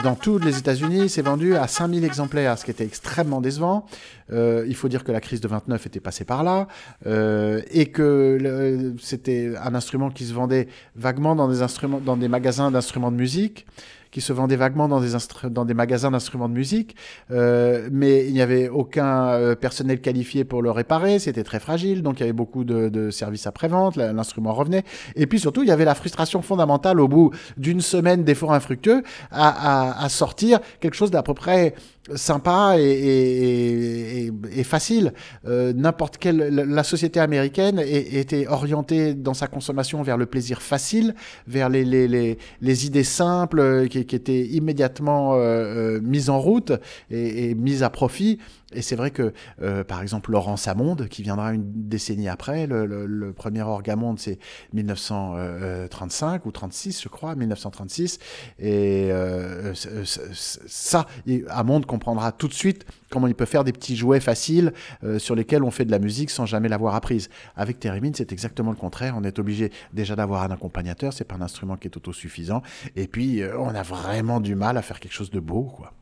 dans 0.03 0.15
tous 0.15 0.37
les 0.37 0.57
États-Unis, 0.57 1.09
c'est 1.09 1.21
vendu 1.21 1.55
à 1.55 1.67
5000 1.67 2.03
exemplaires, 2.03 2.57
ce 2.57 2.65
qui 2.65 2.71
était 2.71 2.85
extrêmement 2.85 3.41
décevant. 3.41 3.85
Euh, 4.31 4.65
il 4.67 4.75
faut 4.75 4.87
dire 4.87 5.03
que 5.03 5.11
la 5.11 5.21
crise 5.21 5.41
de 5.41 5.47
29 5.47 5.85
était 5.85 5.99
passée 5.99 6.25
par 6.25 6.43
là 6.43 6.67
euh, 7.05 7.61
et 7.71 7.87
que 7.87 8.93
c'était 8.99 9.53
un 9.61 9.73
instrument 9.73 10.09
qui 10.09 10.25
se 10.25 10.33
vendait 10.33 10.67
vaguement 10.95 11.35
dans 11.35 11.47
des, 11.47 11.61
instruments, 11.61 11.99
dans 11.99 12.17
des 12.17 12.27
magasins 12.27 12.71
d'instruments 12.71 13.11
de 13.11 13.17
musique 13.17 13.65
qui 14.11 14.21
se 14.21 14.33
vendait 14.33 14.55
vaguement 14.55 14.87
dans 14.87 15.01
des, 15.01 15.13
dans 15.49 15.65
des 15.65 15.73
magasins 15.73 16.11
d'instruments 16.11 16.49
de 16.49 16.53
musique, 16.53 16.95
euh, 17.31 17.89
mais 17.91 18.25
il 18.27 18.33
n'y 18.33 18.41
avait 18.41 18.69
aucun 18.69 19.29
euh, 19.29 19.55
personnel 19.55 20.01
qualifié 20.01 20.43
pour 20.43 20.61
le 20.61 20.71
réparer, 20.71 21.19
c'était 21.19 21.43
très 21.43 21.59
fragile, 21.59 22.03
donc 22.03 22.19
il 22.19 22.21
y 22.21 22.23
avait 22.23 22.33
beaucoup 22.33 22.63
de, 22.63 22.89
de 22.89 23.09
services 23.11 23.47
après-vente, 23.47 23.95
l'instrument 23.95 24.53
revenait, 24.53 24.83
et 25.15 25.27
puis 25.27 25.39
surtout 25.39 25.63
il 25.63 25.69
y 25.69 25.71
avait 25.71 25.85
la 25.85 25.95
frustration 25.95 26.41
fondamentale 26.41 26.99
au 26.99 27.07
bout 27.07 27.31
d'une 27.57 27.81
semaine 27.81 28.23
d'efforts 28.23 28.53
infructueux 28.53 29.03
à, 29.31 29.47
à, 29.47 30.03
à 30.05 30.09
sortir 30.09 30.59
quelque 30.79 30.95
chose 30.95 31.11
d'à 31.11 31.23
peu 31.23 31.33
près 31.33 31.75
sympa 32.15 32.75
et, 32.77 34.31
facile. 34.63 35.13
Euh, 35.47 35.71
n'importe 35.73 36.17
quelle 36.17 36.37
la 36.37 36.83
société 36.83 37.19
américaine 37.19 37.79
était 37.79 38.47
orientée 38.47 39.13
dans 39.13 39.33
sa 39.33 39.47
consommation 39.47 40.01
vers 40.03 40.17
le 40.17 40.25
plaisir 40.25 40.61
facile, 40.61 41.15
vers 41.47 41.69
les, 41.69 41.85
les, 41.85 42.85
idées 42.85 43.03
simples 43.03 43.59
euh, 43.59 43.87
qui, 43.87 43.99
étaient 43.99 44.45
immédiatement 44.45 45.35
euh, 45.35 45.99
mises 46.01 46.29
en 46.29 46.39
route 46.39 46.73
et, 47.09 47.49
et 47.49 47.55
mises 47.55 47.83
à 47.83 47.89
profit. 47.89 48.39
Et 48.73 48.81
c'est 48.81 48.97
vrai 48.97 49.11
que, 49.11 49.33
euh, 49.61 49.85
par 49.85 50.01
exemple, 50.01 50.31
Laurent 50.31 50.57
Samonde, 50.57 51.07
qui 51.07 51.23
viendra 51.23 51.53
une 51.53 51.87
décennie 51.87 52.27
après, 52.27 52.67
le, 52.67 53.31
premier 53.31 53.61
Orgamonde, 53.61 54.19
c'est 54.19 54.39
1935 54.73 56.45
ou 56.45 56.51
36, 56.51 57.01
je 57.01 57.07
crois, 57.07 57.35
1936. 57.35 58.19
Et 58.59 59.07
euh, 59.11 59.73
ça, 59.73 61.05
Amonde 61.49 61.85
comprendra 61.85 62.33
tout 62.33 62.49
de 62.49 62.53
suite 62.53 62.85
comment 63.09 63.27
il 63.27 63.35
peut 63.35 63.45
faire 63.45 63.63
des 63.63 63.71
petits 63.71 63.95
jouets 63.95 64.19
faciles 64.19 64.73
euh, 65.05 65.17
sur 65.17 65.35
lesquels 65.35 65.63
on 65.63 65.71
fait 65.71 65.85
de 65.85 65.91
la 65.91 65.99
musique 65.99 66.29
sans 66.29 66.45
jamais 66.45 66.67
l'avoir 66.67 66.95
apprise. 66.95 67.29
Avec 67.55 67.79
Térémine, 67.79 68.15
c'est 68.15 68.33
exactement 68.33 68.71
le 68.71 68.77
contraire. 68.77 69.15
On 69.17 69.23
est 69.23 69.39
obligé 69.39 69.71
déjà 69.93 70.17
d'avoir 70.17 70.43
un 70.43 70.51
accompagnateur, 70.51 71.13
c'est 71.13 71.23
pas 71.23 71.35
un 71.35 71.41
instrument 71.41 71.77
qui 71.77 71.87
est 71.87 71.95
autosuffisant. 71.95 72.61
Et 72.97 73.07
puis, 73.07 73.41
on 73.57 73.69
a 73.69 73.83
vraiment 73.83 74.41
du 74.41 74.55
mal 74.55 74.75
à 74.75 74.81
faire 74.81 74.99
quelque 74.99 75.13
chose 75.13 75.31
de 75.31 75.39
beau, 75.39 75.63
quoi. 75.63 75.93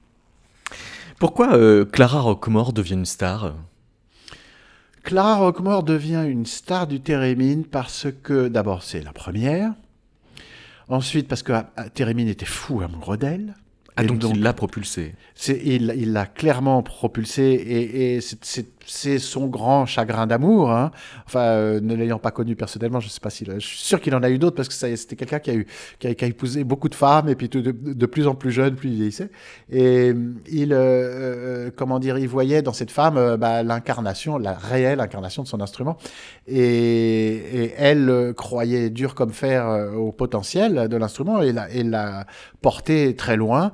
Pourquoi 1.19 1.55
euh, 1.55 1.85
Clara 1.85 2.19
Rockmore 2.19 2.73
devient 2.73 2.93
une 2.93 3.05
star? 3.05 3.55
Clara 5.03 5.37
Rockmore 5.37 5.83
devient 5.83 6.25
une 6.27 6.45
star 6.45 6.87
du 6.87 6.99
Térémine 6.99 7.63
parce 7.63 8.07
que 8.23 8.47
d'abord 8.47 8.83
c'est 8.83 9.01
la 9.01 9.13
première, 9.13 9.71
ensuite 10.89 11.27
parce 11.27 11.43
que 11.43 11.53
ah, 11.53 11.89
Térémine 11.93 12.27
était 12.27 12.45
fou 12.45 12.81
amoureux 12.81 13.17
d'elle. 13.17 13.55
Ah, 13.97 14.03
donc, 14.03 14.23
il 14.35 14.41
l'a 14.41 14.51
propulsée. 14.51 15.15
Il 15.47 16.11
l'a 16.11 16.25
clairement 16.25 16.83
propulsée 16.83 17.43
et, 17.43 18.15
et 18.15 18.21
c'est 18.21 18.74
c'est 18.85 19.19
son 19.19 19.47
grand 19.47 19.85
chagrin 19.85 20.27
d'amour. 20.27 20.71
Hein. 20.71 20.91
Enfin, 21.25 21.41
euh, 21.41 21.79
ne 21.79 21.95
l'ayant 21.95 22.19
pas 22.19 22.31
connu 22.31 22.55
personnellement, 22.55 22.99
je 22.99 23.09
sais 23.09 23.19
pas 23.19 23.29
si, 23.29 23.45
je 23.45 23.59
suis 23.59 23.79
sûr 23.79 23.99
qu'il 23.99 24.15
en 24.15 24.23
a 24.23 24.29
eu 24.29 24.37
d'autres 24.37 24.55
parce 24.55 24.67
que 24.67 24.73
c'était 24.73 25.15
quelqu'un 25.15 25.39
qui 25.39 25.51
a 25.51 25.55
eu, 25.55 25.67
qui 25.99 26.07
a, 26.07 26.27
épousé 26.27 26.63
beaucoup 26.63 26.89
de 26.89 26.95
femmes 26.95 27.29
et 27.29 27.35
puis 27.35 27.49
de, 27.49 28.05
plus 28.05 28.27
en 28.27 28.35
plus 28.35 28.51
jeune, 28.51 28.75
plus 28.75 28.89
il 28.89 28.95
vieillissait. 28.95 29.29
Et 29.71 30.13
il, 30.47 30.73
euh, 30.73 30.77
euh, 30.77 31.71
comment 31.75 31.99
dire, 31.99 32.17
il 32.17 32.27
voyait 32.27 32.61
dans 32.61 32.73
cette 32.73 32.91
femme 32.91 33.37
bah, 33.37 33.63
l'incarnation, 33.63 34.37
la 34.37 34.53
réelle 34.53 34.99
incarnation 34.99 35.43
de 35.43 35.47
son 35.47 35.61
instrument. 35.61 35.97
Et, 36.47 37.73
elle 37.77 38.33
croyait 38.35 38.89
dur 38.89 39.15
comme 39.15 39.31
fer 39.31 39.91
au 39.97 40.11
potentiel 40.11 40.87
de 40.87 40.97
l'instrument 40.97 41.41
et 41.41 41.83
l'a 41.83 42.25
porté 42.61 43.15
très 43.15 43.35
loin. 43.35 43.71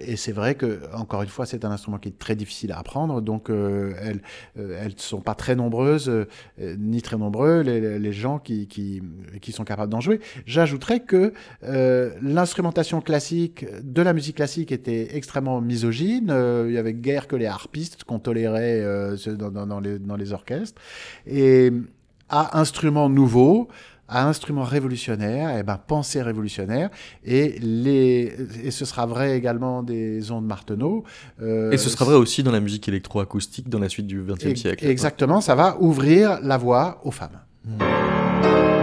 et 0.00 0.16
c'est 0.16 0.32
vrai 0.32 0.54
que, 0.54 0.80
encore 0.94 1.22
une 1.22 1.28
fois, 1.28 1.46
c'est 1.46 1.64
un 1.64 1.70
instrument 1.70 1.98
qui 1.98 2.08
est 2.08 2.18
très 2.18 2.34
difficile 2.34 2.72
à 2.72 2.78
apprendre. 2.78 3.20
Donc, 3.20 3.48
elle 3.48 3.54
euh, 3.56 4.14
elles 4.58 4.94
ne 4.94 4.98
sont 4.98 5.20
pas 5.20 5.34
très 5.34 5.54
nombreuses, 5.54 6.08
euh, 6.08 6.26
ni 6.58 7.02
très 7.02 7.16
nombreux, 7.16 7.60
les, 7.60 8.12
gens 8.12 8.38
qui, 8.38 8.66
qui, 8.66 9.52
sont 9.52 9.64
capables 9.64 9.90
d'en 9.90 10.00
jouer. 10.00 10.20
J'ajouterais 10.46 11.00
que 11.00 11.32
euh, 11.64 12.10
l'instrumentation 12.22 13.00
classique 13.00 13.66
de 13.82 14.02
la 14.02 14.12
musique 14.12 14.36
classique 14.36 14.72
était 14.72 15.16
extrêmement 15.16 15.60
misogyne. 15.60 16.34
il 16.66 16.72
y 16.72 16.78
avait 16.78 16.94
guère 16.94 17.26
que 17.26 17.36
les 17.36 17.46
harpistes 17.46 18.04
qu'on 18.04 18.18
tolérait 18.18 18.82
dans, 19.36 19.80
les, 19.80 19.98
dans 19.98 20.16
les 20.16 20.32
orchestres. 20.32 20.80
Et 21.26 21.72
à 22.28 22.58
instruments 22.58 23.08
nouveaux, 23.08 23.68
à 24.08 24.26
instruments 24.26 24.64
révolutionnaires, 24.64 25.50
et 25.50 25.60
eh 25.60 25.62
ben, 25.62 25.78
pensée 25.78 26.22
révolutionnaire, 26.22 26.90
et, 27.24 27.58
les, 27.60 28.34
et 28.64 28.70
ce 28.70 28.84
sera 28.84 29.06
vrai 29.06 29.36
également 29.36 29.82
des 29.82 30.30
ondes 30.30 30.46
Marteneau. 30.46 31.04
Euh, 31.42 31.70
et 31.70 31.76
ce 31.76 31.90
sera 31.90 32.04
vrai 32.04 32.14
aussi 32.14 32.42
dans 32.42 32.52
la 32.52 32.60
musique 32.60 32.88
électroacoustique 32.88 33.68
dans 33.68 33.78
la 33.78 33.88
suite 33.88 34.06
du 34.06 34.22
XXe 34.22 34.58
siècle. 34.58 34.86
Exactement, 34.86 35.40
ça 35.40 35.54
va 35.54 35.76
ouvrir 35.80 36.40
la 36.42 36.56
voie 36.56 37.00
aux 37.04 37.10
femmes. 37.10 37.40
une 37.66 38.77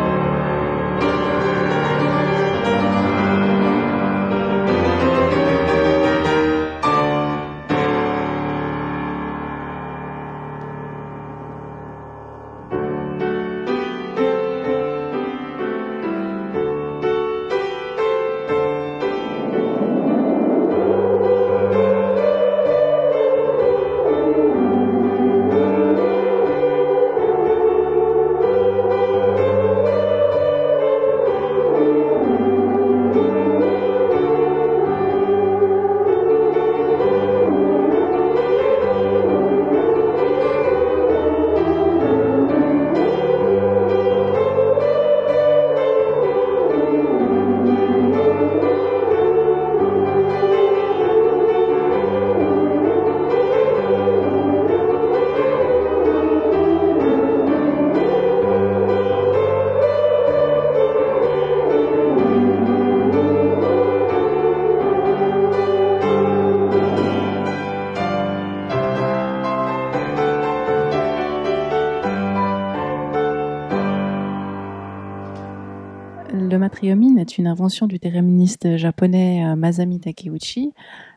du 77.88 77.99
théréministe 77.99 78.76
japonais 78.76 79.45
euh, 79.45 79.56
Masami 79.56 79.99
Takeuchi. 79.99 80.74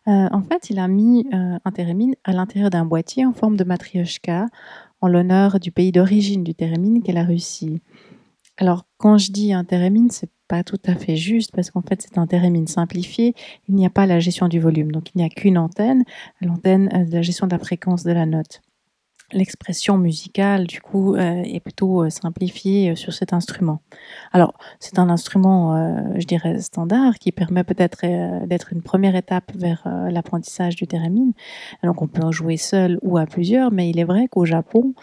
Euh, 0.06 0.28
en 0.30 0.42
fait, 0.42 0.70
il 0.70 0.78
a 0.78 0.86
mis 0.86 1.26
euh, 1.34 1.58
un 1.64 1.72
thérémine 1.72 2.14
à 2.24 2.32
l'intérieur 2.32 2.70
d'un 2.70 2.84
boîtier 2.84 3.26
en 3.26 3.32
forme 3.32 3.56
de 3.56 3.64
matrioshka 3.64 4.46
en 5.00 5.08
l'honneur 5.08 5.58
du 5.58 5.72
pays 5.72 5.90
d'origine 5.90 6.44
du 6.44 6.54
thérémine 6.54 7.02
qu'est 7.02 7.12
la 7.12 7.24
Russie. 7.24 7.80
Alors, 8.56 8.86
quand 8.98 9.18
je 9.18 9.32
dis 9.32 9.52
un 9.52 9.64
thérémine, 9.64 10.10
c'est 10.10 10.30
pas 10.46 10.62
tout 10.62 10.80
à 10.86 10.94
fait 10.94 11.16
juste 11.16 11.52
parce 11.54 11.70
qu'en 11.70 11.82
fait, 11.82 12.02
c'est 12.02 12.18
un 12.18 12.26
thérémine 12.26 12.66
simplifié. 12.66 13.34
Il 13.68 13.74
n'y 13.74 13.84
a 13.84 13.90
pas 13.90 14.06
la 14.06 14.20
gestion 14.20 14.48
du 14.48 14.60
volume, 14.60 14.92
donc 14.92 15.14
il 15.14 15.18
n'y 15.18 15.24
a 15.24 15.28
qu'une 15.28 15.58
antenne, 15.58 16.04
l'antenne 16.40 16.88
de 17.08 17.12
la 17.12 17.22
gestion 17.22 17.46
de 17.46 17.52
la 17.52 17.58
fréquence 17.58 18.04
de 18.04 18.12
la 18.12 18.26
note 18.26 18.60
l'expression 19.32 19.98
musicale, 19.98 20.66
du 20.66 20.80
coup, 20.80 21.14
euh, 21.14 21.42
est 21.42 21.60
plutôt 21.60 22.02
euh, 22.04 22.10
simplifiée 22.10 22.90
euh, 22.90 22.94
sur 22.94 23.12
cet 23.12 23.32
instrument. 23.32 23.80
Alors, 24.32 24.54
c'est 24.80 24.98
un 24.98 25.10
instrument, 25.10 25.58
je 26.18 26.26
dirais, 26.26 26.60
standard 26.60 27.18
qui 27.18 27.32
permet 27.32 27.64
peut-être 27.64 27.98
d'être 28.46 28.72
une 28.72 28.82
première 28.82 29.16
étape 29.16 29.52
vers 29.54 29.82
l'apprentissage 30.10 30.76
du 30.76 30.86
thérémine. 30.86 31.32
Donc, 31.82 32.02
on 32.02 32.06
peut 32.06 32.22
en 32.22 32.32
jouer 32.32 32.56
seul 32.56 32.98
ou 33.02 33.18
à 33.18 33.26
plusieurs, 33.26 33.72
mais 33.72 33.90
il 33.90 33.98
est 33.98 34.04
vrai 34.04 34.28
qu'au 34.28 34.44
Japon, 34.44 34.94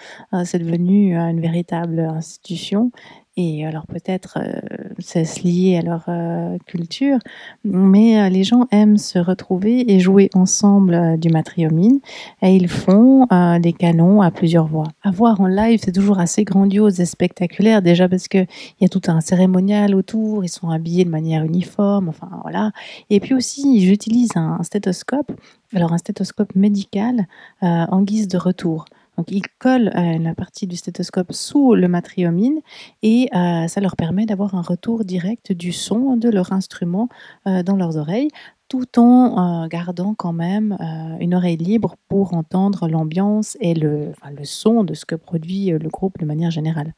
c'est 0.43 0.59
devenu 0.59 1.15
une 1.15 1.41
véritable 1.41 1.99
institution 1.99 2.91
Et 3.37 3.65
alors 3.65 3.85
peut-être 3.85 4.37
euh, 4.39 4.61
c'est 4.99 5.43
lié 5.43 5.77
à 5.77 5.81
leur 5.81 6.05
euh, 6.07 6.57
culture, 6.67 7.19
mais 7.65 8.17
euh, 8.17 8.29
les 8.29 8.45
gens 8.45 8.65
aiment 8.71 8.97
se 8.97 9.19
retrouver 9.19 9.91
et 9.91 9.99
jouer 9.99 10.29
ensemble 10.33 11.19
du 11.19 11.27
matriomine 11.27 11.99
et 12.41 12.55
ils 12.55 12.69
font 12.69 13.27
des 13.59 13.73
canons 13.73 14.21
à 14.21 14.31
plusieurs 14.31 14.67
voix. 14.67 14.87
À 15.03 15.11
voir 15.11 15.41
en 15.41 15.47
live, 15.47 15.81
c'est 15.83 15.91
toujours 15.91 16.19
assez 16.19 16.45
grandiose 16.45 17.01
et 17.01 17.05
spectaculaire 17.05 17.81
déjà 17.81 18.07
parce 18.07 18.29
qu'il 18.29 18.47
y 18.79 18.85
a 18.85 18.89
tout 18.89 19.01
un 19.07 19.19
cérémonial 19.19 19.95
autour, 19.95 20.45
ils 20.45 20.49
sont 20.49 20.69
habillés 20.69 21.03
de 21.03 21.09
manière 21.09 21.43
uniforme, 21.43 22.07
enfin 22.07 22.29
voilà. 22.43 22.71
Et 23.09 23.19
puis 23.19 23.33
aussi, 23.33 23.81
j'utilise 23.81 24.31
un 24.35 24.63
stéthoscope, 24.63 25.31
alors 25.73 25.91
un 25.91 25.97
stéthoscope 25.97 26.55
médical 26.55 27.27
en 27.61 28.01
guise 28.01 28.29
de 28.29 28.37
retour. 28.37 28.85
Donc 29.17 29.31
ils 29.31 29.43
collent 29.59 29.91
euh, 29.95 30.17
la 30.17 30.35
partie 30.35 30.67
du 30.67 30.75
stéthoscope 30.75 31.31
sous 31.31 31.75
le 31.75 31.87
matriomine 31.87 32.59
et 33.01 33.29
euh, 33.35 33.67
ça 33.67 33.81
leur 33.81 33.95
permet 33.95 34.25
d'avoir 34.25 34.55
un 34.55 34.61
retour 34.61 35.05
direct 35.05 35.51
du 35.51 35.71
son 35.71 36.17
de 36.17 36.29
leur 36.29 36.51
instrument 36.51 37.09
euh, 37.47 37.63
dans 37.63 37.75
leurs 37.75 37.97
oreilles 37.97 38.29
tout 38.67 38.97
en 38.97 39.67
gardant 39.67 40.15
quand 40.15 40.33
même 40.33 40.75
une 41.19 41.35
oreille 41.35 41.55
libre 41.55 41.97
pour 42.09 42.33
entendre 42.33 42.87
l'ambiance 42.87 43.55
et 43.59 43.75
le, 43.75 44.11
le 44.35 44.43
son 44.43 44.83
de 44.83 44.95
ce 44.95 45.05
que 45.05 45.13
produit 45.13 45.67
le 45.67 45.87
groupe 45.87 46.17
de 46.17 46.25
manière 46.25 46.49
générale. 46.49 46.95